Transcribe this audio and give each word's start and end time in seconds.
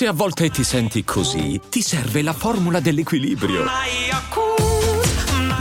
Se 0.00 0.06
a 0.06 0.14
volte 0.14 0.48
ti 0.48 0.64
senti 0.64 1.04
così, 1.04 1.60
ti 1.68 1.82
serve 1.82 2.22
la 2.22 2.32
formula 2.32 2.80
dell'equilibrio. 2.80 3.64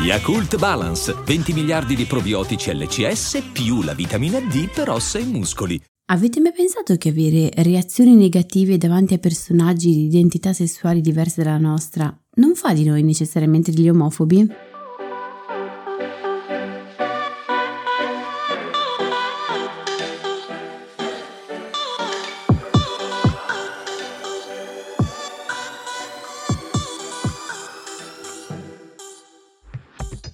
Yakult 0.01 0.57
Balance, 0.57 1.13
20 1.25 1.51
miliardi 1.51 1.93
di 1.93 2.05
probiotici 2.05 2.73
LCS 2.73 3.49
più 3.51 3.81
la 3.81 3.93
vitamina 3.93 4.39
D 4.39 4.69
per 4.73 4.91
ossa 4.91 5.19
e 5.19 5.25
muscoli. 5.25 5.77
Avete 6.05 6.39
mai 6.39 6.53
pensato 6.53 6.95
che 6.95 7.09
avere 7.09 7.51
reazioni 7.53 8.15
negative 8.15 8.77
davanti 8.77 9.13
a 9.13 9.17
personaggi 9.17 9.91
di 9.91 10.05
identità 10.05 10.53
sessuali 10.53 11.01
diverse 11.01 11.43
dalla 11.43 11.57
nostra 11.57 12.17
non 12.35 12.55
fa 12.55 12.71
di 12.73 12.85
noi 12.85 13.03
necessariamente 13.03 13.73
degli 13.73 13.89
omofobi? 13.89 14.68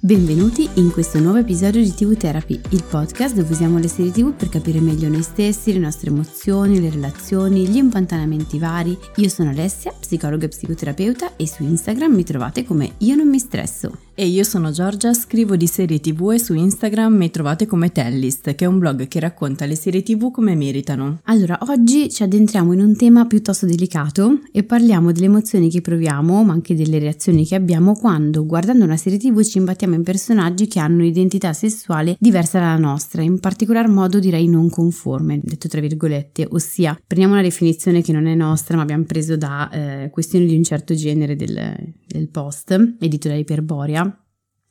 Benvenuti 0.06 0.70
in 0.76 0.92
questo 0.92 1.20
nuovo 1.20 1.40
episodio 1.40 1.82
di 1.82 1.92
TV 1.92 2.16
Therapy, 2.16 2.62
il 2.70 2.84
podcast 2.88 3.34
dove 3.34 3.52
usiamo 3.52 3.80
le 3.80 3.88
serie 3.88 4.12
TV 4.12 4.34
per 4.34 4.50
capire 4.50 4.80
meglio 4.80 5.10
noi 5.10 5.24
stessi, 5.24 5.74
le 5.74 5.80
nostre 5.80 6.12
emozioni, 6.12 6.80
le 6.80 6.92
relazioni, 6.92 7.68
gli 7.68 7.78
impantanamenti 7.78 8.60
vari. 8.60 8.96
Io 9.16 9.30
sono 9.30 9.50
Alessia, 9.50 9.92
psicologa 10.00 10.46
e 10.46 10.50
psicoterapeuta 10.50 11.36
e 11.36 11.48
su 11.48 11.64
Instagram 11.64 12.14
mi 12.14 12.24
trovate 12.24 12.64
come 12.64 12.92
Io 13.00 13.16
non 13.16 13.28
mi 13.28 13.40
stresso. 13.40 14.05
E 14.18 14.28
io 14.28 14.46
sono 14.46 14.72
Giorgia, 14.72 15.14
scrivo 15.14 15.58
di 15.58 15.68
serie 15.68 16.00
tv 16.00 16.32
e 16.32 16.40
su 16.40 16.54
Instagram 16.54 17.14
mi 17.16 17.30
trovate 17.30 17.66
come 17.66 17.92
Tellist, 17.92 18.56
che 18.56 18.64
è 18.64 18.68
un 18.68 18.80
blog 18.80 19.10
che 19.10 19.20
racconta 19.20 19.66
le 19.66 19.76
serie 19.76 20.04
tv 20.04 20.32
come 20.32 20.56
meritano. 20.56 21.20
Allora, 21.24 21.58
oggi 21.64 22.10
ci 22.10 22.24
addentriamo 22.24 22.72
in 22.72 22.80
un 22.80 22.96
tema 22.96 23.26
piuttosto 23.26 23.66
delicato 23.66 24.40
e 24.54 24.64
parliamo 24.64 25.12
delle 25.12 25.26
emozioni 25.26 25.70
che 25.70 25.82
proviamo, 25.82 26.46
ma 26.46 26.54
anche 26.54 26.76
delle 26.76 26.98
reazioni 26.98 27.46
che 27.46 27.56
abbiamo 27.56 27.92
quando, 27.92 28.46
guardando 28.46 28.86
una 28.86 28.96
serie 28.96 29.20
tv, 29.20 29.44
ci 29.44 29.58
imbattiamo 29.58 29.96
in 29.96 30.04
personaggi 30.04 30.68
che 30.70 30.80
hanno 30.80 31.00
un'identità 31.00 31.52
sessuale 31.52 32.16
diversa 32.18 32.58
dalla 32.58 32.78
nostra, 32.78 33.22
in 33.22 33.42
particolar 33.42 33.90
modo 33.90 34.20
direi 34.20 34.48
non 34.48 34.70
conforme, 34.70 35.42
detto 35.44 35.68
tra 35.68 35.82
virgolette, 35.82 36.48
ossia 36.52 36.98
prendiamo 37.06 37.34
una 37.34 37.44
definizione 37.44 38.02
che 38.02 38.14
non 38.14 38.28
è 38.28 38.34
nostra, 38.34 38.78
ma 38.78 38.84
abbiamo 38.84 39.04
preso 39.04 39.36
da 39.36 39.70
eh, 39.70 40.10
questioni 40.10 40.46
di 40.46 40.56
un 40.56 40.64
certo 40.64 40.96
genere 40.96 41.36
del, 41.36 41.76
del 42.16 42.30
post, 42.30 42.72
edito 43.00 43.28
da 43.28 43.36
Iperborea. 43.36 44.20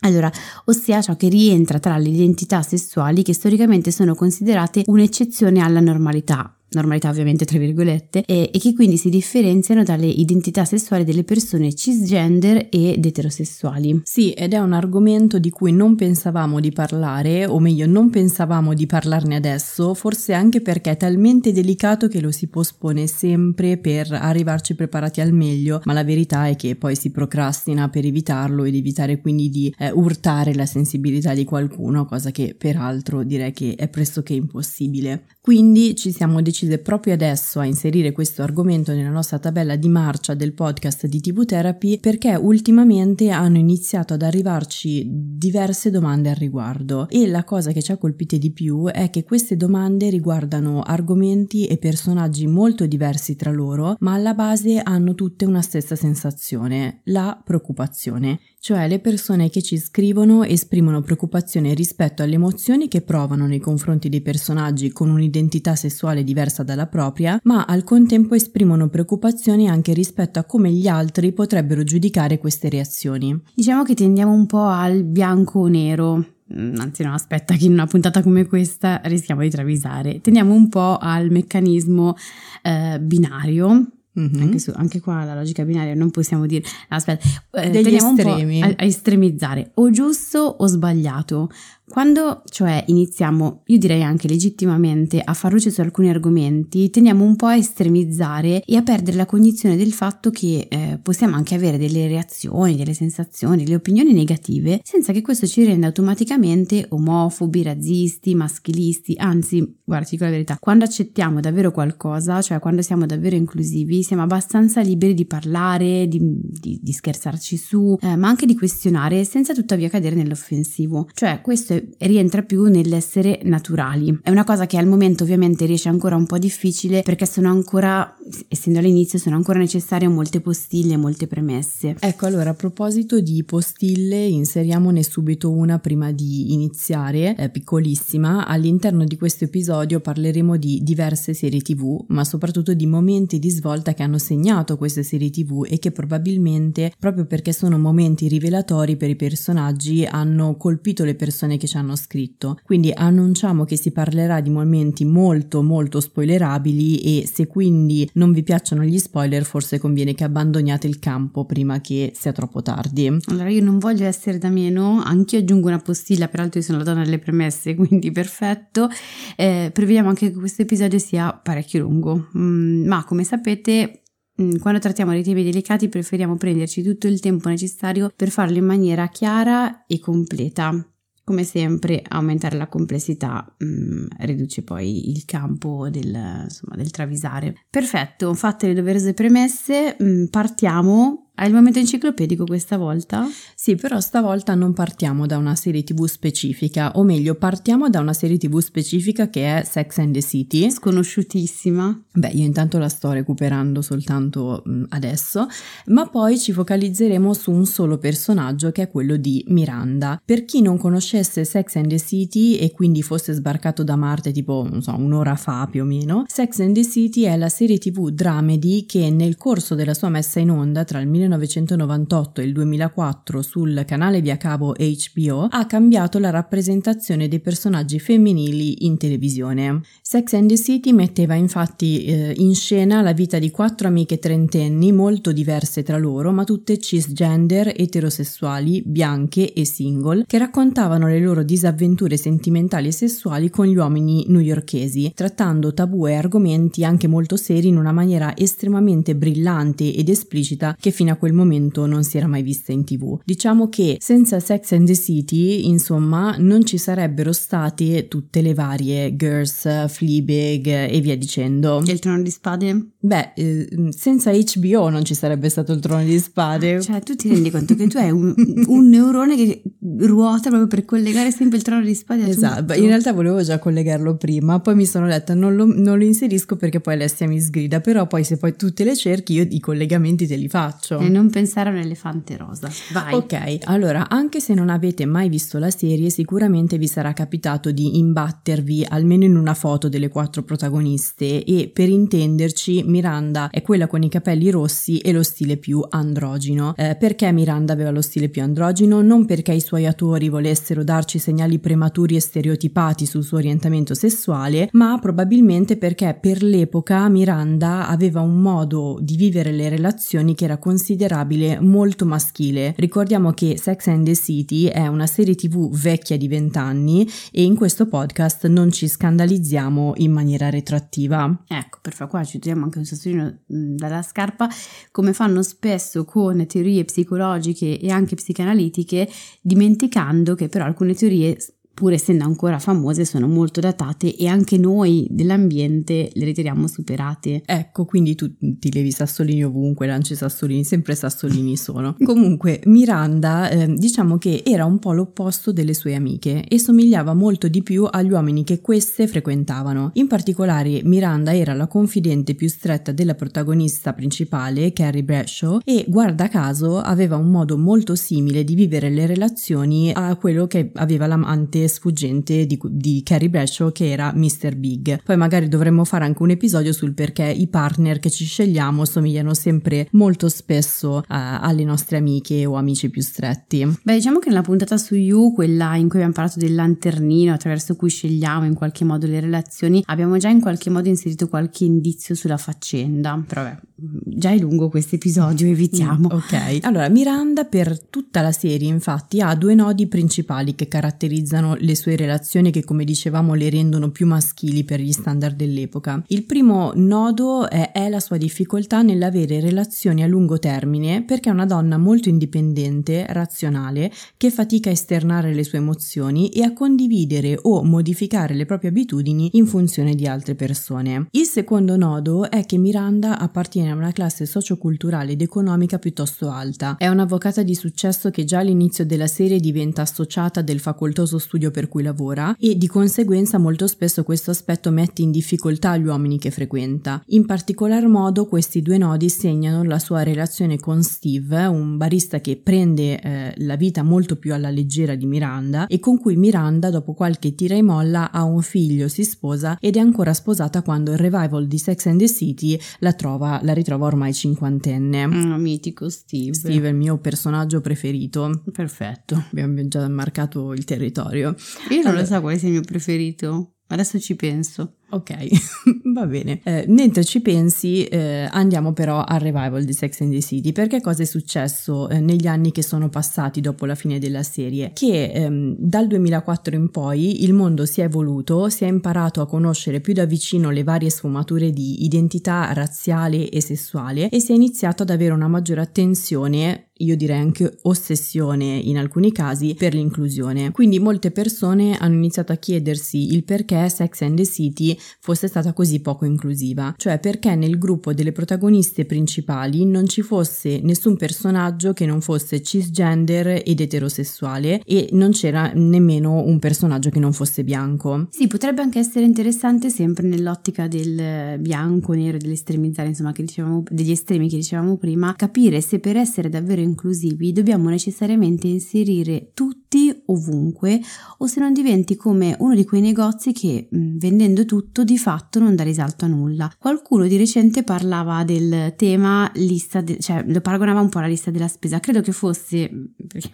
Allora, 0.00 0.30
ossia 0.66 1.00
ciò 1.00 1.16
che 1.16 1.28
rientra 1.28 1.78
tra 1.78 1.96
le 1.96 2.08
identità 2.08 2.60
sessuali 2.62 3.22
che 3.22 3.32
storicamente 3.32 3.90
sono 3.90 4.14
considerate 4.14 4.82
un'eccezione 4.86 5.60
alla 5.60 5.80
normalità, 5.80 6.53
normalità 6.74 7.08
ovviamente 7.08 7.44
tra 7.44 7.58
virgolette, 7.58 8.24
e, 8.24 8.50
e, 8.52 8.58
che 8.58 8.74
quindi 8.74 8.96
si 8.96 9.08
differenziano 9.08 9.82
dalle 9.82 10.06
identità 10.06 10.64
sessuali 10.64 11.04
delle 11.04 11.24
persone 11.24 11.74
cisgender 11.74 12.68
ed 12.70 13.04
eterosessuali. 13.04 14.02
Sì, 14.04 14.32
ed 14.32 14.52
è 14.52 14.58
un 14.58 14.72
argomento 14.72 15.38
di 15.38 15.50
cui 15.50 15.72
non 15.72 15.94
pensavamo 15.94 16.60
di 16.60 16.72
parlare, 16.72 17.46
o 17.46 17.58
meglio 17.58 17.86
non 17.86 18.10
pensavamo 18.10 18.74
di 18.74 18.86
parlarne 18.86 19.36
adesso, 19.36 19.94
forse 19.94 20.32
anche 20.32 20.60
perché 20.60 20.92
è 20.92 20.96
talmente 20.96 21.52
delicato 21.52 22.08
che 22.08 22.20
lo 22.20 22.30
si 22.30 22.48
pospone 22.48 23.06
sempre 23.06 23.78
per 23.78 24.12
arrivarci 24.12 24.74
preparati 24.74 25.20
al 25.20 25.32
meglio, 25.32 25.80
ma 25.84 25.92
la 25.92 26.04
verità 26.04 26.46
è 26.46 26.56
che 26.56 26.76
poi 26.76 26.96
si 26.96 27.10
procrastina 27.10 27.88
per 27.88 28.04
evitarlo 28.04 28.64
ed 28.64 28.74
evitare 28.74 29.20
quindi 29.20 29.48
di 29.48 29.74
eh, 29.78 29.90
urtare 29.90 30.54
la 30.54 30.66
sensibilità 30.66 31.34
di 31.34 31.44
qualcuno, 31.44 32.04
cosa 32.04 32.30
che 32.30 32.54
peraltro 32.56 33.22
direi 33.22 33.52
che 33.52 33.74
è 33.76 33.88
pressoché 33.88 34.34
impossibile. 34.34 35.24
Quindi 35.44 35.94
ci 35.94 36.10
siamo 36.10 36.40
decise 36.40 36.78
proprio 36.78 37.12
adesso 37.12 37.60
a 37.60 37.66
inserire 37.66 38.12
questo 38.12 38.40
argomento 38.40 38.94
nella 38.94 39.10
nostra 39.10 39.38
tabella 39.38 39.76
di 39.76 39.90
marcia 39.90 40.32
del 40.32 40.54
podcast 40.54 41.04
di 41.04 41.20
TV 41.20 41.44
Therapy 41.44 42.00
perché 42.00 42.34
ultimamente 42.34 43.28
hanno 43.28 43.58
iniziato 43.58 44.14
ad 44.14 44.22
arrivarci 44.22 45.06
diverse 45.06 45.90
domande 45.90 46.30
al 46.30 46.36
riguardo. 46.36 47.08
E 47.10 47.26
la 47.26 47.44
cosa 47.44 47.72
che 47.72 47.82
ci 47.82 47.92
ha 47.92 47.98
colpite 47.98 48.38
di 48.38 48.52
più 48.52 48.86
è 48.86 49.10
che 49.10 49.22
queste 49.22 49.58
domande 49.58 50.08
riguardano 50.08 50.80
argomenti 50.80 51.66
e 51.66 51.76
personaggi 51.76 52.46
molto 52.46 52.86
diversi 52.86 53.36
tra 53.36 53.50
loro, 53.50 53.96
ma 53.98 54.14
alla 54.14 54.32
base 54.32 54.80
hanno 54.80 55.14
tutte 55.14 55.44
una 55.44 55.60
stessa 55.60 55.94
sensazione, 55.94 57.02
la 57.04 57.38
preoccupazione 57.44 58.40
cioè 58.64 58.88
le 58.88 58.98
persone 58.98 59.50
che 59.50 59.60
ci 59.60 59.76
scrivono 59.76 60.42
esprimono 60.42 61.02
preoccupazione 61.02 61.74
rispetto 61.74 62.22
alle 62.22 62.36
emozioni 62.36 62.88
che 62.88 63.02
provano 63.02 63.46
nei 63.46 63.58
confronti 63.58 64.08
dei 64.08 64.22
personaggi 64.22 64.90
con 64.90 65.10
un'identità 65.10 65.74
sessuale 65.74 66.24
diversa 66.24 66.62
dalla 66.62 66.86
propria, 66.86 67.38
ma 67.42 67.66
al 67.66 67.84
contempo 67.84 68.34
esprimono 68.34 68.88
preoccupazioni 68.88 69.68
anche 69.68 69.92
rispetto 69.92 70.38
a 70.38 70.44
come 70.44 70.70
gli 70.72 70.86
altri 70.86 71.34
potrebbero 71.34 71.84
giudicare 71.84 72.38
queste 72.38 72.70
reazioni. 72.70 73.38
Diciamo 73.54 73.82
che 73.82 73.92
tendiamo 73.92 74.32
un 74.32 74.46
po' 74.46 74.64
al 74.64 75.04
bianco 75.04 75.58
o 75.58 75.66
nero, 75.66 76.24
mm, 76.50 76.76
anzi 76.78 77.02
no 77.02 77.12
aspetta 77.12 77.56
che 77.56 77.66
in 77.66 77.72
una 77.72 77.86
puntata 77.86 78.22
come 78.22 78.46
questa 78.46 78.98
rischiamo 79.04 79.42
di 79.42 79.50
travisare. 79.50 80.22
Tendiamo 80.22 80.54
un 80.54 80.70
po' 80.70 80.96
al 80.98 81.30
meccanismo 81.30 82.16
eh, 82.62 82.98
binario 82.98 83.88
Mm-hmm. 84.18 84.42
Anche, 84.42 84.58
su, 84.60 84.72
anche, 84.76 85.00
qua 85.00 85.24
la 85.24 85.34
logica 85.34 85.64
binaria 85.64 85.92
non 85.94 86.10
possiamo 86.10 86.46
dire 86.46 86.62
aspetta 86.90 87.26
eh, 87.50 87.94
estremi 87.96 88.62
a, 88.62 88.72
a, 88.76 88.84
estremizzare 88.84 89.72
o 89.74 89.90
giusto 89.90 90.38
o 90.38 90.66
sbagliato 90.68 91.50
quando 91.86 92.42
cioè 92.48 92.82
iniziamo, 92.86 93.62
io 93.66 93.78
direi 93.78 94.02
anche 94.02 94.26
legittimamente, 94.26 95.20
a 95.22 95.34
far 95.34 95.52
luce 95.52 95.70
su 95.70 95.80
alcuni 95.82 96.08
argomenti, 96.08 96.88
tendiamo 96.88 97.24
un 97.24 97.36
po' 97.36 97.46
a 97.46 97.56
estremizzare 97.56 98.62
e 98.64 98.76
a 98.76 98.82
perdere 98.82 99.16
la 99.18 99.26
cognizione 99.26 99.76
del 99.76 99.92
fatto 99.92 100.30
che 100.30 100.66
eh, 100.68 100.98
possiamo 101.02 101.36
anche 101.36 101.54
avere 101.54 101.76
delle 101.76 102.08
reazioni, 102.08 102.76
delle 102.76 102.94
sensazioni, 102.94 103.64
delle 103.64 103.76
opinioni 103.76 104.12
negative, 104.14 104.80
senza 104.82 105.12
che 105.12 105.20
questo 105.20 105.46
ci 105.46 105.64
renda 105.64 105.86
automaticamente 105.86 106.86
omofobi, 106.88 107.62
razzisti, 107.62 108.34
maschilisti, 108.34 109.14
anzi, 109.18 109.76
guarda, 109.84 110.08
dico 110.08 110.24
la 110.24 110.30
verità, 110.30 110.56
quando 110.58 110.84
accettiamo 110.84 111.40
davvero 111.40 111.70
qualcosa, 111.70 112.40
cioè 112.40 112.60
quando 112.60 112.80
siamo 112.80 113.04
davvero 113.04 113.36
inclusivi, 113.36 114.02
siamo 114.02 114.22
abbastanza 114.22 114.80
liberi 114.80 115.12
di 115.12 115.26
parlare, 115.26 116.08
di, 116.08 116.18
di, 116.20 116.80
di 116.82 116.92
scherzarci 116.92 117.56
su, 117.58 117.96
eh, 118.00 118.16
ma 118.16 118.28
anche 118.28 118.46
di 118.46 118.56
questionare 118.56 119.24
senza 119.24 119.52
tuttavia 119.52 119.90
cadere 119.90 120.16
nell'offensivo. 120.16 121.08
Cioè, 121.12 121.40
questo 121.42 121.73
rientra 121.98 122.42
più 122.42 122.64
nell'essere 122.64 123.40
naturali. 123.44 124.18
È 124.22 124.30
una 124.30 124.44
cosa 124.44 124.66
che 124.66 124.76
al 124.76 124.86
momento 124.86 125.24
ovviamente 125.24 125.66
riesce 125.66 125.88
ancora 125.88 126.16
un 126.16 126.26
po' 126.26 126.38
difficile 126.38 127.02
perché 127.02 127.26
sono 127.26 127.48
ancora, 127.48 128.16
essendo 128.48 128.78
all'inizio, 128.78 129.18
sono 129.18 129.36
ancora 129.36 129.58
necessarie 129.58 130.08
molte 130.08 130.40
postille, 130.40 130.96
molte 130.96 131.26
premesse. 131.26 131.96
Ecco, 131.98 132.26
allora 132.26 132.50
a 132.50 132.54
proposito 132.54 133.20
di 133.20 133.42
postille, 133.44 134.24
inseriamone 134.26 135.02
subito 135.02 135.50
una 135.50 135.78
prima 135.78 136.12
di 136.12 136.52
iniziare, 136.52 137.34
è 137.34 137.50
piccolissima. 137.50 138.46
All'interno 138.46 139.04
di 139.04 139.16
questo 139.16 139.44
episodio 139.44 140.00
parleremo 140.00 140.56
di 140.56 140.80
diverse 140.82 141.34
serie 141.34 141.60
TV, 141.60 142.04
ma 142.08 142.24
soprattutto 142.24 142.74
di 142.74 142.86
momenti 142.86 143.38
di 143.38 143.50
svolta 143.50 143.94
che 143.94 144.02
hanno 144.02 144.18
segnato 144.18 144.76
queste 144.76 145.02
serie 145.02 145.30
TV 145.30 145.66
e 145.68 145.78
che 145.78 145.90
probabilmente, 145.90 146.92
proprio 146.98 147.26
perché 147.26 147.52
sono 147.52 147.78
momenti 147.78 148.28
rivelatori 148.28 148.96
per 148.96 149.10
i 149.10 149.16
personaggi, 149.16 150.04
hanno 150.04 150.56
colpito 150.56 151.04
le 151.04 151.14
persone 151.14 151.56
che 151.56 151.63
che 151.64 151.66
ci 151.66 151.76
hanno 151.76 151.96
scritto. 151.96 152.58
Quindi 152.62 152.92
annunciamo 152.94 153.64
che 153.64 153.76
si 153.76 153.90
parlerà 153.90 154.40
di 154.40 154.50
momenti 154.50 155.04
molto 155.04 155.62
molto 155.62 156.00
spoilerabili 156.00 157.20
e 157.20 157.26
se 157.26 157.46
quindi 157.46 158.08
non 158.14 158.32
vi 158.32 158.42
piacciono 158.42 158.82
gli 158.82 158.98
spoiler 158.98 159.44
forse 159.44 159.78
conviene 159.78 160.14
che 160.14 160.24
abbandoniate 160.24 160.86
il 160.86 160.98
campo 160.98 161.44
prima 161.44 161.80
che 161.80 162.12
sia 162.14 162.32
troppo 162.32 162.62
tardi. 162.62 163.06
Allora 163.26 163.48
io 163.48 163.62
non 163.62 163.78
voglio 163.78 164.06
essere 164.06 164.38
da 164.38 164.50
meno, 164.50 165.02
anch'io 165.02 165.38
aggiungo 165.38 165.68
una 165.68 165.78
postilla, 165.78 166.28
peraltro 166.28 166.60
io 166.60 166.66
sono 166.66 166.78
la 166.78 166.84
donna 166.84 167.02
delle 167.02 167.18
premesse, 167.18 167.74
quindi 167.76 168.10
perfetto. 168.12 168.88
Eh, 169.36 169.70
prevediamo 169.72 170.08
anche 170.08 170.30
che 170.30 170.38
questo 170.38 170.62
episodio 170.62 170.98
sia 170.98 171.32
parecchio 171.32 171.80
lungo, 171.80 172.28
mm, 172.36 172.86
ma 172.86 173.04
come 173.04 173.24
sapete 173.24 174.02
mm, 174.40 174.56
quando 174.56 174.80
trattiamo 174.80 175.12
dei 175.12 175.22
temi 175.22 175.42
delicati 175.42 175.88
preferiamo 175.88 176.36
prenderci 176.36 176.82
tutto 176.82 177.06
il 177.06 177.20
tempo 177.20 177.48
necessario 177.48 178.12
per 178.14 178.30
farlo 178.30 178.58
in 178.58 178.64
maniera 178.64 179.08
chiara 179.08 179.84
e 179.86 179.98
completa. 179.98 180.88
Come 181.24 181.42
sempre, 181.44 182.02
aumentare 182.06 182.56
la 182.56 182.68
complessità 182.68 183.54
mh, 183.56 183.64
mm, 183.64 184.06
riduce 184.18 184.62
poi 184.62 185.10
il 185.10 185.24
campo 185.24 185.88
del, 185.88 186.14
insomma, 186.44 186.76
del, 186.76 186.90
travisare. 186.90 187.54
Perfetto, 187.70 188.34
fatte 188.34 188.66
le 188.66 188.74
doverose 188.74 189.14
premesse, 189.14 189.96
mh, 189.98 190.04
mm, 190.04 190.24
partiamo 190.26 191.23
Hai 191.36 191.48
il 191.48 191.54
momento 191.54 191.80
enciclopedico 191.80 192.44
questa 192.44 192.76
volta? 192.76 193.26
Sì, 193.56 193.74
però 193.74 193.98
stavolta 193.98 194.54
non 194.54 194.72
partiamo 194.72 195.26
da 195.26 195.36
una 195.36 195.56
serie 195.56 195.82
tv 195.82 196.04
specifica, 196.04 196.92
o 196.94 197.02
meglio, 197.02 197.34
partiamo 197.34 197.90
da 197.90 197.98
una 197.98 198.12
serie 198.12 198.38
tv 198.38 198.60
specifica 198.60 199.28
che 199.28 199.58
è 199.58 199.64
Sex 199.64 199.98
and 199.98 200.12
the 200.12 200.22
City. 200.22 200.70
Sconosciutissima. 200.70 202.04
Beh, 202.12 202.28
io 202.28 202.44
intanto 202.44 202.78
la 202.78 202.88
sto 202.88 203.10
recuperando 203.10 203.82
soltanto 203.82 204.62
mh, 204.64 204.84
adesso, 204.90 205.48
ma 205.86 206.06
poi 206.06 206.38
ci 206.38 206.52
focalizzeremo 206.52 207.34
su 207.34 207.50
un 207.50 207.66
solo 207.66 207.98
personaggio 207.98 208.70
che 208.70 208.82
è 208.82 208.88
quello 208.88 209.16
di 209.16 209.44
Miranda. 209.48 210.22
Per 210.24 210.44
chi 210.44 210.62
non 210.62 210.78
conoscesse 210.78 211.44
Sex 211.44 211.74
and 211.74 211.88
the 211.88 211.98
City 211.98 212.54
e 212.54 212.70
quindi 212.70 213.02
fosse 213.02 213.32
sbarcato 213.32 213.82
da 213.82 213.96
Marte 213.96 214.30
tipo, 214.30 214.68
non 214.70 214.82
so, 214.82 214.94
un'ora 214.96 215.34
fa 215.34 215.66
più 215.68 215.82
o 215.82 215.84
meno, 215.84 216.22
Sex 216.28 216.60
and 216.60 216.74
the 216.74 216.84
City 216.84 217.22
è 217.22 217.36
la 217.36 217.48
serie 217.48 217.78
tv 217.78 218.10
dramedy 218.10 218.86
che 218.86 219.10
nel 219.10 219.36
corso 219.36 219.74
della 219.74 219.94
sua 219.94 220.10
messa 220.10 220.38
in 220.38 220.52
onda 220.52 220.84
tra 220.84 221.00
il 221.00 221.08
1998 221.24 222.40
e 222.40 222.44
il 222.44 222.52
2004 222.52 223.42
sul 223.42 223.84
canale 223.86 224.20
via 224.20 224.36
cavo 224.36 224.74
HBO 224.78 225.46
ha 225.50 225.66
cambiato 225.66 226.18
la 226.18 226.30
rappresentazione 226.30 227.28
dei 227.28 227.40
personaggi 227.40 227.98
femminili 227.98 228.86
in 228.86 228.96
televisione. 228.96 229.80
Sex 230.02 230.32
and 230.34 230.48
the 230.48 230.56
City 230.56 230.92
metteva 230.92 231.34
infatti 231.34 232.04
eh, 232.04 232.34
in 232.36 232.54
scena 232.54 233.00
la 233.00 233.12
vita 233.12 233.38
di 233.38 233.50
quattro 233.50 233.88
amiche 233.88 234.18
trentenni 234.18 234.92
molto 234.92 235.32
diverse 235.32 235.82
tra 235.82 235.98
loro, 235.98 236.32
ma 236.32 236.44
tutte 236.44 236.78
cisgender, 236.78 237.72
eterosessuali, 237.76 238.82
bianche 238.84 239.52
e 239.52 239.64
single, 239.64 240.24
che 240.26 240.38
raccontavano 240.38 241.06
le 241.06 241.20
loro 241.20 241.42
disavventure 241.42 242.16
sentimentali 242.16 242.88
e 242.88 242.92
sessuali 242.92 243.50
con 243.50 243.66
gli 243.66 243.76
uomini 243.76 244.24
newyorkesi, 244.28 245.12
trattando 245.14 245.72
tabù 245.72 246.06
e 246.06 246.14
argomenti 246.14 246.84
anche 246.84 247.08
molto 247.08 247.36
seri 247.36 247.68
in 247.68 247.76
una 247.76 247.92
maniera 247.92 248.36
estremamente 248.36 249.14
brillante 249.14 249.94
ed 249.94 250.08
esplicita 250.08 250.76
che 250.78 250.90
fino 250.90 251.12
a 251.12 251.13
quel 251.16 251.32
momento 251.32 251.86
non 251.86 252.02
si 252.04 252.16
era 252.16 252.26
mai 252.26 252.42
vista 252.42 252.72
in 252.72 252.84
tv. 252.84 253.20
Diciamo 253.24 253.68
che 253.68 253.96
senza 254.00 254.40
Sex 254.40 254.72
and 254.72 254.86
the 254.86 254.94
City, 254.94 255.66
insomma, 255.68 256.36
non 256.38 256.64
ci 256.64 256.78
sarebbero 256.78 257.32
state 257.32 258.08
tutte 258.08 258.40
le 258.42 258.54
varie 258.54 259.14
Girls, 259.16 259.88
Fleabag 259.88 260.66
e 260.90 261.00
via 261.00 261.16
dicendo. 261.16 261.82
E 261.86 261.92
il 261.92 261.98
trono 261.98 262.22
di 262.22 262.30
spade? 262.30 262.88
Beh, 262.98 263.32
eh, 263.34 263.68
senza 263.90 264.30
HBO 264.32 264.88
non 264.88 265.04
ci 265.04 265.14
sarebbe 265.14 265.48
stato 265.48 265.72
il 265.72 265.80
trono 265.80 266.04
di 266.04 266.18
spade. 266.18 266.80
Cioè, 266.80 267.00
tu 267.02 267.14
ti 267.16 267.28
rendi 267.28 267.50
conto 267.50 267.74
che 267.74 267.86
tu 267.86 267.96
hai 267.98 268.10
un, 268.10 268.34
un 268.66 268.88
neurone 268.88 269.36
che 269.36 269.62
ruota 269.98 270.48
proprio 270.48 270.66
per 270.68 270.84
collegare 270.84 271.30
sempre 271.30 271.58
il 271.58 271.64
trono 271.64 271.82
di 271.84 271.94
spade 271.94 272.24
a 272.24 272.28
Esatto, 272.28 272.60
tutto. 272.66 272.78
in 272.78 272.86
realtà 272.86 273.12
volevo 273.12 273.42
già 273.42 273.58
collegarlo 273.58 274.16
prima, 274.16 274.60
poi 274.60 274.74
mi 274.74 274.86
sono 274.86 275.06
detta 275.06 275.34
non 275.34 275.54
lo, 275.54 275.66
non 275.66 275.98
lo 275.98 276.04
inserisco 276.04 276.56
perché 276.56 276.80
poi 276.80 276.94
Alessia 276.94 277.26
mi 277.28 277.40
sgrida, 277.40 277.80
però 277.80 278.06
poi 278.06 278.24
se 278.24 278.36
poi 278.36 278.56
tu 278.56 278.72
te 278.72 278.84
le 278.84 278.96
cerchi 278.96 279.34
io 279.34 279.46
i 279.48 279.60
collegamenti 279.60 280.26
te 280.26 280.36
li 280.36 280.48
faccio. 280.48 280.98
E 281.04 281.08
non 281.08 281.30
pensare 281.30 281.70
a 281.70 281.72
un 281.72 281.78
elefante 281.78 282.36
rosa. 282.36 282.70
Vai. 282.92 283.14
Ok, 283.14 283.58
allora 283.64 284.08
anche 284.08 284.40
se 284.40 284.54
non 284.54 284.68
avete 284.68 285.04
mai 285.04 285.28
visto 285.28 285.58
la 285.58 285.70
serie, 285.70 286.10
sicuramente 286.10 286.78
vi 286.78 286.86
sarà 286.86 287.12
capitato 287.12 287.70
di 287.70 287.98
imbattervi 287.98 288.86
almeno 288.88 289.24
in 289.24 289.36
una 289.36 289.54
foto 289.54 289.88
delle 289.88 290.08
quattro 290.08 290.42
protagoniste 290.42 291.44
e 291.44 291.70
per 291.72 291.88
intenderci 291.88 292.82
Miranda 292.84 293.50
è 293.50 293.62
quella 293.62 293.86
con 293.86 294.02
i 294.02 294.08
capelli 294.08 294.50
rossi 294.50 294.98
e 294.98 295.12
lo 295.12 295.22
stile 295.22 295.56
più 295.56 295.84
androgino. 295.88 296.74
Eh, 296.76 296.96
perché 296.96 297.30
Miranda 297.32 297.72
aveva 297.72 297.90
lo 297.90 298.02
stile 298.02 298.28
più 298.28 298.42
androgino? 298.42 299.02
Non 299.02 299.24
perché 299.24 299.52
i 299.52 299.60
suoi 299.60 299.86
autori 299.86 300.28
volessero 300.28 300.84
darci 300.84 301.18
segnali 301.18 301.58
prematuri 301.58 302.16
e 302.16 302.20
stereotipati 302.20 303.06
sul 303.06 303.24
suo 303.24 303.38
orientamento 303.38 303.94
sessuale, 303.94 304.68
ma 304.72 304.98
probabilmente 305.00 305.76
perché 305.76 306.16
per 306.20 306.42
l'epoca 306.42 307.08
Miranda 307.08 307.88
aveva 307.88 308.20
un 308.20 308.40
modo 308.40 308.98
di 309.00 309.16
vivere 309.16 309.52
le 309.52 309.68
relazioni 309.68 310.34
che 310.34 310.44
era 310.44 310.58
considerabile 310.94 311.60
molto 311.60 312.06
maschile. 312.06 312.74
Ricordiamo 312.76 313.32
che 313.32 313.58
Sex 313.58 313.88
and 313.88 314.04
the 314.04 314.14
City 314.14 314.66
è 314.66 314.86
una 314.86 315.06
serie 315.06 315.34
tv 315.34 315.68
vecchia 315.70 316.16
di 316.16 316.28
vent'anni 316.28 317.06
e 317.32 317.42
in 317.42 317.56
questo 317.56 317.86
podcast 317.86 318.46
non 318.46 318.70
ci 318.70 318.86
scandalizziamo 318.86 319.94
in 319.96 320.12
maniera 320.12 320.50
retroattiva. 320.50 321.44
Ecco, 321.48 321.78
per 321.82 321.92
far 321.92 322.08
qua 322.08 322.22
ci 322.22 322.38
togliamo 322.38 322.64
anche 322.64 322.78
un 322.78 322.84
sassolino 322.84 323.38
mh, 323.44 323.74
dalla 323.74 324.02
scarpa, 324.02 324.48
come 324.92 325.12
fanno 325.12 325.42
spesso 325.42 326.04
con 326.04 326.46
teorie 326.46 326.84
psicologiche 326.84 327.78
e 327.78 327.90
anche 327.90 328.14
psicanalitiche, 328.14 329.08
dimenticando 329.40 330.34
che 330.34 330.48
però 330.48 330.64
alcune 330.64 330.94
teorie 330.94 331.36
pur 331.74 331.92
essendo 331.92 332.24
ancora 332.24 332.58
famose, 332.58 333.04
sono 333.04 333.26
molto 333.26 333.60
datate 333.60 334.16
e 334.16 334.28
anche 334.28 334.56
noi 334.56 335.06
dell'ambiente 335.10 336.10
le 336.12 336.24
ritiriamo 336.24 336.68
superate. 336.68 337.42
Ecco, 337.44 337.84
quindi 337.84 338.14
tu 338.14 338.32
ti 338.38 338.72
levi 338.72 338.92
sassolini 338.92 339.44
ovunque, 339.44 339.86
lanci 339.86 340.14
sassolini, 340.14 340.64
sempre 340.64 340.94
sassolini 340.94 341.56
sono. 341.58 341.96
Comunque, 342.02 342.60
Miranda, 342.66 343.50
eh, 343.50 343.74
diciamo 343.74 344.18
che 344.18 344.42
era 344.46 344.64
un 344.64 344.78
po' 344.78 344.92
l'opposto 344.92 345.52
delle 345.52 345.74
sue 345.74 345.94
amiche 345.94 346.46
e 346.46 346.58
somigliava 346.60 347.12
molto 347.12 347.48
di 347.48 347.62
più 347.62 347.86
agli 347.90 348.10
uomini 348.10 348.44
che 348.44 348.60
queste 348.60 349.08
frequentavano. 349.08 349.90
In 349.94 350.06
particolare, 350.06 350.80
Miranda 350.84 351.34
era 351.34 351.54
la 351.54 351.66
confidente 351.66 352.34
più 352.34 352.48
stretta 352.48 352.92
della 352.92 353.14
protagonista 353.14 353.92
principale, 353.92 354.72
Carrie 354.72 355.02
Bradshaw, 355.02 355.58
e 355.64 355.84
guarda 355.88 356.28
caso 356.28 356.78
aveva 356.78 357.16
un 357.16 357.30
modo 357.30 357.58
molto 357.58 357.96
simile 357.96 358.44
di 358.44 358.54
vivere 358.54 358.90
le 358.90 359.06
relazioni 359.06 359.90
a 359.92 360.14
quello 360.14 360.46
che 360.46 360.70
aveva 360.74 361.06
l'amante 361.06 361.63
sfuggente 361.68 362.46
di, 362.46 362.58
di 362.62 363.02
Carrie 363.04 363.30
Bradshaw 363.30 363.72
che 363.72 363.90
era 363.90 364.12
Mr. 364.14 364.54
Big. 364.56 365.02
Poi 365.02 365.16
magari 365.16 365.48
dovremmo 365.48 365.84
fare 365.84 366.04
anche 366.04 366.22
un 366.22 366.30
episodio 366.30 366.72
sul 366.72 366.94
perché 366.94 367.24
i 367.24 367.46
partner 367.48 367.98
che 367.98 368.10
ci 368.10 368.24
scegliamo 368.24 368.84
somigliano 368.84 369.34
sempre 369.34 369.88
molto 369.92 370.28
spesso 370.28 370.98
uh, 370.98 371.02
alle 371.06 371.64
nostre 371.64 371.98
amiche 371.98 372.46
o 372.46 372.54
amici 372.54 372.90
più 372.90 373.02
stretti. 373.02 373.66
Beh, 373.82 373.94
diciamo 373.94 374.18
che 374.18 374.28
nella 374.28 374.42
puntata 374.42 374.76
su 374.76 374.94
You, 374.94 375.32
quella 375.32 375.76
in 375.76 375.88
cui 375.88 375.98
abbiamo 375.98 376.14
parlato 376.14 376.38
del 376.38 376.54
lanternino 376.54 377.32
attraverso 377.32 377.76
cui 377.76 377.90
scegliamo 377.90 378.44
in 378.44 378.54
qualche 378.54 378.84
modo 378.84 379.06
le 379.06 379.20
relazioni, 379.20 379.82
abbiamo 379.86 380.16
già 380.16 380.28
in 380.28 380.40
qualche 380.40 380.70
modo 380.70 380.88
inserito 380.88 381.28
qualche 381.28 381.64
indizio 381.64 382.14
sulla 382.14 382.36
faccenda. 382.36 383.22
Però 383.26 383.42
beh, 383.42 383.58
già 384.04 384.30
è 384.30 384.38
lungo 384.38 384.68
questo 384.68 384.94
episodio, 384.94 385.48
evitiamo. 385.48 386.08
Mm, 386.12 386.16
ok, 386.16 386.58
allora 386.62 386.88
Miranda 386.88 387.44
per 387.44 387.80
tutta 387.80 388.20
la 388.22 388.32
serie 388.32 388.68
infatti 388.68 389.20
ha 389.20 389.34
due 389.34 389.54
nodi 389.54 389.86
principali 389.86 390.54
che 390.54 390.68
caratterizzano 390.68 391.53
le 391.58 391.74
sue 391.74 391.96
relazioni 391.96 392.50
che 392.50 392.64
come 392.64 392.84
dicevamo 392.84 393.34
le 393.34 393.50
rendono 393.50 393.90
più 393.90 394.06
maschili 394.06 394.64
per 394.64 394.80
gli 394.80 394.92
standard 394.92 395.36
dell'epoca. 395.36 396.02
Il 396.08 396.24
primo 396.24 396.72
nodo 396.74 397.48
è, 397.48 397.72
è 397.72 397.88
la 397.88 398.00
sua 398.00 398.16
difficoltà 398.16 398.82
nell'avere 398.82 399.40
relazioni 399.40 400.02
a 400.02 400.06
lungo 400.06 400.38
termine 400.38 401.02
perché 401.02 401.30
è 401.30 401.32
una 401.32 401.46
donna 401.46 401.78
molto 401.78 402.08
indipendente, 402.08 403.06
razionale, 403.08 403.92
che 404.16 404.30
fatica 404.30 404.70
a 404.70 404.72
esternare 404.72 405.34
le 405.34 405.44
sue 405.44 405.58
emozioni 405.58 406.30
e 406.30 406.42
a 406.42 406.52
condividere 406.52 407.38
o 407.42 407.62
modificare 407.62 408.34
le 408.34 408.46
proprie 408.46 408.70
abitudini 408.70 409.30
in 409.34 409.46
funzione 409.46 409.94
di 409.94 410.06
altre 410.06 410.34
persone. 410.34 411.08
Il 411.10 411.26
secondo 411.26 411.76
nodo 411.76 412.30
è 412.30 412.44
che 412.46 412.58
Miranda 412.58 413.18
appartiene 413.18 413.70
a 413.70 413.74
una 413.74 413.92
classe 413.92 414.26
socioculturale 414.26 415.12
ed 415.12 415.22
economica 415.22 415.78
piuttosto 415.78 416.30
alta. 416.30 416.76
È 416.78 416.88
un'avvocata 416.88 417.42
di 417.42 417.54
successo 417.54 418.10
che 418.10 418.24
già 418.24 418.38
all'inizio 418.38 418.84
della 418.84 419.06
serie 419.06 419.40
diventa 419.40 419.82
associata 419.82 420.42
del 420.42 420.60
facoltoso 420.60 421.18
studio 421.18 421.43
per 421.50 421.68
cui 421.68 421.82
lavora 421.82 422.36
e 422.38 422.56
di 422.56 422.66
conseguenza 422.66 423.38
molto 423.38 423.66
spesso 423.66 424.02
questo 424.02 424.30
aspetto 424.30 424.70
mette 424.70 425.02
in 425.02 425.10
difficoltà 425.10 425.76
gli 425.76 425.86
uomini 425.86 426.18
che 426.18 426.30
frequenta. 426.30 427.02
In 427.08 427.26
particolar 427.26 427.86
modo 427.86 428.26
questi 428.26 428.62
due 428.62 428.78
nodi 428.78 429.08
segnano 429.08 429.62
la 429.64 429.78
sua 429.78 430.02
relazione 430.02 430.58
con 430.58 430.82
Steve, 430.82 431.46
un 431.46 431.76
barista 431.76 432.20
che 432.20 432.36
prende 432.36 433.00
eh, 433.00 433.34
la 433.38 433.56
vita 433.56 433.82
molto 433.82 434.16
più 434.16 434.34
alla 434.34 434.50
leggera 434.50 434.94
di 434.94 435.06
Miranda 435.06 435.66
e 435.66 435.78
con 435.78 435.98
cui 435.98 436.16
Miranda 436.16 436.70
dopo 436.70 436.94
qualche 436.94 437.34
tira 437.34 437.54
e 437.54 437.62
molla 437.62 438.10
ha 438.10 438.24
un 438.24 438.42
figlio, 438.42 438.88
si 438.88 439.04
sposa 439.04 439.56
ed 439.60 439.76
è 439.76 439.80
ancora 439.80 440.12
sposata 440.12 440.62
quando 440.62 440.92
il 440.92 440.98
revival 440.98 441.46
di 441.46 441.58
Sex 441.58 441.86
and 441.86 441.98
the 441.98 442.08
City 442.08 442.58
la 442.80 442.92
trova, 442.92 443.40
la 443.42 443.52
ritrova 443.52 443.86
ormai 443.86 444.12
cinquantenne. 444.12 445.06
Mm, 445.06 445.32
mitico 445.40 445.88
Steve. 445.88 446.34
Steve 446.34 446.68
è 446.68 446.70
il 446.70 446.76
mio 446.76 446.98
personaggio 446.98 447.60
preferito. 447.60 448.42
Perfetto. 448.52 449.24
Abbiamo 449.30 449.66
già 449.68 449.86
marcato 449.88 450.52
il 450.52 450.64
territorio. 450.64 451.33
Io 451.70 451.76
non 451.76 451.86
Allora- 451.86 452.00
lo 452.00 452.06
so 452.06 452.20
quale 452.20 452.38
sia 452.38 452.48
il 452.48 452.54
mio 452.54 452.62
preferito. 452.62 453.54
Adesso 453.68 453.98
ci 453.98 454.14
penso. 454.14 454.76
Ok, 454.94 455.12
va 455.92 456.06
bene. 456.06 456.40
Eh, 456.44 456.66
mentre 456.68 457.04
ci 457.04 457.20
pensi, 457.20 457.84
eh, 457.84 458.28
andiamo 458.30 458.72
però 458.72 459.02
al 459.02 459.18
revival 459.18 459.64
di 459.64 459.72
Sex 459.72 460.00
and 460.02 460.12
the 460.12 460.20
City, 460.20 460.52
perché 460.52 460.80
cosa 460.80 461.02
è 461.02 461.04
successo 461.04 461.88
eh, 461.88 461.98
negli 461.98 462.28
anni 462.28 462.52
che 462.52 462.62
sono 462.62 462.88
passati 462.88 463.40
dopo 463.40 463.66
la 463.66 463.74
fine 463.74 463.98
della 463.98 464.22
serie? 464.22 464.70
Che 464.72 465.10
ehm, 465.10 465.56
dal 465.58 465.88
2004 465.88 466.54
in 466.54 466.70
poi 466.70 467.24
il 467.24 467.32
mondo 467.32 467.66
si 467.66 467.80
è 467.80 467.84
evoluto, 467.84 468.48
si 468.50 468.62
è 468.62 468.68
imparato 468.68 469.20
a 469.20 469.26
conoscere 469.26 469.80
più 469.80 469.94
da 469.94 470.04
vicino 470.04 470.50
le 470.50 470.62
varie 470.62 470.90
sfumature 470.90 471.50
di 471.50 471.84
identità 471.84 472.52
razziale 472.52 473.28
e 473.28 473.40
sessuale 473.40 474.08
e 474.10 474.20
si 474.20 474.30
è 474.30 474.36
iniziato 474.36 474.84
ad 474.84 474.90
avere 474.90 475.12
una 475.12 475.26
maggiore 475.26 475.60
attenzione 475.60 476.68
io 476.78 476.96
direi 476.96 477.20
anche 477.20 477.58
ossessione 477.62 478.44
in 478.44 478.78
alcuni 478.78 479.12
casi 479.12 479.54
per 479.54 479.74
l'inclusione. 479.74 480.50
Quindi 480.50 480.80
molte 480.80 481.12
persone 481.12 481.76
hanno 481.76 481.94
iniziato 481.94 482.32
a 482.32 482.36
chiedersi 482.36 483.12
il 483.12 483.22
perché 483.22 483.68
Sex 483.68 484.00
and 484.00 484.16
the 484.16 484.26
City 484.26 484.76
fosse 485.00 485.28
stata 485.28 485.52
così 485.52 485.80
poco 485.80 486.04
inclusiva, 486.04 486.74
cioè 486.76 486.98
perché 486.98 487.34
nel 487.34 487.58
gruppo 487.58 487.92
delle 487.92 488.12
protagoniste 488.12 488.84
principali 488.84 489.64
non 489.64 489.86
ci 489.86 490.02
fosse 490.02 490.60
nessun 490.62 490.96
personaggio 490.96 491.72
che 491.72 491.86
non 491.86 492.00
fosse 492.00 492.42
cisgender 492.42 493.42
ed 493.44 493.60
eterosessuale 493.60 494.62
e 494.64 494.88
non 494.92 495.10
c'era 495.10 495.52
nemmeno 495.54 496.22
un 496.24 496.38
personaggio 496.38 496.90
che 496.90 496.98
non 496.98 497.12
fosse 497.12 497.44
bianco. 497.44 498.08
Sì, 498.10 498.26
potrebbe 498.26 498.62
anche 498.62 498.78
essere 498.78 499.04
interessante 499.04 499.70
sempre 499.70 500.06
nell'ottica 500.06 500.68
del 500.68 501.38
bianco, 501.40 501.92
nero, 501.94 502.18
dell'estremizzare, 502.18 502.88
insomma, 502.88 503.12
dicevamo, 503.14 503.62
degli 503.70 503.90
estremi 503.90 504.28
che 504.28 504.36
dicevamo 504.36 504.76
prima, 504.76 505.14
capire 505.16 505.60
se 505.60 505.78
per 505.78 505.96
essere 505.96 506.28
davvero 506.28 506.60
inclusivi 506.60 507.32
dobbiamo 507.32 507.68
necessariamente 507.68 508.46
inserire 508.46 509.30
tutti 509.34 510.02
ovunque 510.06 510.80
o 511.18 511.26
se 511.26 511.40
non 511.40 511.52
diventi 511.52 511.96
come 511.96 512.36
uno 512.38 512.54
di 512.54 512.64
quei 512.64 512.80
negozi 512.80 513.32
che 513.32 513.68
vendendo 513.70 514.44
tutto 514.74 514.82
di 514.82 514.98
fatto 514.98 515.38
non 515.38 515.54
dà 515.54 515.62
risalto 515.62 516.04
a 516.04 516.08
nulla. 516.08 516.52
Qualcuno 516.58 517.06
di 517.06 517.16
recente 517.16 517.62
parlava 517.62 518.24
del 518.24 518.74
tema 518.76 519.30
lista, 519.34 519.80
de- 519.80 519.98
cioè 520.00 520.24
lo 520.26 520.40
paragonava 520.40 520.80
un 520.80 520.88
po' 520.88 520.98
alla 520.98 521.06
lista 521.06 521.30
della 521.30 521.46
spesa, 521.46 521.78
credo 521.78 522.00
che 522.00 522.10
fosse, 522.10 522.88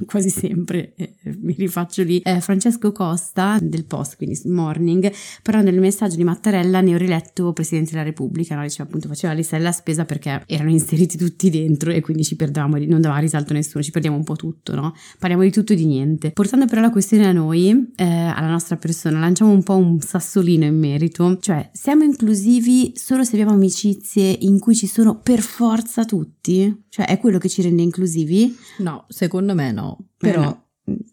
quasi 0.04 0.28
sempre 0.28 0.92
eh, 0.96 1.14
mi 1.40 1.54
rifaccio 1.56 2.02
lì, 2.02 2.18
eh, 2.18 2.42
Francesco 2.42 2.92
Costa 2.92 3.58
del 3.58 3.86
Post, 3.86 4.16
quindi 4.16 4.38
Morning, 4.44 5.10
parlando 5.42 5.70
del 5.70 5.80
messaggio 5.80 6.16
di 6.16 6.24
Mattarella 6.24 6.82
ne 6.82 6.94
ho 6.94 6.98
riletto 6.98 7.54
Presidente 7.54 7.92
della 7.92 8.02
Repubblica, 8.02 8.54
no? 8.54 8.60
diceva 8.60 8.84
appunto 8.84 9.08
faceva 9.08 9.32
la 9.32 9.38
lista 9.38 9.56
della 9.56 9.72
spesa 9.72 10.04
perché 10.04 10.42
erano 10.46 10.68
inseriti 10.68 11.16
tutti 11.16 11.48
dentro 11.48 11.90
e 11.90 12.02
quindi 12.02 12.22
ci 12.22 12.36
perdevamo, 12.36 12.76
non 12.84 13.00
dava 13.00 13.16
risalto 13.16 13.54
nessuno, 13.54 13.82
ci 13.82 13.92
perdiamo 13.92 14.18
un 14.18 14.24
po' 14.24 14.36
tutto, 14.36 14.74
no? 14.74 14.94
Parliamo 15.18 15.42
di 15.42 15.50
tutto 15.50 15.72
e 15.72 15.76
di 15.76 15.86
niente. 15.86 16.32
Portando 16.32 16.66
però 16.66 16.82
la 16.82 16.90
questione 16.90 17.26
a 17.26 17.32
noi, 17.32 17.92
eh, 17.96 18.04
alla 18.04 18.50
nostra 18.50 18.76
persona, 18.76 19.18
lanciamo 19.18 19.50
un 19.50 19.62
po' 19.62 19.76
un 19.76 20.00
sassolino 20.00 20.66
in 20.66 20.78
merito, 20.78 21.19
cioè 21.40 21.70
siamo 21.72 22.04
inclusivi 22.04 22.92
solo 22.96 23.24
se 23.24 23.32
abbiamo 23.32 23.52
amicizie 23.52 24.36
in 24.40 24.58
cui 24.58 24.74
ci 24.74 24.86
sono 24.86 25.20
per 25.20 25.40
forza 25.40 26.04
tutti? 26.04 26.84
Cioè 26.88 27.06
è 27.06 27.18
quello 27.18 27.38
che 27.38 27.48
ci 27.48 27.62
rende 27.62 27.82
inclusivi? 27.82 28.56
No, 28.78 29.04
secondo 29.08 29.54
me 29.54 29.72
no, 29.72 29.98
però... 30.16 30.42
Eh 30.42 30.44
no 30.44 30.64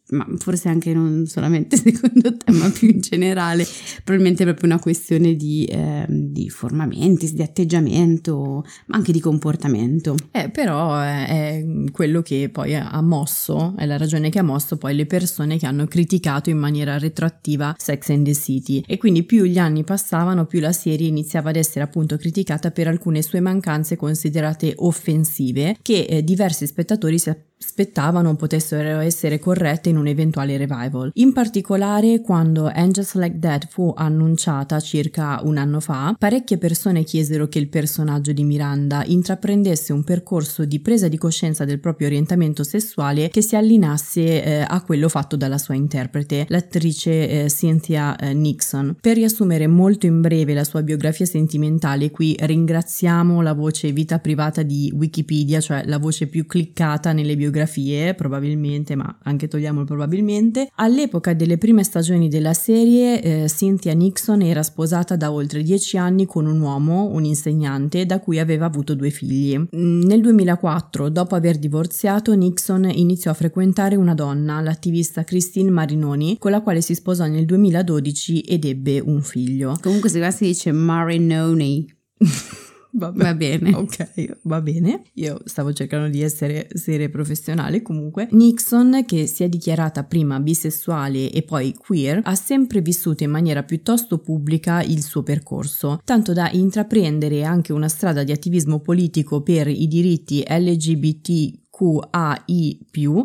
ma 0.10 0.26
forse 0.38 0.70
anche 0.70 0.94
non 0.94 1.26
solamente 1.26 1.76
secondo 1.78 2.36
te, 2.38 2.52
ma 2.52 2.70
più 2.70 2.90
in 2.90 3.00
generale, 3.02 3.66
probabilmente 4.04 4.44
è 4.44 4.46
proprio 4.46 4.70
una 4.70 4.80
questione 4.80 5.36
di, 5.36 5.66
eh, 5.66 6.06
di 6.08 6.50
formamenti, 6.50 7.34
di 7.34 7.42
atteggiamento, 7.42 8.66
ma 8.88 8.98
anche 8.98 9.12
di 9.12 9.20
comportamento. 9.20 10.16
Eh, 10.32 10.50
però 10.50 10.98
è, 11.00 11.28
è, 11.28 11.66
quello 11.92 12.22
che 12.22 12.50
poi 12.52 12.76
ha 12.76 13.02
mosso, 13.02 13.74
è 13.78 13.86
la 13.86 13.98
ragione 13.98 14.30
che 14.30 14.40
ha 14.40 14.44
mosso 14.44 14.78
poi 14.78 14.96
le 14.96 15.06
persone 15.06 15.58
che 15.58 15.66
hanno 15.66 15.86
criticato 15.86 16.50
in 16.50 16.58
maniera 16.58 16.98
retroattiva 16.98 17.76
Sex 17.78 18.10
and 18.10 18.26
the 18.26 18.34
City 18.34 18.84
e 18.86 18.98
quindi 18.98 19.24
più 19.24 19.44
gli 19.44 19.58
anni 19.58 19.84
passavano, 19.84 20.46
più 20.46 20.60
la 20.60 20.72
serie 20.72 21.08
iniziava 21.08 21.50
ad 21.50 21.56
essere 21.56 21.84
appunto 21.84 22.18
criticata 22.18 22.72
per 22.72 22.88
alcune 22.88 23.22
sue 23.22 23.40
mancanze 23.40 23.96
considerate 23.96 24.74
offensive 24.78 25.78
che 25.82 26.06
eh, 26.08 26.24
diversi 26.24 26.66
spettatori 26.68 27.20
si 27.20 27.30
aspettavano 27.60 28.36
potessero 28.36 29.00
essere 29.00 29.40
corrette 29.40 29.90
in 29.90 29.97
un 30.00 30.08
eventuale 30.08 30.58
revival. 30.58 31.12
In 31.16 31.34
particolare, 31.34 32.22
quando 32.22 32.72
Angels 32.74 33.16
Like 33.16 33.40
That 33.40 33.68
fu 33.70 33.94
annunciata 33.96 34.80
circa 34.80 35.40
un 35.44 35.58
anno 35.58 35.80
fa, 35.80 36.16
parecchie 36.18 36.58
persone 36.58 37.04
chiesero 37.04 37.48
che 37.48 37.60
il 37.60 37.70
personaggio 37.70 38.32
di 38.32 38.44
Miranda 38.44 39.04
intraprendesse 39.06 39.94
un 39.94 40.04
percorso 40.04 40.66
di 40.66 40.80
presa 40.80 41.08
di 41.08 41.18
coscienza 41.18 41.66
del 41.66 41.80
proprio 41.80 42.08
orientamento 42.08 42.64
sessuale 42.64 43.30
che 43.30 43.42
si 43.42 43.56
allineasse 43.56 44.44
eh, 44.44 44.66
a 44.68 44.82
quello 44.82 45.10
fatto 45.10 45.36
dalla 45.36 45.58
sua 45.58 45.76
interprete, 45.76 46.46
l'attrice 46.50 47.46
eh, 47.46 47.50
Cynthia 47.50 48.16
eh, 48.16 48.34
Nixon. 48.34 48.98
Per 49.00 49.16
riassumere 49.16 49.68
molto 49.68 50.06
in 50.06 50.22
breve 50.22 50.54
la 50.54 50.64
sua 50.64 50.84
biografia 50.84 51.26
sentimentale, 51.26 52.12
qui 52.12 52.36
ringraziamo 52.40 53.42
la 53.42 53.54
voce 53.54 53.92
vita 53.92 54.20
privata 54.20 54.64
di 54.64 54.92
Wikipedia, 54.96 55.60
cioè 55.60 55.84
la 55.86 55.98
voce 55.98 56.28
più 56.28 56.46
cliccata 56.46 57.14
nelle 57.14 57.36
biografie, 57.36 58.14
probabilmente, 58.14 58.96
ma 58.96 59.18
anche 59.24 59.48
togliamo 59.48 59.82
il 59.82 59.87
probabilmente. 59.88 60.70
All'epoca 60.76 61.34
delle 61.34 61.58
prime 61.58 61.84
stagioni 61.84 62.30
della 62.30 62.54
serie, 62.54 63.22
eh, 63.22 63.48
Cynthia 63.48 63.94
Nixon 63.94 64.44
era 64.44 64.62
sposata 64.62 65.16
da 65.16 65.32
oltre 65.32 65.64
dieci 65.64 65.98
anni 65.98 66.28
con 66.28 66.46
un 66.46 66.60
uomo, 66.60 67.08
un 67.08 67.24
insegnante, 67.24 68.06
da 68.06 68.20
cui 68.20 68.38
aveva 68.38 68.66
avuto 68.66 68.94
due 68.94 69.10
figli. 69.10 69.58
Mm, 69.58 70.04
nel 70.04 70.22
2004, 70.22 71.10
dopo 71.10 71.34
aver 71.34 71.58
divorziato, 71.58 72.36
Nixon 72.36 72.90
iniziò 72.94 73.32
a 73.32 73.34
frequentare 73.34 73.96
una 73.96 74.14
donna, 74.14 74.62
l'attivista 74.62 75.24
Christine 75.24 75.72
Marinoni, 75.72 76.38
con 76.38 76.52
la 76.52 76.62
quale 76.62 76.82
si 76.82 76.94
sposò 76.94 77.26
nel 77.26 77.46
2012 77.46 78.42
ed 78.42 78.66
ebbe 78.66 79.00
un 79.00 79.24
figlio. 79.24 79.78
Comunque 79.82 80.10
se 80.10 80.20
qua 80.20 80.30
si 80.30 80.46
dice 80.46 80.72
Marinoni. 80.72 81.96
Vabbè. 82.98 83.24
Va 83.24 83.36
bene. 83.36 83.76
Ok, 83.76 84.38
va 84.44 84.60
bene. 84.60 85.04
Io 85.14 85.40
stavo 85.46 85.72
cercando 85.72 86.10
di 86.10 86.22
essere 86.22 86.68
seria 86.74 87.10
professionale 87.10 87.82
comunque. 87.84 88.28
Nixon, 88.32 89.04
che 89.06 89.28
si 89.28 89.44
è 89.44 89.50
dichiarata 89.50 90.04
prima 90.04 90.40
bisessuale 90.40 91.32
e 91.32 91.44
poi 91.44 91.76
queer, 91.76 92.22
ha 92.24 92.36
sempre 92.36 92.82
vissuto 92.82 93.24
in 93.24 93.30
maniera 93.30 93.64
piuttosto 93.64 94.18
pubblica 94.18 94.82
il 94.82 95.04
suo 95.04 95.22
percorso, 95.22 96.02
tanto 96.04 96.34
da 96.34 96.50
intraprendere 96.52 97.44
anche 97.44 97.72
una 97.72 97.88
strada 97.88 98.24
di 98.24 98.32
attivismo 98.32 98.80
politico 98.80 99.42
per 99.42 99.68
i 99.68 99.88
diritti 99.88 100.44
LGBT 100.48 101.66
QAI+, 101.78 102.80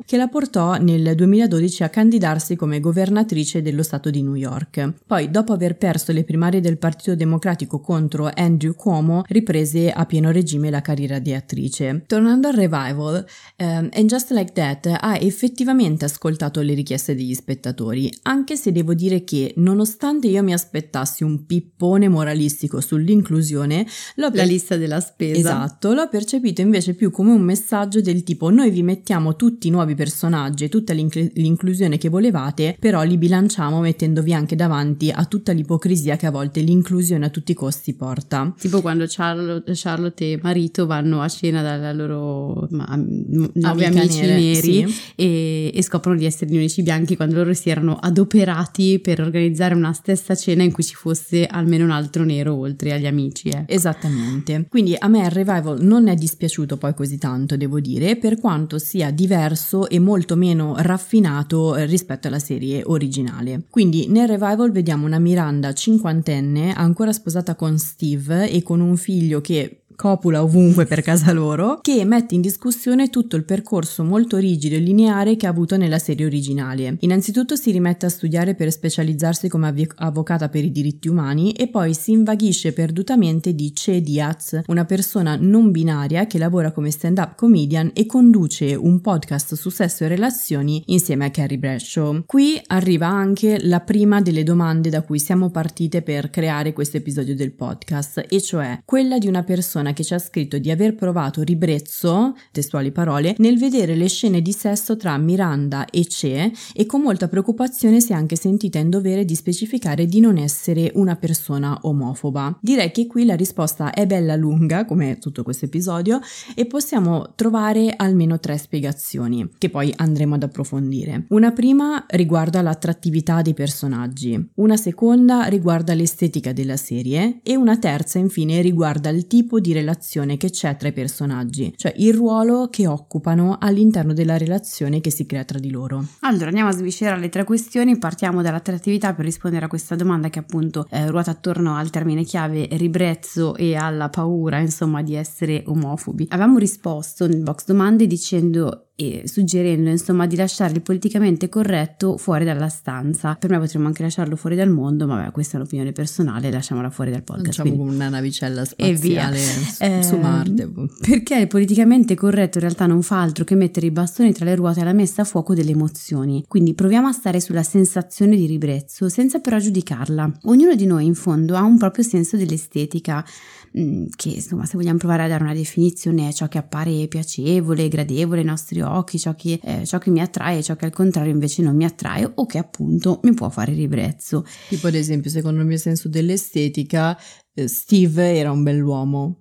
che 0.05 0.17
la 0.19 0.29
portò 0.29 0.77
nel 0.77 1.15
2012 1.15 1.85
a 1.85 1.89
candidarsi 1.89 2.55
come 2.55 2.81
governatrice 2.81 3.63
dello 3.63 3.83
Stato 3.83 4.11
di 4.11 4.23
New 4.23 4.35
York. 4.35 4.93
Poi, 5.07 5.31
dopo 5.31 5.55
aver 5.55 5.79
perso 5.79 6.13
le 6.13 6.23
primarie 6.23 6.61
del 6.61 6.77
Partito 6.77 7.15
Democratico 7.15 7.81
contro 7.81 8.31
Andrew 8.35 8.75
Cuomo, 8.75 9.23
riprese 9.29 9.91
a 9.91 10.05
pieno 10.05 10.31
regime 10.31 10.69
la 10.69 10.83
carriera 10.83 11.19
di 11.19 11.33
attrice. 11.33 12.05
Tornando 12.07 12.49
al 12.49 12.55
revival, 12.55 13.25
um, 13.57 13.89
And 13.91 14.05
Just 14.05 14.31
Like 14.33 14.53
That 14.53 14.99
ha 15.01 15.17
effettivamente 15.17 16.05
ascoltato 16.05 16.61
le 16.61 16.75
richieste 16.75 17.15
degli 17.15 17.35
spettatori, 17.35 18.13
anche 18.25 18.57
se 18.57 18.71
devo 18.71 18.93
dire 18.93 19.25
che, 19.25 19.55
nonostante 19.57 20.29
io 20.29 20.43
mi 20.43 20.53
aspettassi 20.53 21.25
un 21.25 21.47
pippone 21.47 22.09
moralistico 22.09 22.83
sull'inclusione, 22.83 23.87
l'ho 24.17 24.31
per... 24.31 24.41
la 24.41 24.45
lista 24.45 24.77
della 24.77 25.01
spesa. 25.01 25.39
Esatto, 25.39 25.95
l'ho 25.95 26.09
percepito 26.09 26.61
invece 26.61 26.93
più 26.93 27.11
come 27.11 27.33
un 27.33 27.41
messaggio 27.41 28.03
del 28.03 28.23
tipo 28.23 28.41
tipo 28.43 28.51
noi 28.51 28.71
vi 28.71 28.83
mettiamo 28.83 29.37
tutti 29.37 29.69
i 29.69 29.71
nuovi 29.71 29.95
personaggi 29.95 30.65
e 30.65 30.69
tutta 30.69 30.93
l'inclusione 30.93 31.97
che 31.97 32.09
volevate, 32.09 32.77
però 32.81 33.03
li 33.05 33.17
bilanciamo 33.17 33.81
mettendovi 33.81 34.35
anche 34.35 34.57
davanti 34.57 35.11
a 35.11 35.25
tutta 35.27 35.53
l'ipocrisia 35.53 36.17
che 36.17 36.27
a 36.27 36.33
volte 36.33 36.61
l'inclusione 36.61 37.27
a 37.27 37.29
tutti 37.29 37.53
i 37.53 37.55
costi 37.55 37.95
porta. 37.95 38.53
Tipo 38.59 38.81
quando 38.81 39.05
Charlotte, 39.07 39.71
Charlotte 39.77 40.33
e 40.33 40.41
marito 40.43 40.87
vanno 40.87 41.21
a 41.21 41.29
cena 41.29 41.63
dalla 41.63 41.93
loro 41.93 42.67
nuovi 42.71 43.85
amici 43.85 44.21
nere, 44.23 44.35
neri 44.35 44.89
sì. 44.89 44.95
e, 45.15 45.71
e, 45.73 45.83
scoprono 45.83 46.19
di 46.19 46.25
essere 46.25 46.51
gli 46.51 46.57
unici 46.57 46.83
bianchi 46.83 47.15
quando 47.15 47.37
loro 47.37 47.55
si 47.55 47.71
erano 47.71 47.97
adoperati 47.97 48.99
per 48.99 49.21
organizzare 49.21 49.75
una 49.75 49.93
stessa 49.93 50.35
cena 50.35 50.65
in 50.65 50.73
cui 50.73 50.83
ci 50.83 50.95
fosse 50.95 51.47
almeno 51.47 51.85
un 51.85 51.93
altro 51.93 52.25
nero 52.25 52.57
oltre 52.57 52.93
agli 52.93 53.07
amici. 53.07 53.51
Eh. 53.51 53.65
Esattamente. 53.69 54.67
Quindi 54.69 54.97
a 54.99 55.07
me 55.07 55.21
il 55.21 55.31
revival 55.31 55.81
non 55.81 56.09
è 56.09 56.17
dispiaciuto 56.17 56.77
poi 56.77 56.95
così 56.95 57.19
tanto, 57.19 57.57
devo 57.57 57.79
dire, 57.79 58.17
per 58.33 58.41
quanto 58.41 58.79
sia 58.79 59.11
diverso 59.11 59.91
e 59.91 59.99
molto 59.99 60.37
meno 60.37 60.75
raffinato 60.79 61.77
eh, 61.77 61.85
rispetto 61.85 62.29
alla 62.29 62.39
serie 62.39 62.81
originale. 62.83 63.65
Quindi 63.69 64.07
nel 64.09 64.27
revival 64.27 64.73
vediamo 64.73 65.05
una 65.05 65.19
Miranda 65.19 65.75
cinquantenne 65.75 66.73
ancora 66.73 67.13
sposata 67.13 67.55
con 67.55 67.79
Steve 67.79 68.49
e 68.49 68.63
con 68.63 68.81
un 68.81 68.97
figlio 68.97 69.43
che 69.43 69.82
copula 69.95 70.43
ovunque 70.43 70.87
per 70.87 71.03
casa 71.03 71.33
loro, 71.33 71.79
che 71.81 72.05
mette 72.05 72.35
in 72.35 72.41
discussione 72.41 73.11
tutto 73.11 73.37
il 73.37 73.45
percorso 73.45 74.05
molto 74.05 74.37
rigido 74.37 74.77
e 74.77 74.79
lineare 74.79 75.37
che 75.37 75.47
ha 75.47 75.51
avuto 75.51 75.77
nella 75.77 75.99
serie 75.99 76.27
originale. 76.27 76.97
Innanzitutto 77.01 77.57
si 77.57 77.71
rimette 77.71 78.07
a 78.07 78.09
studiare 78.09 78.55
per 78.55 78.71
specializzarsi 78.71 79.49
come 79.49 79.69
av- 79.69 79.93
avvocata 79.97 80.49
per 80.49 80.65
i 80.65 80.73
diritti 80.73 81.09
umani 81.09 81.53
e 81.53 81.69
poi 81.69 81.95
si 81.95 82.13
invaghisce 82.13 82.73
perdutamente 82.73 83.55
di 83.55 83.73
Che 83.73 84.01
Diaz, 84.01 84.61
una 84.67 84.85
persona 84.85 85.37
non 85.39 85.71
binaria 85.71 86.27
che 86.27 86.39
lavora 86.39 86.73
come 86.73 86.91
stand-up 86.91 87.35
comedian 87.37 87.91
e 87.95 88.07
conduce 88.07 88.75
un 88.75 89.01
podcast 89.01 89.55
su 89.55 89.71
sesso 89.71 90.05
e 90.05 90.09
relazioni 90.09 90.83
insieme 90.87 91.27
a 91.27 91.31
Carrie 91.31 91.59
Bradshaw. 91.59 92.25
Qui 92.27 92.61
arriva 92.67 93.07
anche 93.07 93.59
la 93.63 93.81
prima 93.81 94.21
delle 94.21 94.43
domande 94.43 94.91
da 94.91 95.03
cui 95.03 95.19
siamo 95.19 95.51
partite 95.51 96.03
per 96.03 96.31
creare 96.31 96.73
questo 96.73 96.97
episodio 96.97 97.35
del 97.35 97.53
podcast, 97.53 98.25
e 98.29 98.41
cioè 98.41 98.81
quella 98.85 99.19
di 99.19 99.27
una 99.27 99.43
persona 99.43 99.82
persona 99.83 99.93
che 99.93 100.05
ci 100.05 100.15
ha 100.15 100.19
scritto 100.19 100.59
di 100.59 100.71
aver 100.71 100.95
provato 100.95 101.43
ribrezzo, 101.43 102.37
testuali 102.53 102.93
parole, 102.93 103.35
nel 103.39 103.59
vedere 103.59 103.95
le 103.95 104.09
scene 104.09 104.41
di 104.41 104.53
sesso 104.53 104.97
tra 104.97 105.17
Miranda 105.19 105.87
e 105.87 106.07
Ce 106.07 106.53
e 106.73 106.87
con 106.87 107.01
molta 107.01 107.29
preoccupazione 107.29 108.01
si 108.01 108.13
è 108.13 108.15
anche 108.15 108.37
sentita 108.37 108.79
in 108.79 108.89
dovere 108.89 109.25
di 109.25 109.35
specificare 109.35 110.07
di 110.07 110.21
non 110.21 110.39
essere 110.39 110.93
una 110.95 111.17
persona 111.17 111.79
omofoba. 111.83 112.59
Direi 112.61 112.93
che 112.93 113.07
qui 113.07 113.25
la 113.25 113.35
risposta 113.35 113.93
è 113.93 114.07
bella 114.07 114.37
lunga, 114.37 114.85
come 114.85 115.19
tutto 115.19 115.43
questo 115.43 115.65
episodio, 115.65 116.21
e 116.55 116.67
possiamo 116.67 117.33
trovare 117.35 117.95
almeno 117.97 118.39
tre 118.39 118.57
spiegazioni, 118.59 119.49
che 119.59 119.69
poi 119.69 119.93
andremo 119.97 120.37
ad 120.37 120.45
approfondire. 120.45 121.27
Una 121.31 121.51
prima 121.51 122.05
riguarda 122.09 122.63
l'attrattività 122.63 123.43
dei 123.43 123.55
personaggi, 123.55 124.51
una 124.57 124.77
seconda 124.77 125.45
riguarda 125.45 125.95
l'estetica 125.95 126.53
della 126.53 126.77
serie 126.77 127.41
e 127.43 127.57
una 127.57 127.79
terza 127.79 128.19
infine 128.19 128.61
riguarda 128.61 129.09
il 129.09 129.27
tipo 129.27 129.59
di 129.61 129.72
relazione 129.73 130.37
che 130.37 130.51
c'è 130.51 130.77
tra 130.77 130.89
i 130.89 130.93
personaggi, 130.93 131.73
cioè 131.77 131.93
il 131.97 132.15
ruolo 132.15 132.69
che 132.71 132.87
occupano 132.87 133.57
all'interno 133.61 134.13
della 134.13 134.37
relazione 134.37 135.01
che 135.01 135.11
si 135.11 135.27
crea 135.27 135.45
tra 135.45 135.59
di 135.59 135.71
loro. 135.71 136.05
Allora 136.21 136.47
andiamo 136.47 136.69
a 136.69 136.73
sviscerare 136.73 137.21
le 137.21 137.29
tre 137.29 137.45
questioni, 137.45 137.99
partiamo 137.99 138.43
dall'attrattività 138.43 139.15
per 139.15 139.25
rispondere 139.25 139.65
a 139.65 139.69
questa 139.69 139.95
domanda 139.95 140.31
che 140.31 140.39
appunto 140.39 140.87
eh, 140.91 141.09
ruota 141.11 141.31
attorno 141.31 141.77
al 141.77 141.91
termine 141.91 142.25
chiave 142.25 142.69
ribrezzo 142.73 143.57
e 143.57 143.75
alla 143.75 144.09
paura 144.09 144.59
insomma 144.59 145.03
di 145.03 145.15
essere 145.15 145.63
omofobi. 145.67 146.27
Avevamo 146.31 146.59
risposto 146.59 147.27
nel 147.27 147.43
box 147.43 147.65
domande 147.67 148.07
dicendo 148.07 148.92
e 148.95 149.23
suggerendo 149.25 149.89
insomma 149.89 150.27
di 150.27 150.37
lasciare 150.37 150.75
il 150.75 150.83
politicamente 150.83 151.49
corretto 151.49 152.17
fuori 152.19 152.45
dalla 152.45 152.69
stanza. 152.69 153.35
Per 153.35 153.51
me 153.51 153.59
potremmo 153.59 153.87
anche 153.87 154.03
lasciarlo 154.03 154.37
fuori 154.37 154.55
dal 154.55 154.69
mondo, 154.69 155.07
ma 155.07 155.17
vabbè, 155.17 155.31
questa 155.31 155.55
è 155.55 155.61
un'opinione 155.61 155.93
personale, 155.93 156.51
lasciamola 156.51 156.91
fuori 156.91 157.11
dal 157.11 157.23
podcast. 157.23 157.57
Facciamo 157.57 157.75
quindi. 157.75 157.95
una 157.95 158.09
navicella 158.09 158.65
spaziale 158.65 159.39
su, 159.39 159.83
eh, 159.83 160.03
su 160.05 160.17
Marte. 160.19 160.71
Perché 161.01 161.37
il 161.37 161.49
politicamente 161.49 162.15
corretto 162.15 162.59
in 162.59 162.65
realtà 162.65 162.87
non 162.87 163.03
fa 163.03 163.21
altro 163.21 163.45
che 163.45 163.55
mettere 163.55 163.87
i 163.87 163.91
bastoni 163.91 164.33
tra 164.33 164.45
le 164.45 164.55
ruote 164.55 164.81
alla 164.81 164.93
messa 164.93 165.23
a 165.23 165.25
fuoco 165.25 165.55
delle 165.55 165.71
emozioni. 165.71 166.45
Quindi 166.47 166.75
proviamo 166.75 167.09
a 167.09 167.13
stare 167.13 167.41
sulla 167.41 167.63
sensazione 167.63 168.37
di 168.37 168.47
ribrezzo 168.47 169.09
senza 169.09 169.41
però 169.41 169.59
giudicarla. 169.59 170.31
Ognuno 170.43 170.75
di 170.75 170.87
noi 170.87 171.07
in 171.07 171.15
fondo 171.15 171.57
ha 171.57 171.63
un 171.63 171.79
proprio 171.79 172.05
senso 172.05 172.37
dell'estetica 172.37 173.25
che 173.73 174.29
insomma 174.29 174.67
se 174.67 174.77
vogliamo 174.77 174.99
provare 174.99 175.25
a 175.25 175.29
dare 175.29 175.43
una 175.43 175.55
definizione 175.55 176.29
è 176.29 176.33
ciò 176.33 176.47
che 176.49 176.59
appare 176.59 177.09
piacevole, 177.09 177.89
gradevole 177.89 178.41
ai 178.41 178.47
nostri 178.47 178.83
occhi, 178.83 179.19
ciò 179.19 179.35
che, 179.35 179.59
eh, 179.63 179.87
ciò 179.87 179.99
che 179.99 180.11
mi 180.11 180.21
attrae, 180.21 180.63
ciò 180.63 180.77
che 180.77 180.85
al 180.85 180.93
contrario 180.93 181.33
invece 181.33 181.63
non 181.63 181.75
mi 181.75 181.85
attrae 181.85 182.31
o 182.35 182.45
che 182.47 182.59
appunto 182.59 183.21
mi 183.23 183.33
può 183.33 183.49
fare 183.49 183.73
ribrezzo. 183.73 184.45
Tipo 184.69 184.89
ad 184.89 184.95
esempio 184.95 185.31
secondo 185.31 185.61
il 185.61 185.67
mio 185.67 185.79
senso 185.79 186.09
dell'estetica 186.09 187.19
eh, 187.55 187.69
Steve 187.69 188.37
era 188.37 188.53
un 188.53 188.63
bell'uomo. 188.63 189.39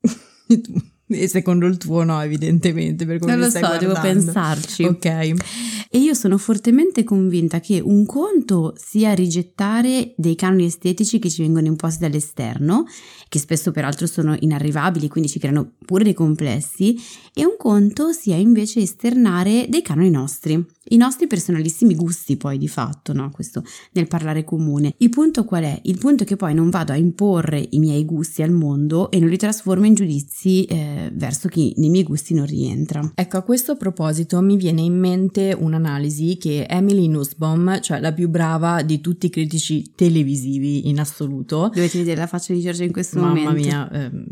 E 1.06 1.28
secondo 1.28 1.66
il 1.66 1.76
tuo 1.76 2.02
no, 2.02 2.20
evidentemente. 2.22 3.04
Per 3.04 3.18
come 3.18 3.32
non 3.32 3.40
lo 3.40 3.50
so, 3.50 3.58
guardando. 3.58 3.86
devo 3.86 4.00
pensarci. 4.00 4.84
Ok. 4.84 5.04
E 5.04 5.98
io 5.98 6.14
sono 6.14 6.38
fortemente 6.38 7.04
convinta 7.04 7.60
che 7.60 7.80
un 7.80 8.06
conto 8.06 8.74
sia 8.76 9.12
rigettare 9.12 10.14
dei 10.16 10.34
canoni 10.34 10.64
estetici 10.64 11.18
che 11.18 11.30
ci 11.30 11.42
vengono 11.42 11.66
imposti 11.66 12.00
dall'esterno, 12.00 12.84
che 13.28 13.38
spesso 13.38 13.70
peraltro 13.70 14.06
sono 14.06 14.34
inarrivabili, 14.38 15.08
quindi 15.08 15.28
ci 15.28 15.38
creano 15.38 15.74
pure 15.84 16.02
dei 16.02 16.14
complessi, 16.14 16.98
e 17.32 17.44
un 17.44 17.56
conto 17.58 18.12
sia 18.12 18.36
invece 18.36 18.80
esternare 18.80 19.66
dei 19.68 19.82
canoni 19.82 20.10
nostri 20.10 20.64
i 20.88 20.96
nostri 20.96 21.26
personalissimi 21.26 21.94
gusti 21.94 22.36
poi 22.36 22.58
di 22.58 22.68
fatto, 22.68 23.12
no? 23.12 23.30
Questo 23.30 23.62
nel 23.92 24.06
parlare 24.06 24.44
comune. 24.44 24.94
Il 24.98 25.08
punto 25.08 25.44
qual 25.44 25.64
è? 25.64 25.80
Il 25.84 25.98
punto 25.98 26.24
è 26.24 26.26
che 26.26 26.36
poi 26.36 26.54
non 26.54 26.70
vado 26.70 26.92
a 26.92 26.96
imporre 26.96 27.66
i 27.70 27.78
miei 27.78 28.04
gusti 28.04 28.42
al 28.42 28.50
mondo 28.50 29.10
e 29.10 29.18
non 29.18 29.28
li 29.28 29.36
trasformo 29.36 29.86
in 29.86 29.94
giudizi 29.94 30.64
eh, 30.64 31.10
verso 31.14 31.48
chi 31.48 31.72
nei 31.76 31.90
miei 31.90 32.04
gusti 32.04 32.34
non 32.34 32.46
rientra. 32.46 33.12
Ecco, 33.14 33.36
a 33.36 33.42
questo 33.42 33.76
proposito 33.76 34.40
mi 34.40 34.56
viene 34.56 34.82
in 34.82 34.98
mente 34.98 35.56
un'analisi 35.58 36.36
che 36.36 36.66
Emily 36.68 37.06
Nussbaum, 37.08 37.80
cioè 37.80 38.00
la 38.00 38.12
più 38.12 38.28
brava 38.28 38.82
di 38.82 39.00
tutti 39.00 39.26
i 39.26 39.30
critici 39.30 39.92
televisivi 39.94 40.88
in 40.88 41.00
assoluto. 41.00 41.70
Dovete 41.72 41.98
vedere 41.98 42.20
la 42.20 42.26
faccia 42.26 42.52
di 42.52 42.60
Giorgia 42.60 42.84
in 42.84 42.92
questo 42.92 43.18
Mamma 43.18 43.50
momento. 43.50 43.68
Mamma 43.68 43.88
mia, 43.88 43.90
ehm, 43.90 44.24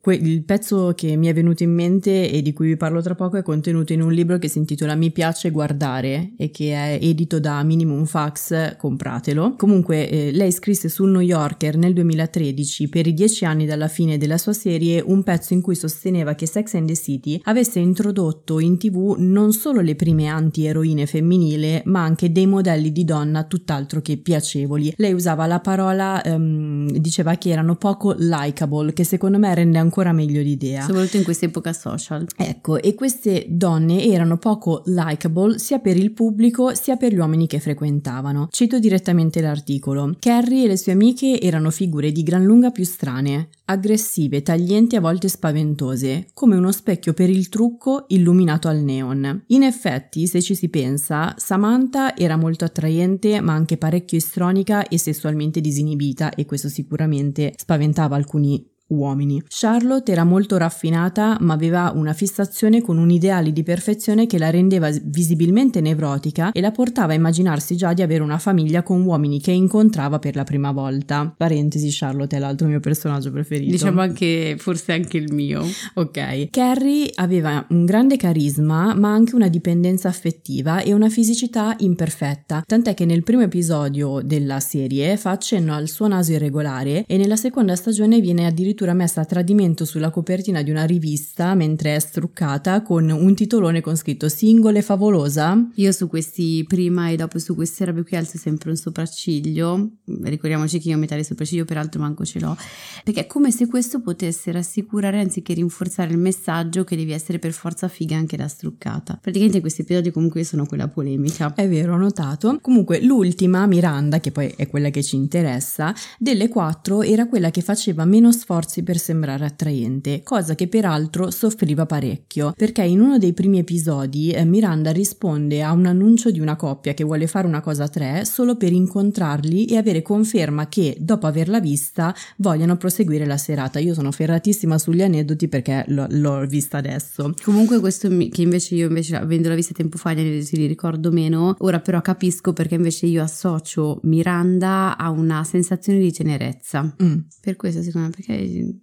que- 0.00 0.14
il 0.14 0.44
pezzo 0.44 0.92
che 0.94 1.16
mi 1.16 1.26
è 1.26 1.34
venuto 1.34 1.62
in 1.62 1.72
mente 1.72 2.30
e 2.30 2.42
di 2.42 2.52
cui 2.52 2.68
vi 2.68 2.76
parlo 2.76 3.00
tra 3.02 3.14
poco 3.14 3.36
è 3.36 3.42
contenuto 3.42 3.92
in 3.92 4.02
un 4.02 4.12
libro 4.12 4.38
che 4.38 4.48
si 4.48 4.58
intitola 4.58 4.94
Mi 4.94 5.10
piace 5.10 5.50
guardare 5.50 6.32
e 6.36 6.50
che 6.50 6.72
è 6.72 6.98
edito 7.00 7.40
da 7.40 7.62
Minimum 7.62 8.04
Fax, 8.04 8.76
compratelo. 8.76 9.54
Comunque 9.56 10.08
eh, 10.08 10.32
lei 10.32 10.52
scrisse 10.52 10.88
sul 10.88 11.10
New 11.10 11.20
Yorker 11.20 11.76
nel 11.76 11.92
2013 11.92 12.88
per 12.88 13.06
i 13.06 13.14
dieci 13.14 13.44
anni 13.44 13.66
dalla 13.66 13.88
fine 13.88 14.18
della 14.18 14.38
sua 14.38 14.52
serie 14.52 15.02
un 15.04 15.22
pezzo 15.22 15.52
in 15.52 15.60
cui 15.60 15.74
sosteneva 15.74 16.34
che 16.34 16.46
Sex 16.46 16.74
and 16.74 16.86
the 16.86 16.96
City 16.96 17.40
avesse 17.44 17.78
introdotto 17.78 18.58
in 18.58 18.78
tv 18.78 19.16
non 19.18 19.52
solo 19.52 19.80
le 19.80 19.94
prime 19.94 20.26
anti-eroine 20.26 21.06
femminile 21.06 21.82
ma 21.86 22.02
anche 22.02 22.32
dei 22.32 22.46
modelli 22.46 22.92
di 22.92 23.04
donna 23.04 23.44
tutt'altro 23.44 24.00
che 24.00 24.16
piacevoli. 24.16 24.94
Lei 24.96 25.12
usava 25.12 25.46
la 25.46 25.60
parola, 25.60 26.20
um, 26.24 26.90
diceva 26.90 27.34
che 27.36 27.50
erano 27.50 27.76
poco 27.76 28.14
likable, 28.16 28.92
che 28.92 29.04
secondo 29.04 29.38
me 29.38 29.39
rende 29.54 29.78
ancora 29.78 30.12
meglio 30.12 30.40
l'idea. 30.40 30.84
Soprattutto 30.84 31.16
in 31.16 31.24
questa 31.24 31.46
epoca 31.46 31.72
social. 31.72 32.26
Ecco, 32.36 32.80
e 32.80 32.94
queste 32.94 33.46
donne 33.48 34.04
erano 34.04 34.38
poco 34.38 34.82
likable 34.86 35.58
sia 35.58 35.78
per 35.78 35.96
il 35.96 36.12
pubblico 36.12 36.74
sia 36.74 36.96
per 36.96 37.12
gli 37.12 37.18
uomini 37.18 37.46
che 37.46 37.60
frequentavano. 37.60 38.48
Cito 38.50 38.78
direttamente 38.78 39.40
l'articolo. 39.40 40.16
Carrie 40.18 40.64
e 40.64 40.68
le 40.68 40.76
sue 40.76 40.92
amiche 40.92 41.40
erano 41.40 41.70
figure 41.70 42.12
di 42.12 42.22
gran 42.22 42.44
lunga 42.44 42.70
più 42.70 42.84
strane, 42.84 43.48
aggressive, 43.66 44.42
taglienti 44.42 44.94
e 44.94 44.98
a 44.98 45.00
volte 45.00 45.28
spaventose, 45.28 46.28
come 46.34 46.56
uno 46.56 46.72
specchio 46.72 47.12
per 47.12 47.30
il 47.30 47.48
trucco 47.48 48.04
illuminato 48.08 48.68
al 48.68 48.78
neon. 48.78 49.44
In 49.48 49.62
effetti, 49.62 50.26
se 50.26 50.40
ci 50.42 50.54
si 50.54 50.68
pensa, 50.68 51.34
Samantha 51.36 52.16
era 52.16 52.36
molto 52.36 52.64
attraente 52.64 53.40
ma 53.40 53.52
anche 53.52 53.76
parecchio 53.76 54.18
istronica 54.18 54.86
e 54.88 54.98
sessualmente 54.98 55.60
disinibita 55.60 56.34
e 56.34 56.46
questo 56.46 56.68
sicuramente 56.68 57.52
spaventava 57.56 58.16
alcuni 58.16 58.64
uomini. 58.90 59.42
Charlotte 59.48 60.12
era 60.12 60.24
molto 60.24 60.56
raffinata 60.56 61.36
ma 61.40 61.54
aveva 61.54 61.92
una 61.94 62.12
fissazione 62.12 62.80
con 62.80 62.98
un 62.98 63.10
ideale 63.10 63.52
di 63.52 63.62
perfezione 63.62 64.26
che 64.26 64.38
la 64.38 64.50
rendeva 64.50 64.90
visibilmente 65.02 65.80
nevrotica 65.80 66.52
e 66.52 66.60
la 66.60 66.70
portava 66.70 67.12
a 67.12 67.16
immaginarsi 67.16 67.76
già 67.76 67.92
di 67.92 68.02
avere 68.02 68.22
una 68.22 68.38
famiglia 68.38 68.82
con 68.82 69.02
uomini 69.02 69.40
che 69.40 69.52
incontrava 69.52 70.18
per 70.18 70.36
la 70.36 70.44
prima 70.44 70.72
volta. 70.72 71.32
Parentesi, 71.36 71.88
Charlotte 71.90 72.36
è 72.36 72.38
l'altro 72.38 72.66
mio 72.66 72.80
personaggio 72.80 73.30
preferito. 73.30 73.70
Diciamo 73.70 74.00
anche, 74.00 74.56
forse 74.58 74.92
anche 74.92 75.16
il 75.16 75.32
mio. 75.32 75.64
Ok. 75.94 76.50
Carrie 76.50 77.10
aveva 77.14 77.64
un 77.70 77.84
grande 77.84 78.16
carisma 78.16 78.94
ma 78.94 79.12
anche 79.12 79.34
una 79.34 79.48
dipendenza 79.48 80.08
affettiva 80.08 80.80
e 80.80 80.92
una 80.92 81.08
fisicità 81.08 81.74
imperfetta, 81.78 82.62
tant'è 82.66 82.94
che 82.94 83.04
nel 83.04 83.22
primo 83.22 83.42
episodio 83.42 84.20
della 84.22 84.60
serie 84.60 85.16
fa 85.16 85.30
accenno 85.30 85.74
al 85.74 85.88
suo 85.88 86.08
naso 86.08 86.32
irregolare 86.32 87.04
e 87.06 87.16
nella 87.16 87.36
seconda 87.36 87.76
stagione 87.76 88.20
viene 88.20 88.46
addirittura 88.46 88.79
addirittura 88.80 88.94
messa 88.94 89.20
a 89.20 89.24
tradimento 89.24 89.84
sulla 89.84 90.10
copertina 90.10 90.62
di 90.62 90.70
una 90.70 90.84
rivista 90.84 91.54
mentre 91.54 91.96
è 91.96 91.98
struccata 91.98 92.82
con 92.82 93.10
un 93.10 93.34
titolone 93.34 93.80
con 93.80 93.96
scritto 93.96 94.28
singole 94.28 94.80
favolosa. 94.80 95.68
Io 95.74 95.92
su 95.92 96.08
questi 96.08 96.64
prima 96.66 97.10
e 97.10 97.16
dopo 97.16 97.38
su 97.38 97.54
queste 97.54 97.84
robe 97.84 98.04
qui 98.04 98.16
alzo 98.16 98.38
sempre 98.38 98.70
un 98.70 98.76
sopracciglio, 98.76 99.90
ricordiamoci 100.22 100.78
che 100.78 100.88
io 100.88 100.96
metà 100.96 101.14
del 101.14 101.24
sopracciglio 101.24 101.64
peraltro 101.64 102.00
manco 102.00 102.24
ce 102.24 102.40
l'ho, 102.40 102.56
perché 103.04 103.20
è 103.20 103.26
come 103.26 103.50
se 103.50 103.66
questo 103.66 104.00
potesse 104.00 104.50
rassicurare 104.52 105.20
anziché 105.20 105.52
rinforzare 105.54 106.10
il 106.10 106.18
messaggio 106.18 106.84
che 106.84 106.96
devi 106.96 107.12
essere 107.12 107.38
per 107.38 107.52
forza 107.52 107.88
figa 107.88 108.16
anche 108.16 108.36
da 108.36 108.48
struccata. 108.48 109.18
Praticamente 109.20 109.60
questi 109.60 109.82
episodi 109.82 110.10
comunque 110.10 110.44
sono 110.44 110.64
quella 110.64 110.88
polemica. 110.88 111.52
È 111.54 111.68
vero, 111.68 111.94
ho 111.94 111.98
notato. 111.98 112.58
Comunque 112.60 113.02
l'ultima, 113.02 113.66
Miranda, 113.66 114.20
che 114.20 114.30
poi 114.30 114.52
è 114.56 114.66
quella 114.68 114.90
che 114.90 115.02
ci 115.02 115.16
interessa, 115.16 115.94
delle 116.18 116.48
quattro 116.48 117.02
era 117.02 117.26
quella 117.26 117.50
che 117.50 117.60
faceva 117.60 118.04
meno 118.04 118.32
sforzo 118.32 118.69
sforzi 118.70 118.82
per 118.84 118.98
sembrare 118.98 119.44
attraente, 119.44 120.22
cosa 120.22 120.54
che 120.54 120.68
peraltro 120.68 121.30
soffriva 121.30 121.86
parecchio, 121.86 122.52
perché 122.56 122.82
in 122.82 123.00
uno 123.00 123.18
dei 123.18 123.32
primi 123.32 123.58
episodi 123.58 124.30
eh, 124.30 124.44
Miranda 124.44 124.92
risponde 124.92 125.62
a 125.62 125.72
un 125.72 125.86
annuncio 125.86 126.30
di 126.30 126.38
una 126.38 126.54
coppia 126.54 126.94
che 126.94 127.02
vuole 127.02 127.26
fare 127.26 127.48
una 127.48 127.60
cosa 127.60 127.84
a 127.84 127.88
tre 127.88 128.24
solo 128.24 128.56
per 128.56 128.72
incontrarli 128.72 129.66
e 129.66 129.76
avere 129.76 130.02
conferma 130.02 130.68
che 130.68 130.96
dopo 131.00 131.26
averla 131.26 131.58
vista 131.58 132.14
vogliano 132.36 132.76
proseguire 132.76 133.26
la 133.26 133.36
serata. 133.36 133.80
Io 133.80 133.94
sono 133.94 134.12
ferratissima 134.12 134.78
sugli 134.78 135.02
aneddoti 135.02 135.48
perché 135.48 135.84
l'ho, 135.88 136.06
l'ho 136.08 136.46
vista 136.46 136.78
adesso. 136.78 137.34
Comunque 137.42 137.80
questo 137.80 138.08
mi, 138.08 138.28
che 138.28 138.42
invece 138.42 138.76
io 138.76 138.86
invece 138.86 139.16
avendola 139.16 139.56
vista 139.56 139.74
tempo 139.74 139.98
fa 139.98 140.12
gli 140.12 140.20
aneddoti 140.20 140.56
li 140.56 140.66
ricordo 140.66 141.10
meno, 141.10 141.56
ora 141.58 141.80
però 141.80 142.00
capisco 142.00 142.52
perché 142.52 142.76
invece 142.76 143.06
io 143.06 143.22
associo 143.22 143.98
Miranda 144.04 144.96
a 144.96 145.10
una 145.10 145.42
sensazione 145.42 145.98
di 145.98 146.12
tenerezza. 146.12 146.94
Mm. 147.02 147.18
Per 147.40 147.56
questo 147.56 147.82
secondo 147.82 148.08
me 148.08 148.14
perché 148.14 148.34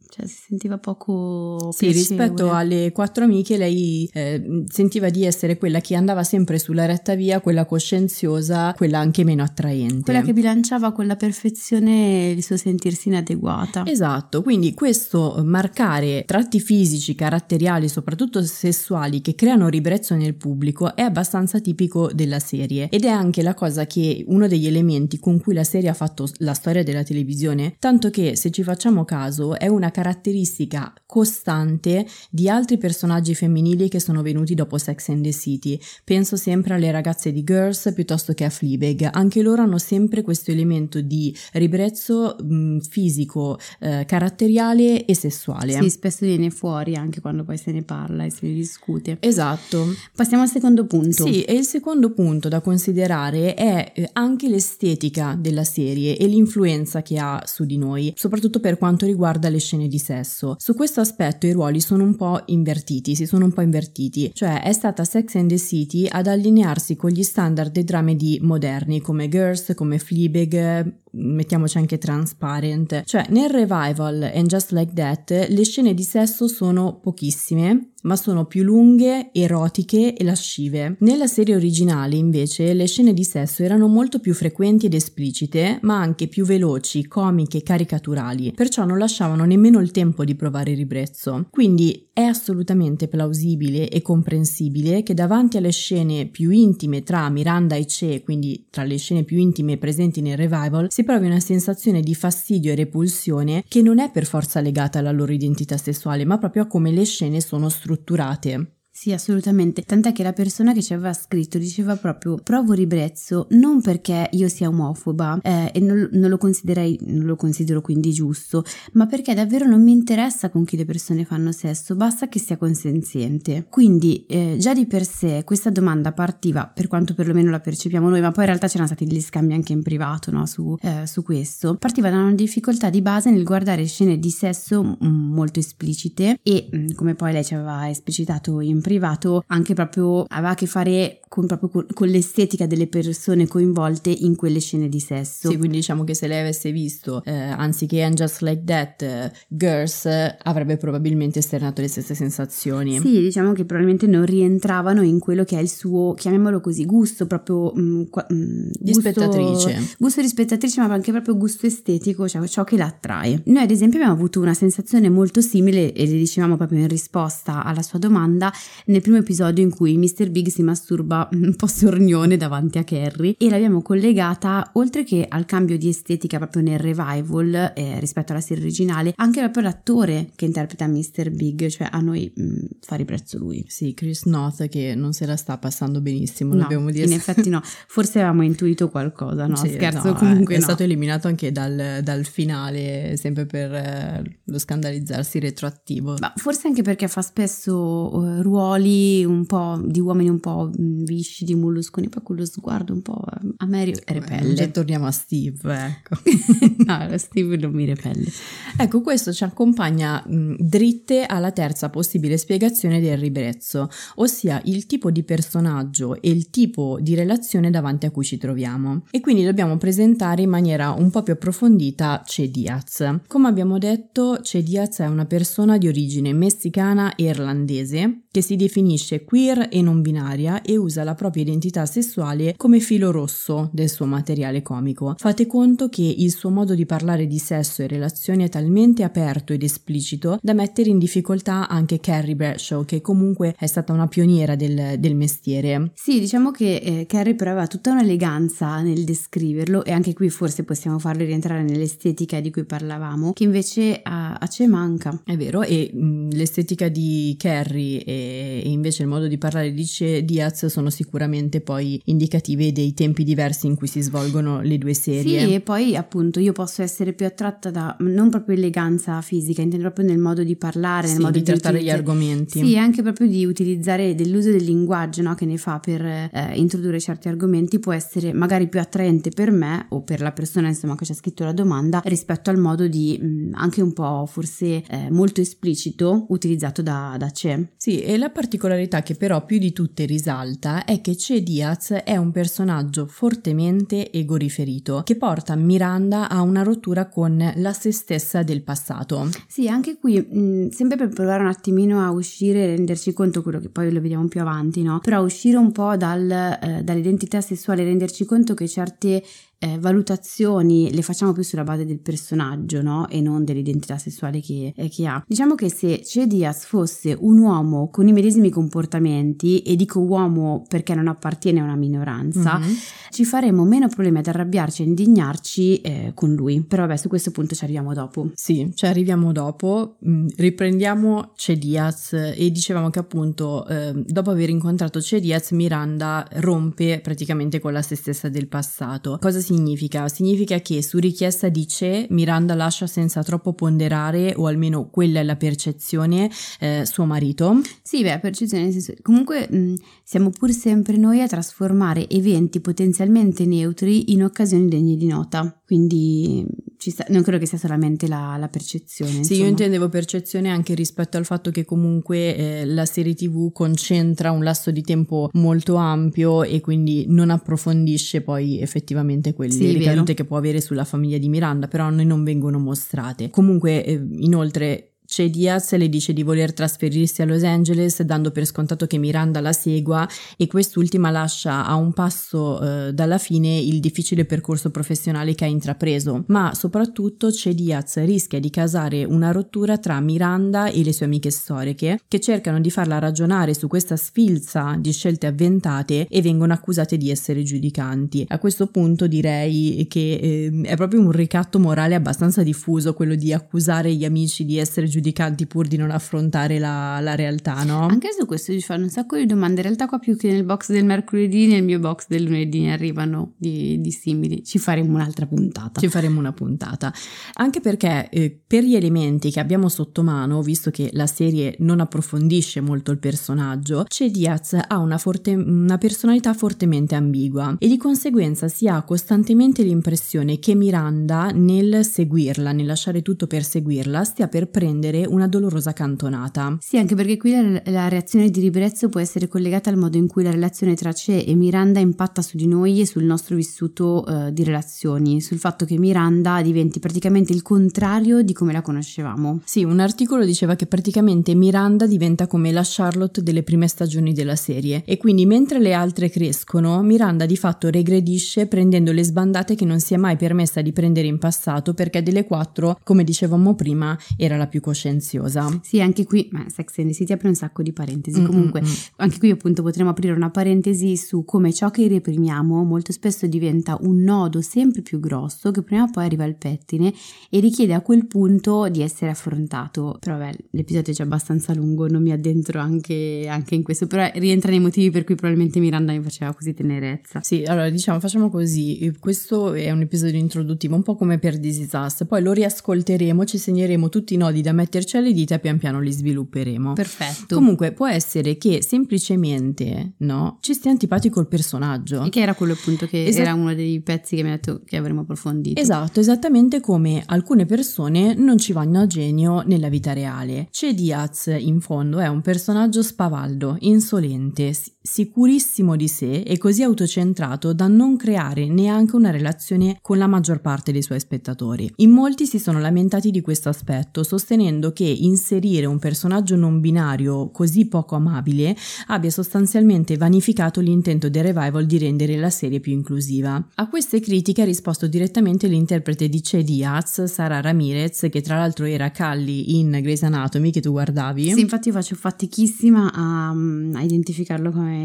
cioè, 0.10 0.26
si 0.28 0.42
sentiva 0.48 0.78
poco 0.78 1.72
Sì, 1.72 1.88
piacevole. 1.88 1.94
rispetto 1.94 2.52
alle 2.52 2.92
quattro 2.92 3.24
amiche 3.24 3.58
lei 3.58 4.10
eh, 4.14 4.64
sentiva 4.68 5.10
di 5.10 5.26
essere 5.26 5.58
quella 5.58 5.80
che 5.80 5.96
andava 5.96 6.24
sempre 6.24 6.60
sulla 6.60 6.86
retta 6.86 7.16
via, 7.16 7.40
quella 7.42 7.66
coscienziosa, 7.66 8.74
quella 8.76 9.00
anche 9.00 9.24
meno 9.24 9.44
attraente. 9.44 10.04
Quella 10.04 10.22
che 10.22 10.34
bilanciava 10.34 10.92
con 10.92 11.08
la 11.08 11.16
perfezione 11.16 12.30
il 12.30 12.44
suo 12.44 12.58
sentirsi 12.58 13.08
inadeguata. 13.10 13.86
Esatto, 13.86 14.42
quindi 14.42 14.74
questo 14.74 15.42
marcare 15.44 16.24
tratti 16.26 16.60
fisici, 16.60 17.16
caratteriali, 17.16 17.90
soprattutto 17.90 18.42
sessuali, 18.44 19.22
che 19.22 19.36
creano 19.36 19.68
ribrezzo 19.68 20.16
nel 20.16 20.36
pubblico 20.36 20.96
è 20.96 21.02
abbastanza 21.02 21.60
tipico 21.60 22.12
della 22.14 22.40
serie 22.40 22.90
ed 22.90 23.06
è 23.06 23.10
anche 23.10 23.42
la 23.42 23.54
cosa 23.54 23.86
che 23.86 24.24
uno 24.28 24.48
degli 24.48 24.68
elementi 24.68 25.20
con 25.20 25.40
cui 25.40 25.54
la 25.54 25.64
serie 25.64 25.90
ha 25.90 25.94
fatto 25.94 26.28
la 26.38 26.54
storia 26.54 26.84
della 26.84 27.04
televisione, 27.04 27.76
tanto 27.80 28.10
che 28.10 28.36
se 28.36 28.52
ci 28.52 28.64
facciamo 28.64 29.06
caso 29.06 29.58
è 29.58 29.67
una 29.68 29.92
caratteristica 29.92 30.94
costante 31.06 32.06
di 32.30 32.50
altri 32.50 32.78
personaggi 32.78 33.36
femminili 33.36 33.90
che 33.90 34.00
sono 34.00 34.22
venuti 34.22 34.54
dopo 34.54 34.78
Sex 34.78 35.10
and 35.10 35.24
the 35.24 35.34
City. 35.34 35.80
Penso 36.04 36.36
sempre 36.36 36.74
alle 36.74 36.92
ragazze 36.92 37.32
di 37.32 37.44
Girls 37.44 37.92
piuttosto 37.94 38.34
che 38.34 38.44
a 38.44 38.50
Fleabag, 38.50 39.10
anche 39.12 39.42
loro 39.42 39.62
hanno 39.62 39.78
sempre 39.78 40.22
questo 40.22 40.52
elemento 40.52 41.02
di 41.02 41.36
ribrezzo 41.54 42.36
mh, 42.40 42.80
fisico, 42.80 43.58
eh, 43.80 44.06
caratteriale 44.06 45.06
e 45.06 45.16
sessuale. 45.16 45.74
Sì, 45.74 45.90
spesso 45.90 46.26
viene 46.26 46.50
fuori 46.50 46.96
anche 46.96 47.22
quando 47.22 47.44
poi 47.44 47.58
se 47.58 47.72
ne 47.72 47.84
parla 47.84 48.26
e 48.26 48.32
se 48.32 48.48
ne 48.48 48.54
discute. 48.54 49.18
Esatto. 49.20 49.88
Passiamo 50.16 50.44
al 50.44 50.50
secondo 50.50 50.86
punto. 50.86 51.26
Sì, 51.26 51.44
e 51.44 51.54
il 51.54 51.66
secondo 51.66 52.12
punto 52.12 52.48
da 52.50 52.62
considerare 52.62 53.54
è 53.54 53.92
eh, 53.94 54.10
anche 54.14 54.48
l'estetica 54.50 55.38
della 55.40 55.64
serie 55.64 56.18
e 56.18 56.28
l'influenza 56.28 57.02
che 57.02 57.18
ha 57.18 57.44
su 57.46 57.66
di 57.66 57.78
noi, 57.78 58.14
soprattutto 58.16 58.60
per 58.60 58.78
quanto 58.78 59.06
riguarda 59.06 59.50
le 59.50 59.57
scene 59.60 59.88
di 59.88 60.00
sesso. 60.00 60.56
Su 60.58 60.74
questo 60.76 61.02
aspetto 61.02 61.48
i 61.48 61.52
ruoli 61.52 61.82
sono 61.82 62.04
un 62.04 62.16
po' 62.16 62.42
invertiti, 62.46 63.16
si 63.16 63.26
sono 63.26 63.46
un 63.46 63.54
po' 63.54 63.62
invertiti, 63.62 64.32
cioè 64.34 64.62
è 64.62 64.74
stata 64.74 65.04
Sex 65.04 65.36
and 65.36 65.50
the 65.50 65.58
City 65.58 66.08
ad 66.08 66.28
allinearsi 66.28 66.96
con 66.96 67.10
gli 67.10 67.24
standard 67.24 67.72
dei 67.72 67.84
dramedi 67.84 68.40
moderni 68.42 69.02
come 69.02 69.30
Girls, 69.30 69.74
come 69.76 70.00
Fleabag, 70.00 71.06
mettiamoci 71.18 71.78
anche 71.78 71.98
Transparent. 71.98 73.04
Cioè 73.04 73.26
nel 73.30 73.50
revival 73.50 74.32
and 74.34 74.48
Just 74.48 74.72
Like 74.72 74.94
That 74.94 75.48
le 75.50 75.64
scene 75.64 75.94
di 75.94 76.04
sesso 76.04 76.48
sono 76.48 77.00
pochissime, 77.02 77.92
ma 78.04 78.16
sono 78.16 78.46
più 78.46 78.64
lunghe, 78.64 79.30
erotiche 79.34 80.14
e 80.14 80.24
lascive. 80.24 80.96
Nella 81.00 81.28
serie 81.28 81.56
originale, 81.56 82.16
invece, 82.16 82.74
le 82.74 82.88
scene 82.88 83.14
di 83.14 83.24
sesso 83.24 83.64
erano 83.64 83.88
molto 83.88 84.20
più 84.20 84.34
frequenti 84.34 84.86
ed 84.86 84.94
esplicite, 84.94 85.80
ma 85.82 86.00
anche 86.00 86.28
più 86.28 86.46
veloci, 86.46 87.08
comiche, 87.08 87.64
caricaturali, 87.64 88.54
perciò 88.54 88.86
non 88.86 88.98
lasciavano 88.98 89.44
nemmeno 89.46 89.80
il 89.80 89.92
tempo 89.92 90.24
di 90.24 90.36
provare 90.36 90.74
ribrezzo. 90.74 91.48
Quindi 91.50 92.08
è 92.14 92.22
assolutamente 92.22 93.08
plausibile 93.08 93.90
e 93.90 94.02
comprensibile 94.02 95.04
che 95.04 95.14
davanti 95.14 95.58
alle 95.58 95.72
scene 95.72 96.26
più 96.26 96.50
intime 96.50 97.04
tra 97.04 97.30
Miranda 97.30 97.76
e 97.76 97.86
Che, 97.86 98.22
quindi 98.24 98.68
tra 98.70 98.84
le 98.84 98.98
scene 98.98 99.24
più 99.24 99.38
intime 99.38 99.78
presenti 99.78 100.22
nel 100.22 100.38
revival, 100.38 100.88
si 100.92 101.04
provi 101.08 101.28
una 101.28 101.40
sensazione 101.40 102.02
di 102.02 102.14
fastidio 102.14 102.74
e 102.74 102.76
repulsione 102.76 103.64
che 103.66 103.82
non 103.82 103.98
è 104.00 104.12
per 104.12 104.26
forza 104.26 104.60
legata 104.60 105.00
alla 105.00 105.14
loro 105.14 105.32
identità 105.32 105.78
sessuale, 105.78 106.26
ma 106.26 106.38
proprio 106.38 106.64
a 106.64 106.68
come 106.68 106.92
le 106.92 107.06
scene 107.06 107.40
sono 107.40 107.70
strutturate. 107.70 108.77
Sì, 109.00 109.12
assolutamente. 109.12 109.84
Tant'è 109.84 110.12
che 110.12 110.24
la 110.24 110.34
persona 110.34 110.74
che 110.74 110.82
ci 110.82 110.92
aveva 110.92 111.14
scritto 111.14 111.60
diceva 111.60 111.98
proprio 111.98 112.40
provo 112.42 112.74
ribrezzo 112.74 113.46
non 113.52 113.80
perché 113.80 114.28
io 114.32 114.50
sia 114.50 114.70
omofoba 114.70 115.38
eh, 115.44 115.70
e 115.72 115.80
non, 115.80 116.10
non, 116.14 116.32
lo 116.32 116.40
considerei, 116.40 116.98
non 117.04 117.28
lo 117.28 117.36
considero 117.36 117.82
quindi 117.82 118.12
giusto, 118.12 118.64
ma 118.94 119.06
perché 119.06 119.36
davvero 119.36 119.68
non 119.68 119.84
mi 119.84 119.92
interessa 119.92 120.50
con 120.50 120.66
chi 120.66 120.78
le 120.78 120.86
persone 120.86 121.26
fanno 121.26 121.52
sesso, 121.52 121.96
basta 121.96 122.28
che 122.28 122.40
sia 122.40 122.58
consenziente. 122.58 123.68
Quindi 123.70 124.26
eh, 124.26 124.56
già 124.58 124.74
di 124.74 124.88
per 124.88 125.06
sé 125.06 125.44
questa 125.46 125.70
domanda 125.70 126.12
partiva, 126.12 126.66
per 126.66 126.88
quanto 126.88 127.14
perlomeno 127.14 127.52
la 127.52 127.60
percepiamo 127.60 128.10
noi, 128.10 128.22
ma 128.22 128.32
poi 128.32 128.46
in 128.46 128.50
realtà 128.50 128.66
c'erano 128.66 128.88
stati 128.88 129.06
degli 129.06 129.22
scambi 129.22 129.54
anche 129.54 129.74
in 129.74 129.84
privato 129.84 130.32
no, 130.32 130.48
su, 130.48 130.76
eh, 130.82 131.06
su 131.06 131.22
questo, 131.22 131.76
partiva 131.76 132.10
da 132.10 132.18
una 132.18 132.34
difficoltà 132.34 132.90
di 132.90 133.04
base 133.04 133.30
nel 133.30 133.44
guardare 133.44 133.86
scene 133.86 134.18
di 134.18 134.32
sesso 134.32 134.82
mm, 134.84 135.34
molto 135.34 135.60
esplicite 135.60 136.40
e 136.42 136.68
mm, 136.76 136.94
come 136.96 137.14
poi 137.14 137.32
lei 137.32 137.46
ci 137.46 137.54
aveva 137.54 137.88
esplicitato 137.88 138.60
in 138.60 138.86
privato 138.88 139.44
anche 139.48 139.74
proprio 139.74 140.24
aveva 140.30 140.52
a 140.52 140.56
che 140.56 140.66
fare 140.66 141.20
con, 141.28 141.46
proprio 141.46 141.70
con, 141.70 141.86
con, 141.94 142.08
l'estetica 142.08 142.66
delle 142.66 142.88
persone 142.88 143.48
coinvolte 143.48 144.10
in 144.10 144.36
quelle 144.36 144.60
scene 144.60 144.90
di 144.90 145.00
sesso. 145.00 145.50
Sì, 145.50 145.58
quindi 145.58 145.78
diciamo 145.78 146.04
che 146.04 146.14
se 146.14 146.28
lei 146.28 146.40
avesse 146.40 146.72
visto 146.72 147.22
eh, 147.26 147.32
anziché 147.32 148.04
And 148.04 148.16
Just 148.16 148.42
Like 148.42 148.64
That 148.64 149.32
uh, 149.32 149.38
Girls 149.48 150.04
uh, 150.06 150.36
avrebbe 150.44 150.78
probabilmente 150.78 151.40
esternato 151.40 151.82
le 151.82 151.88
stesse 151.88 152.16
sensazioni. 152.16 153.00
Sì, 153.00 153.20
diciamo 153.20 153.54
che 153.54 153.66
probabilmente 153.66 154.08
non 154.08 154.26
rientravano 154.26 155.02
in 155.02 155.20
quello 155.20 155.44
che 155.44 155.58
è 155.58 155.62
il 155.62 155.70
suo, 155.70 156.14
chiamiamolo 156.14 156.62
così, 156.62 156.86
gusto 156.86 157.28
proprio 157.28 157.72
mh, 157.74 157.82
mh, 157.82 158.72
di 158.80 158.92
gusto, 158.92 159.00
spettatrice. 159.00 159.96
Gusto 159.98 160.22
di 160.22 160.28
spettatrice, 160.28 160.82
ma 160.82 160.94
anche 160.94 161.12
proprio 161.12 161.38
gusto 161.38 161.66
estetico, 161.66 162.28
cioè 162.28 162.48
ciò 162.48 162.64
che 162.64 162.78
la 162.78 162.86
attrae. 162.86 163.42
Noi 163.46 163.64
ad 163.64 163.72
esempio 163.72 164.00
abbiamo 164.00 164.16
avuto 164.16 164.40
una 164.40 164.54
sensazione 164.54 165.10
molto 165.10 165.42
simile 165.42 165.94
e 165.94 166.06
le 166.06 166.18
dicevamo 166.18 166.58
proprio 166.58 166.80
in 166.80 166.88
risposta 166.88 167.64
alla 167.64 167.82
sua 167.82 168.00
domanda 168.00 168.52
nel 168.86 169.02
primo 169.02 169.18
episodio 169.18 169.64
in 169.64 169.70
cui 169.70 169.98
Mr. 169.98 170.30
Big 170.30 170.48
si 170.48 170.62
masturba 170.64 171.17
un 171.32 171.56
po' 171.56 171.68
sornione 171.68 172.38
davanti 172.38 172.78
a 172.78 172.84
Carrie 172.84 173.36
e 173.38 173.50
l'abbiamo 173.50 173.82
collegata 173.82 174.70
oltre 174.74 175.04
che 175.04 175.26
al 175.28 175.46
cambio 175.46 175.78
di 175.78 175.90
estetica 175.90 176.38
proprio 176.38 176.62
nel 176.62 176.80
revival 176.80 177.74
eh, 177.76 178.00
rispetto 178.00 178.32
alla 178.32 178.42
serie 178.42 178.64
originale 178.64 179.14
anche 179.16 179.40
proprio 179.40 179.64
l'attore 179.64 180.30
che 180.36 180.46
interpreta 180.46 180.88
Mr. 180.88 181.32
Big 181.32 181.68
cioè 181.68 181.88
a 181.90 182.00
noi 182.00 182.32
mh, 182.34 182.66
fa 182.82 182.96
ribrezzo 182.96 183.38
lui 183.38 183.64
sì 183.68 183.94
Chris 183.94 184.26
Noth 184.26 184.68
che 184.68 184.96
non 184.96 185.14
se 185.14 185.26
la 185.26 185.38
sta 185.38 185.58
passando 185.58 186.02
benissimo 186.02 186.54
no, 186.54 186.62
dobbiamo 186.62 186.92
dire 186.92 187.06
in 187.06 187.14
effetti 187.14 187.50
no 187.50 187.62
forse 187.64 188.20
avevamo 188.20 188.44
intuito 188.44 188.90
qualcosa 188.90 189.48
no 189.48 189.56
sì, 189.58 189.70
scherzo 189.70 190.10
no, 190.10 190.16
comunque 190.16 190.56
è 190.56 190.58
no. 190.60 190.64
stato 190.64 190.84
eliminato 190.84 191.28
anche 191.28 191.52
dal, 191.52 192.00
dal 192.04 192.26
finale 192.26 193.16
sempre 193.18 193.46
per 193.46 193.74
eh, 193.74 194.40
lo 194.44 194.60
scandalizzarsi 194.60 195.40
retroattivo 195.40 196.16
ma 196.20 196.34
forse 196.36 196.68
anche 196.68 196.82
perché 196.82 197.08
fa 197.08 197.22
spesso 197.22 198.16
uh, 198.16 198.42
ruoli 198.42 199.24
un 199.26 199.46
po' 199.46 199.80
di 199.84 200.00
uomini 200.00 200.30
un 200.30 200.40
po' 200.40 200.70
mh, 200.76 201.04
viscidi, 201.08 201.56
mollusconi, 201.56 202.10
poi 202.10 202.22
con 202.22 202.36
lo 202.36 202.46
sguardo 202.46 202.94
un 202.94 203.02
po' 203.02 203.24
a 203.58 203.66
me 203.66 203.86
repelle. 204.06 204.54
Già 204.54 204.68
torniamo 204.68 205.08
a 205.08 205.12
Steve, 205.12 205.86
ecco. 205.86 206.20
no, 206.86 207.18
Steve 207.18 207.58
non 207.58 207.72
mi 207.72 207.86
repelle. 207.86 208.30
Ecco, 208.78 209.02
questo 209.02 209.32
ci 209.32 209.44
accompagna 209.44 210.24
mh, 210.26 210.56
dritte 210.60 211.26
alla 211.26 211.52
terza 211.52 211.90
possibile 211.90 212.38
spiegazione 212.38 213.00
del 213.00 213.18
ribrezzo, 213.18 213.90
ossia 214.16 214.62
il 214.66 214.86
tipo 214.86 215.10
di 215.10 215.24
personaggio 215.24 216.22
e 216.22 216.30
il 216.30 216.50
tipo 216.50 216.98
di 217.00 217.16
relazione 217.16 217.72
davanti 217.72 218.06
a 218.06 218.12
cui 218.12 218.26
ci 218.26 218.38
troviamo. 218.38 219.04
E 219.10 219.22
quindi 219.22 219.44
dobbiamo 219.44 219.78
presentare 219.78 220.42
in 220.42 220.50
maniera 220.50 220.92
un 220.92 221.10
po' 221.10 221.24
più 221.24 221.34
approfondita 221.34 222.24
Che 222.26 222.52
Diaz. 222.52 223.22
Come 223.28 223.48
abbiamo 223.48 223.78
detto, 223.78 224.40
Che 224.42 224.62
Diaz 224.62 225.00
è 225.00 225.08
una 225.08 225.26
persona 225.26 225.78
di 225.78 225.88
origine 225.88 226.34
messicana 226.34 227.16
e 227.16 227.24
irlandese 227.24 228.24
che 228.38 228.44
si 228.44 228.56
definisce 228.56 229.24
queer 229.24 229.68
e 229.72 229.82
non 229.82 230.04
binaria 230.04 230.62
e 230.62 230.78
usa 230.78 231.04
la 231.04 231.16
propria 231.16 231.42
identità 231.42 231.88
sessuale 231.88 232.54
come 232.56 232.80
filo 232.80 233.10
rosso 233.10 233.68
del 233.74 233.90
suo 233.90 234.06
materiale 234.06 234.62
comico. 234.62 235.16
Fate 235.18 235.48
conto 235.48 235.90
che 235.90 236.04
il 236.04 236.32
suo 236.32 236.52
modo 236.52 236.76
di 236.76 236.86
parlare 236.86 237.26
di 237.26 237.40
sesso 237.40 237.82
e 237.82 237.88
relazioni 237.88 238.44
è 238.44 238.50
talmente 238.50 239.02
aperto 239.02 239.54
ed 239.54 239.64
esplicito 239.64 240.38
da 240.40 240.54
mettere 240.54 240.92
in 240.92 241.00
difficoltà 241.00 241.68
anche 241.68 242.00
Carrie 242.00 242.36
Bradshaw, 242.36 242.86
che 242.86 243.02
comunque 243.02 243.56
è 243.58 243.66
stata 243.66 243.92
una 243.92 244.06
pioniera 244.06 244.56
del, 244.56 245.00
del 245.00 245.16
mestiere. 245.16 245.90
Sì, 245.96 246.20
diciamo 246.20 246.52
che 246.52 246.76
eh, 246.76 247.06
Carrie 247.08 247.34
però 247.34 247.50
aveva 247.50 247.66
tutta 247.66 247.90
un'eleganza 247.90 248.82
nel 248.82 249.04
descriverlo 249.04 249.84
e 249.84 249.92
anche 249.94 250.14
qui 250.14 250.30
forse 250.30 250.64
possiamo 250.64 251.00
farlo 251.00 251.26
rientrare 251.26 251.64
nell'estetica 251.64 252.40
di 252.40 252.52
cui 252.52 252.66
parlavamo, 252.66 253.34
che 253.34 253.46
invece 253.46 254.00
a, 254.04 254.34
a 254.34 254.46
Ce 254.46 254.68
manca. 254.68 255.20
È 255.26 255.36
vero, 255.36 255.64
e 255.64 255.90
mh, 255.92 256.36
l'estetica 256.36 256.88
di 256.88 257.36
Carrie 257.40 258.04
e, 258.04 258.26
e, 258.28 258.62
invece 258.66 259.04
il 259.04 259.08
modo 259.08 259.28
di 259.28 259.38
parlare 259.38 259.74
di 259.74 259.86
Diaz 260.24 260.66
sono 260.66 260.90
sicuramente 260.90 261.62
poi 261.62 262.02
indicative 262.06 262.72
dei 262.72 262.94
tempi 262.94 263.24
diversi 263.24 263.68
in 263.68 263.76
cui 263.76 263.88
si 263.88 264.02
svolgono 264.02 264.62
le 264.62 264.78
due 264.78 264.94
serie. 264.94 265.46
Sì, 265.46 265.54
e 265.54 265.62
poi 265.62 265.96
appunto 265.96 266.40
io 266.40 266.52
posso 266.52 266.82
essere 266.82 267.14
più 267.14 267.26
attratta 267.26 267.72
da 267.72 267.96
non 268.00 268.30
proprio 268.30 268.56
eleganza 268.56 269.22
fisica, 269.22 269.62
intendo 269.62 269.86
proprio 269.86 270.06
nel 270.06 270.20
modo 270.20 270.44
di 270.44 270.56
parlare, 270.56 271.08
sì, 271.08 271.14
nel 271.14 271.22
modo 271.22 271.34
di, 271.34 271.40
di 271.40 271.46
trattare 271.46 271.78
utilizzare... 271.78 271.98
gli 271.98 272.08
argomenti. 272.08 272.60
Sì, 272.60 272.78
anche 272.78 273.02
proprio 273.02 273.28
di 273.28 273.46
utilizzare 273.46 274.16
dell'uso 274.16 274.52
del 274.52 274.64
linguaggio 274.64 275.22
no, 275.22 275.36
che 275.36 275.46
ne 275.46 275.58
fa 275.58 275.80
per 275.80 276.04
eh, 276.06 276.30
introdurre 276.56 277.00
certi 277.00 277.28
argomenti 277.28 277.80
può 277.80 277.94
essere 277.94 278.34
magari 278.34 278.68
più 278.68 278.80
attraente 278.80 279.30
per 279.30 279.52
me 279.52 279.86
o 279.90 280.02
per 280.02 280.22
la 280.22 280.32
persona 280.32 280.68
insomma 280.68 280.96
che 280.96 281.06
ci 281.06 281.12
ha 281.12 281.16
scritto 281.16 281.44
la 281.44 281.54
domanda 281.54 282.02
rispetto 282.06 282.50
al 282.50 282.58
modo 282.58 282.88
di 282.88 283.18
mh, 283.20 283.52
anche 283.54 283.82
un 283.82 283.94
po' 283.94 284.26
forse 284.28 284.84
eh, 284.88 285.10
molto 285.12 285.42
esplicito 285.42 286.26
utilizzato 286.30 286.82
da, 286.82 287.16
da 287.18 287.30
CE. 287.32 287.74
Sì, 287.78 288.02
e 288.02 288.17
La 288.18 288.30
particolarità 288.32 289.04
che 289.04 289.14
però 289.14 289.46
più 289.46 289.60
di 289.60 289.72
tutte 289.72 290.06
risalta 290.06 290.86
è 290.86 291.02
che 291.02 291.16
Che 291.16 291.44
Diaz 291.44 291.92
è 291.92 292.18
un 292.18 292.32
personaggio 292.32 293.06
fortemente 293.06 294.12
egoriferito 294.12 295.04
che 295.06 295.18
porta 295.18 295.56
Miranda 295.56 296.28
a 296.28 296.42
una 296.42 296.64
rottura 296.64 297.10
con 297.10 297.54
la 297.58 297.74
se 297.74 297.92
stessa 297.92 298.42
del 298.42 298.64
passato. 298.64 299.30
Sì, 299.48 299.68
anche 299.68 299.98
qui, 299.98 300.20
mh, 300.20 300.70
sempre 300.70 300.98
per 300.98 301.10
provare 301.10 301.44
un 301.44 301.50
attimino 301.50 302.04
a 302.04 302.10
uscire 302.10 302.64
e 302.64 302.76
renderci 302.76 303.14
conto, 303.14 303.44
quello 303.44 303.60
che 303.60 303.70
poi 303.70 303.92
lo 303.92 304.02
vediamo 304.02 304.28
più 304.28 304.42
avanti, 304.42 304.82
no? 304.82 305.00
Però 305.00 305.22
uscire 305.22 305.58
un 305.58 305.72
po' 305.72 305.96
dal, 305.96 306.30
eh, 306.30 306.82
dall'identità 306.84 307.40
sessuale, 307.40 307.84
renderci 307.84 308.26
conto 308.26 308.56
che 308.56 308.68
certe 308.68 309.22
eh, 309.60 309.78
valutazioni 309.80 310.94
le 310.94 311.02
facciamo 311.02 311.34
più 311.34 311.44
sulla 311.44 311.64
base 311.64 311.86
del 311.86 312.00
personaggio, 312.00 312.82
no? 312.82 313.08
E 313.10 313.22
non 313.22 313.44
dell'identità 313.44 313.98
sessuale 313.98 314.40
che, 314.40 314.74
eh, 314.76 314.90
che 314.90 315.08
ha. 315.08 315.24
Diciamo 315.26 315.56
che 315.56 315.70
se 315.70 316.02
Che 316.08 316.28
Diaz 316.28 316.66
fosse 316.66 317.16
un 317.20 317.40
uomo 317.40 317.90
con 317.90 318.08
i 318.08 318.14
medesimi 318.14 318.50
comportamenti, 318.50 319.62
e 319.62 319.76
dico 319.76 320.00
uomo 320.00 320.66
perché 320.68 320.94
non 320.94 321.08
appartiene 321.08 321.60
a 321.60 321.64
una 321.64 321.76
minoranza, 321.76 322.60
mm-hmm. 322.60 322.74
ci 323.10 323.26
faremmo 323.26 323.64
meno 323.64 323.88
problemi 323.88 324.20
ad 324.20 324.28
arrabbiarci 324.28 324.84
e 324.84 324.86
indignarci 324.86 325.82
eh, 325.82 326.12
con 326.14 326.34
lui. 326.34 326.64
Però 326.64 326.86
vabbè, 326.86 326.98
su 326.98 327.08
questo 327.08 327.32
punto 327.32 327.56
ci 327.56 327.64
arriviamo 327.64 327.94
dopo. 327.94 328.30
Sì, 328.36 328.72
ci 328.76 328.86
arriviamo 328.86 329.32
dopo. 329.32 329.98
Mm, 330.08 330.28
riprendiamo 330.38 331.32
Che 331.36 331.58
Diaz 331.58 332.14
e 332.14 332.52
dicevamo 332.52 332.90
che 332.90 333.00
appunto 333.00 333.66
ehm, 333.68 334.04
dopo 334.06 334.30
aver 334.32 334.50
incontrato 334.50 335.00
Che 335.00 335.20
Diaz, 335.20 335.52
Miranda 335.52 336.28
rompe 336.34 337.00
praticamente 337.02 337.60
con 337.60 337.74
la 337.74 337.82
se 337.82 337.96
stessa 337.96 338.30
del 338.30 338.48
passato. 338.48 339.18
Cosa 339.20 339.42
significa? 339.48 340.08
Significa 340.10 340.60
che 340.60 340.84
su 340.84 340.98
richiesta 341.00 341.50
di 341.50 341.68
Ce 341.68 342.08
Miranda 342.10 342.54
lascia 342.54 342.88
senza 342.88 343.24
troppo 343.24 343.54
ponderare, 343.54 344.34
o 344.36 344.48
almeno 344.48 344.90
quella 344.90 345.20
è 345.22 345.24
la 345.24 345.36
percezione, 345.36 346.30
eh, 346.60 346.84
suo 346.86 347.06
marito. 347.06 347.62
Sì, 347.82 348.04
beh, 348.04 348.20
percezione 348.20 348.64
nel 348.64 348.74
senso. 348.74 348.94
Comunque 349.02 349.48
mh, 349.50 349.74
siamo 350.04 350.30
pur 350.30 350.52
sempre 350.52 350.98
noi 350.98 351.22
a 351.22 351.28
trasformare 351.28 352.10
eventi 352.10 352.60
potenzialmente 352.60 353.46
neutri 353.46 354.12
in 354.12 354.24
occasioni 354.24 354.68
degne 354.68 354.96
di 354.96 355.08
nota. 355.08 355.62
Quindi 355.66 356.46
sta, 356.78 357.06
non 357.10 357.24
credo 357.24 357.40
che 357.40 357.46
sia 357.46 357.58
solamente 357.58 358.08
la, 358.08 358.38
la 358.38 358.48
percezione. 358.48 359.12
Sì, 359.12 359.18
insomma. 359.18 359.40
io 359.42 359.48
intendevo 359.48 359.90
percezione 359.90 360.50
anche 360.50 360.74
rispetto 360.74 361.18
al 361.18 361.26
fatto 361.26 361.52
che 361.52 361.66
comunque 361.66 362.36
eh, 362.36 362.66
la 362.66 362.86
serie 362.86 363.14
TV 363.14 363.52
concentra 363.52 364.32
un 364.32 364.44
lasso 364.44 364.72
di 364.72 364.82
tempo 364.82 365.30
molto 365.34 365.76
ampio 365.76 366.44
e 366.44 366.62
quindi 366.62 367.06
non 367.08 367.30
approfondisce 367.30 368.22
poi 368.22 368.62
effettivamente 368.62 369.34
quelle 369.38 369.54
sì, 369.54 369.72
ricadute 369.72 370.16
che 370.16 370.26
può 370.26 370.36
avere 370.36 370.60
sulla 370.60 370.84
famiglia 370.84 371.20
di 371.20 371.30
Miranda, 371.30 371.68
però 371.68 371.84
a 371.86 371.90
noi 371.92 372.08
non 372.08 372.24
vengono 372.24 372.58
mostrate. 372.58 373.30
Comunque, 373.30 373.86
eh, 373.86 374.04
inoltre, 374.18 374.97
Che 375.08 375.30
Diaz 375.30 375.74
le 375.78 375.88
dice 375.88 376.12
di 376.12 376.22
voler 376.22 376.54
trasferirsi 376.54 377.22
a 377.22 377.26
Los 377.26 377.44
Angeles 377.44 378.02
dando 378.04 378.30
per 378.30 378.46
scontato 378.46 378.86
che 378.88 378.98
Miranda 378.98 379.40
la 379.40 379.54
segua 379.54 380.08
e 380.36 380.48
quest'ultima 380.48 381.10
lascia 381.12 381.66
a 381.66 381.76
un 381.76 381.94
passo 381.94 382.62
eh, 382.62 382.94
dalla 382.94 383.18
fine 383.18 383.58
il 383.58 383.80
difficile 383.80 384.26
percorso 384.26 384.70
professionale 384.70 385.34
che 385.34 385.46
ha 385.46 385.48
intrapreso, 385.48 386.26
ma 386.28 386.54
soprattutto 386.54 387.32
Che 387.32 387.56
Diaz 387.56 388.04
rischia 388.04 388.42
di 388.42 388.50
casare 388.50 389.06
una 389.06 389.32
rottura 389.32 389.78
tra 389.78 390.00
Miranda 390.02 390.68
e 390.68 390.84
le 390.84 390.92
sue 390.92 391.06
amiche 391.06 391.32
storiche 391.32 392.02
che 392.06 392.20
cercano 392.20 392.60
di 392.60 392.70
farla 392.70 393.00
ragionare 393.00 393.54
su 393.54 393.68
questa 393.68 393.96
sfilza 393.96 394.76
di 394.78 394.92
scelte 394.92 395.26
avventate 395.26 396.06
e 396.10 396.22
vengono 396.22 396.52
accusate 396.52 396.98
di 396.98 397.10
essere 397.10 397.44
giudicanti. 397.44 398.26
A 398.28 398.40
questo 398.40 398.68
punto 398.68 399.08
direi 399.08 399.88
che 399.90 400.14
eh, 400.22 400.62
è 400.64 400.76
proprio 400.76 401.00
un 401.00 401.12
ricatto 401.12 401.60
morale 401.60 401.96
abbastanza 401.96 402.44
diffuso 402.44 402.94
quello 402.94 403.16
di 403.16 403.32
accusare 403.32 403.94
gli 403.94 404.04
amici 404.04 404.44
di 404.44 404.58
essere 404.58 404.86
giudicanti 404.86 404.96
giudicanti 404.98 405.46
pur 405.46 405.68
di 405.68 405.78
non 405.78 405.92
affrontare 405.92 406.58
la, 406.58 407.00
la, 407.00 407.16
realtà, 407.16 407.64
no? 407.64 407.86
Anche 407.88 408.10
su 408.18 408.26
questo 408.26 408.52
ci 408.52 408.62
fanno 408.62 408.84
un 408.84 408.90
sacco 408.90 409.16
di 409.16 409.26
domande. 409.26 409.58
In 409.58 409.68
realtà, 409.68 409.88
qua 409.88 410.00
più 410.00 410.18
che 410.18 410.32
nel 410.32 410.44
box 410.44 410.72
del 410.72 410.86
mercoledì, 410.86 411.48
nel 411.48 411.64
mio 411.64 411.80
box 411.80 412.08
del 412.08 412.24
lunedì 412.24 412.62
ne 412.62 412.74
arrivano 412.74 413.34
di, 413.38 413.80
di 413.80 413.92
simili. 413.92 414.44
Ci 414.44 414.58
faremo 414.58 414.96
un'altra 414.96 415.26
puntata. 415.26 415.80
Ci 415.80 415.88
faremo 415.88 416.20
una 416.20 416.34
puntata. 416.34 416.92
Anche 417.34 417.62
perché 417.62 418.10
eh, 418.10 418.40
per 418.46 418.64
gli 418.64 418.76
elementi 418.76 419.32
che 419.32 419.40
abbiamo 419.40 419.70
sotto 419.70 420.02
mano, 420.04 420.42
visto 420.42 420.72
che 420.72 420.90
la 420.94 421.08
serie 421.08 421.56
non 421.60 421.80
approfondisce 421.80 422.60
molto 422.60 422.92
il 422.92 422.98
personaggio, 422.98 423.86
Che 423.88 424.10
Diaz 424.10 424.58
ha 424.68 424.78
una, 424.78 424.98
forte, 424.98 425.34
una 425.36 425.78
personalità 425.78 426.34
fortemente 426.34 426.96
ambigua 426.96 427.56
e 427.60 427.68
di 427.68 427.78
conseguenza 427.78 428.48
si 428.48 428.68
ha 428.68 428.82
costantemente 428.82 429.62
l'impressione 429.64 430.40
che 430.40 430.56
Miranda, 430.56 431.30
nel 431.34 431.86
seguirla, 431.86 432.52
nel 432.52 432.66
lasciare 432.66 433.02
tutto 433.02 433.28
per 433.28 433.44
seguirla, 433.44 434.04
stia 434.04 434.28
per 434.28 434.50
prendere 434.50 434.87
prendere 434.88 435.06
una 435.06 435.28
dolorosa 435.28 435.74
cantonata. 435.74 436.58
Sì, 436.60 436.78
anche 436.78 436.96
perché 436.96 437.18
qui 437.18 437.32
la, 437.32 437.62
la, 437.66 437.88
reazione 437.88 438.30
di 438.30 438.40
ribrezzo 438.40 438.90
può 438.90 439.00
essere 439.00 439.28
collegata 439.28 439.70
al 439.70 439.78
modo 439.78 439.98
in 439.98 440.08
cui 440.08 440.24
la 440.24 440.32
relazione 440.32 440.76
tra 440.76 440.94
Ce 440.94 441.24
e 441.24 441.36
Miranda 441.36 441.80
impatta 441.80 442.22
su 442.22 442.38
di 442.38 442.48
noi 442.48 442.82
e 442.82 442.86
sul 442.86 443.04
nostro 443.04 443.36
vissuto 443.36 444.04
uh, 444.06 444.32
di 444.32 444.44
relazioni, 444.44 445.22
sul 445.22 445.40
fatto 445.40 445.66
che 445.66 445.78
Miranda 445.78 446.42
diventi 446.42 446.80
praticamente 446.80 447.34
il 447.34 447.42
contrario 447.42 448.22
di 448.22 448.34
come 448.34 448.54
la 448.54 448.62
conoscevamo. 448.62 449.42
Sì, 449.44 449.64
un 449.64 449.80
articolo 449.80 450.26
diceva 450.26 450.56
che 450.56 450.66
praticamente 450.66 451.36
Miranda 451.36 451.86
diventa 451.86 452.28
come 452.28 452.52
la 452.52 452.64
Charlotte 452.64 453.22
delle 453.22 453.44
prime 453.44 453.68
stagioni 453.68 454.14
della 454.14 454.36
serie 454.36 454.84
e 454.86 454.98
quindi 454.98 455.26
mentre 455.26 455.60
le 455.60 455.74
altre 455.74 456.10
crescono, 456.10 456.82
Miranda 456.82 457.26
di 457.26 457.38
fatto 457.38 457.70
regredisce 457.70 458.48
prendendo 458.48 458.92
le 458.92 459.04
sbandate 459.04 459.56
che 459.56 459.66
non 459.66 459.80
si 459.80 459.94
è 459.94 459.98
mai 459.98 460.18
permessa 460.18 460.62
di 460.62 460.72
prendere 460.72 461.08
in 461.08 461.18
passato 461.18 461.74
perché 461.74 462.04
delle 462.04 462.26
quattro, 462.26 462.80
come 462.84 463.04
dicevamo 463.04 463.56
prima, 463.56 463.98
era 464.16 464.38
la 464.38 464.48
più 464.48 464.62
cosciente 464.62 464.77
coscienziosa. 464.78 465.60
Sì, 465.64 465.82
anche 465.82 466.06
qui, 466.06 466.30
ma 466.32 466.46
Sex 466.48 466.78
and 466.78 466.90
the 466.90 466.94
City 466.94 467.14
apre 467.14 467.28
un 467.28 467.36
sacco 467.36 467.64
di 467.64 467.74
parentesi. 467.74 468.20
Mm-hmm. 468.20 468.30
Comunque, 468.30 468.62
anche 468.98 469.18
qui 469.18 469.32
appunto 469.32 469.64
potremmo 469.64 469.90
aprire 469.90 470.14
una 470.14 470.30
parentesi 470.30 470.96
su 470.96 471.26
come 471.26 471.52
ciò 471.52 471.72
che 471.72 471.88
reprimiamo 471.88 472.64
molto 472.64 472.92
spesso 472.92 473.26
diventa 473.26 473.78
un 473.82 474.04
nodo 474.04 474.42
sempre 474.42 474.84
più 474.84 475.00
grosso 475.00 475.50
che 475.52 475.64
prima 475.64 475.84
o 475.84 475.90
poi 475.90 476.06
arriva 476.06 476.24
al 476.24 476.36
pettine 476.36 476.94
e 477.30 477.40
richiede 477.40 477.74
a 477.74 477.82
quel 477.82 478.06
punto 478.06 478.70
di 478.70 478.82
essere 478.82 479.10
affrontato. 479.10 479.98
Però 480.00 480.18
vabbè, 480.18 480.36
l'episodio 480.52 480.94
è 480.94 480.96
già 480.96 481.04
abbastanza 481.04 481.54
lungo, 481.54 481.88
non 481.88 482.04
mi 482.04 482.12
addentro 482.12 482.60
anche, 482.60 483.26
anche 483.28 483.56
in 483.56 483.64
questo, 483.64 483.88
però 483.88 484.10
rientra 484.14 484.52
nei 484.52 484.60
motivi 484.60 484.92
per 484.92 485.04
cui 485.04 485.16
probabilmente 485.16 485.60
Miranda 485.60 485.92
mi 485.92 486.02
faceva 486.02 486.34
così 486.34 486.54
tenerezza. 486.54 487.22
Sì, 487.24 487.44
allora 487.44 487.70
diciamo, 487.70 488.00
facciamo 488.00 488.30
così, 488.30 488.96
questo 489.00 489.54
è 489.54 489.72
un 489.72 489.82
episodio 489.82 490.20
introduttivo, 490.20 490.76
un 490.76 490.84
po' 490.84 490.96
come 490.96 491.18
per 491.18 491.40
This 491.40 491.58
Is 491.60 491.72
Us, 491.74 492.06
poi 492.08 492.22
lo 492.22 492.32
riascolteremo, 492.32 493.26
ci 493.26 493.38
segneremo 493.38 493.90
tutti 493.90 494.14
i 494.14 494.18
nodi 494.18 494.42
da 494.42 494.52
mettere 494.52 494.66
metterci 494.68 494.98
alle 494.98 495.14
dita 495.14 495.40
pian 495.40 495.58
piano 495.58 495.80
li 495.80 495.92
svilupperemo. 495.92 496.74
Perfetto. 496.74 497.36
Comunque 497.36 497.72
può 497.72 497.88
essere 497.88 498.38
che 498.38 498.62
semplicemente 498.62 499.94
no, 500.00 500.38
ci 500.42 500.54
stia 500.54 500.72
antipatico 500.72 501.20
il 501.20 501.28
personaggio. 501.28 502.04
E 502.04 502.10
che 502.10 502.20
era 502.20 502.36
quello 502.36 502.54
appunto 502.54 502.86
che 502.86 503.06
Esat- 503.06 503.22
era 503.22 503.34
uno 503.34 503.54
dei 503.56 503.82
pezzi 503.82 504.18
che 504.18 504.24
mi 504.24 504.30
ha 504.30 504.34
detto 504.34 504.62
che 504.66 504.78
avremmo 504.78 505.02
approfondito. 505.02 505.60
Esatto, 505.60 506.00
esattamente 506.00 506.60
come 506.60 507.02
alcune 507.06 507.46
persone 507.46 508.14
non 508.14 508.38
ci 508.38 508.52
vanno 508.52 508.82
a 508.82 508.88
genio 508.88 509.42
nella 509.46 509.70
vita 509.70 509.94
reale. 509.94 510.50
C'è 510.52 510.74
Diaz 510.74 511.34
in 511.38 511.62
fondo 511.62 512.00
è 512.00 512.08
un 512.08 512.22
personaggio 512.22 512.84
spavaldo, 512.84 513.56
insolente, 513.62 514.52
sicurissimo 514.88 515.76
di 515.76 515.90
sé 515.90 516.22
e 516.22 516.38
così 516.38 516.64
autocentrato 516.64 517.54
da 517.54 517.68
non 517.68 517.98
creare 517.98 518.48
neanche 518.48 518.96
una 518.96 519.12
relazione 519.12 519.80
con 519.82 519.98
la 519.98 520.08
maggior 520.08 520.40
parte 520.40 520.72
dei 520.72 520.82
suoi 520.82 521.00
spettatori. 521.02 521.70
In 521.78 521.92
molti 521.92 522.26
si 522.26 522.40
sono 522.40 522.60
lamentati 522.60 523.12
di 523.12 523.20
questo 523.20 523.50
aspetto, 523.50 524.04
sostenendo 524.04 524.72
che 524.72 524.86
inserire 524.86 525.66
un 525.66 525.78
personaggio 525.78 526.38
non 526.38 526.62
binario 526.62 527.30
così 527.32 527.66
poco 527.66 527.96
amabile 527.96 528.56
abbia 528.88 529.10
sostanzialmente 529.10 529.98
vanificato 529.98 530.62
l'intento 530.62 531.10
del 531.10 531.24
revival 531.26 531.66
di 531.66 531.78
rendere 531.78 532.16
la 532.16 532.30
serie 532.30 532.62
più 532.62 532.72
inclusiva. 532.72 533.46
A 533.56 533.68
queste 533.68 534.00
critiche 534.00 534.44
ha 534.44 534.46
risposto 534.46 534.88
direttamente 534.88 535.48
l'interprete 535.48 536.08
di 536.08 536.22
Che 536.22 536.44
Diaz, 536.44 537.04
Sara 537.04 537.42
Ramirez, 537.42 538.08
che 538.10 538.22
tra 538.22 538.38
l'altro 538.38 538.66
era 538.66 538.90
Calli 538.92 539.60
in 539.60 539.72
Grey's 539.82 540.04
Anatomy 540.04 540.50
che 540.52 540.62
tu 540.62 540.72
guardavi. 540.72 541.34
Sì, 541.34 541.42
infatti 541.42 541.72
faccio 541.72 541.96
fatichissima 541.96 542.92
a, 542.94 543.30
a 543.32 543.82
identificarlo 543.82 544.52
come, 544.52 544.77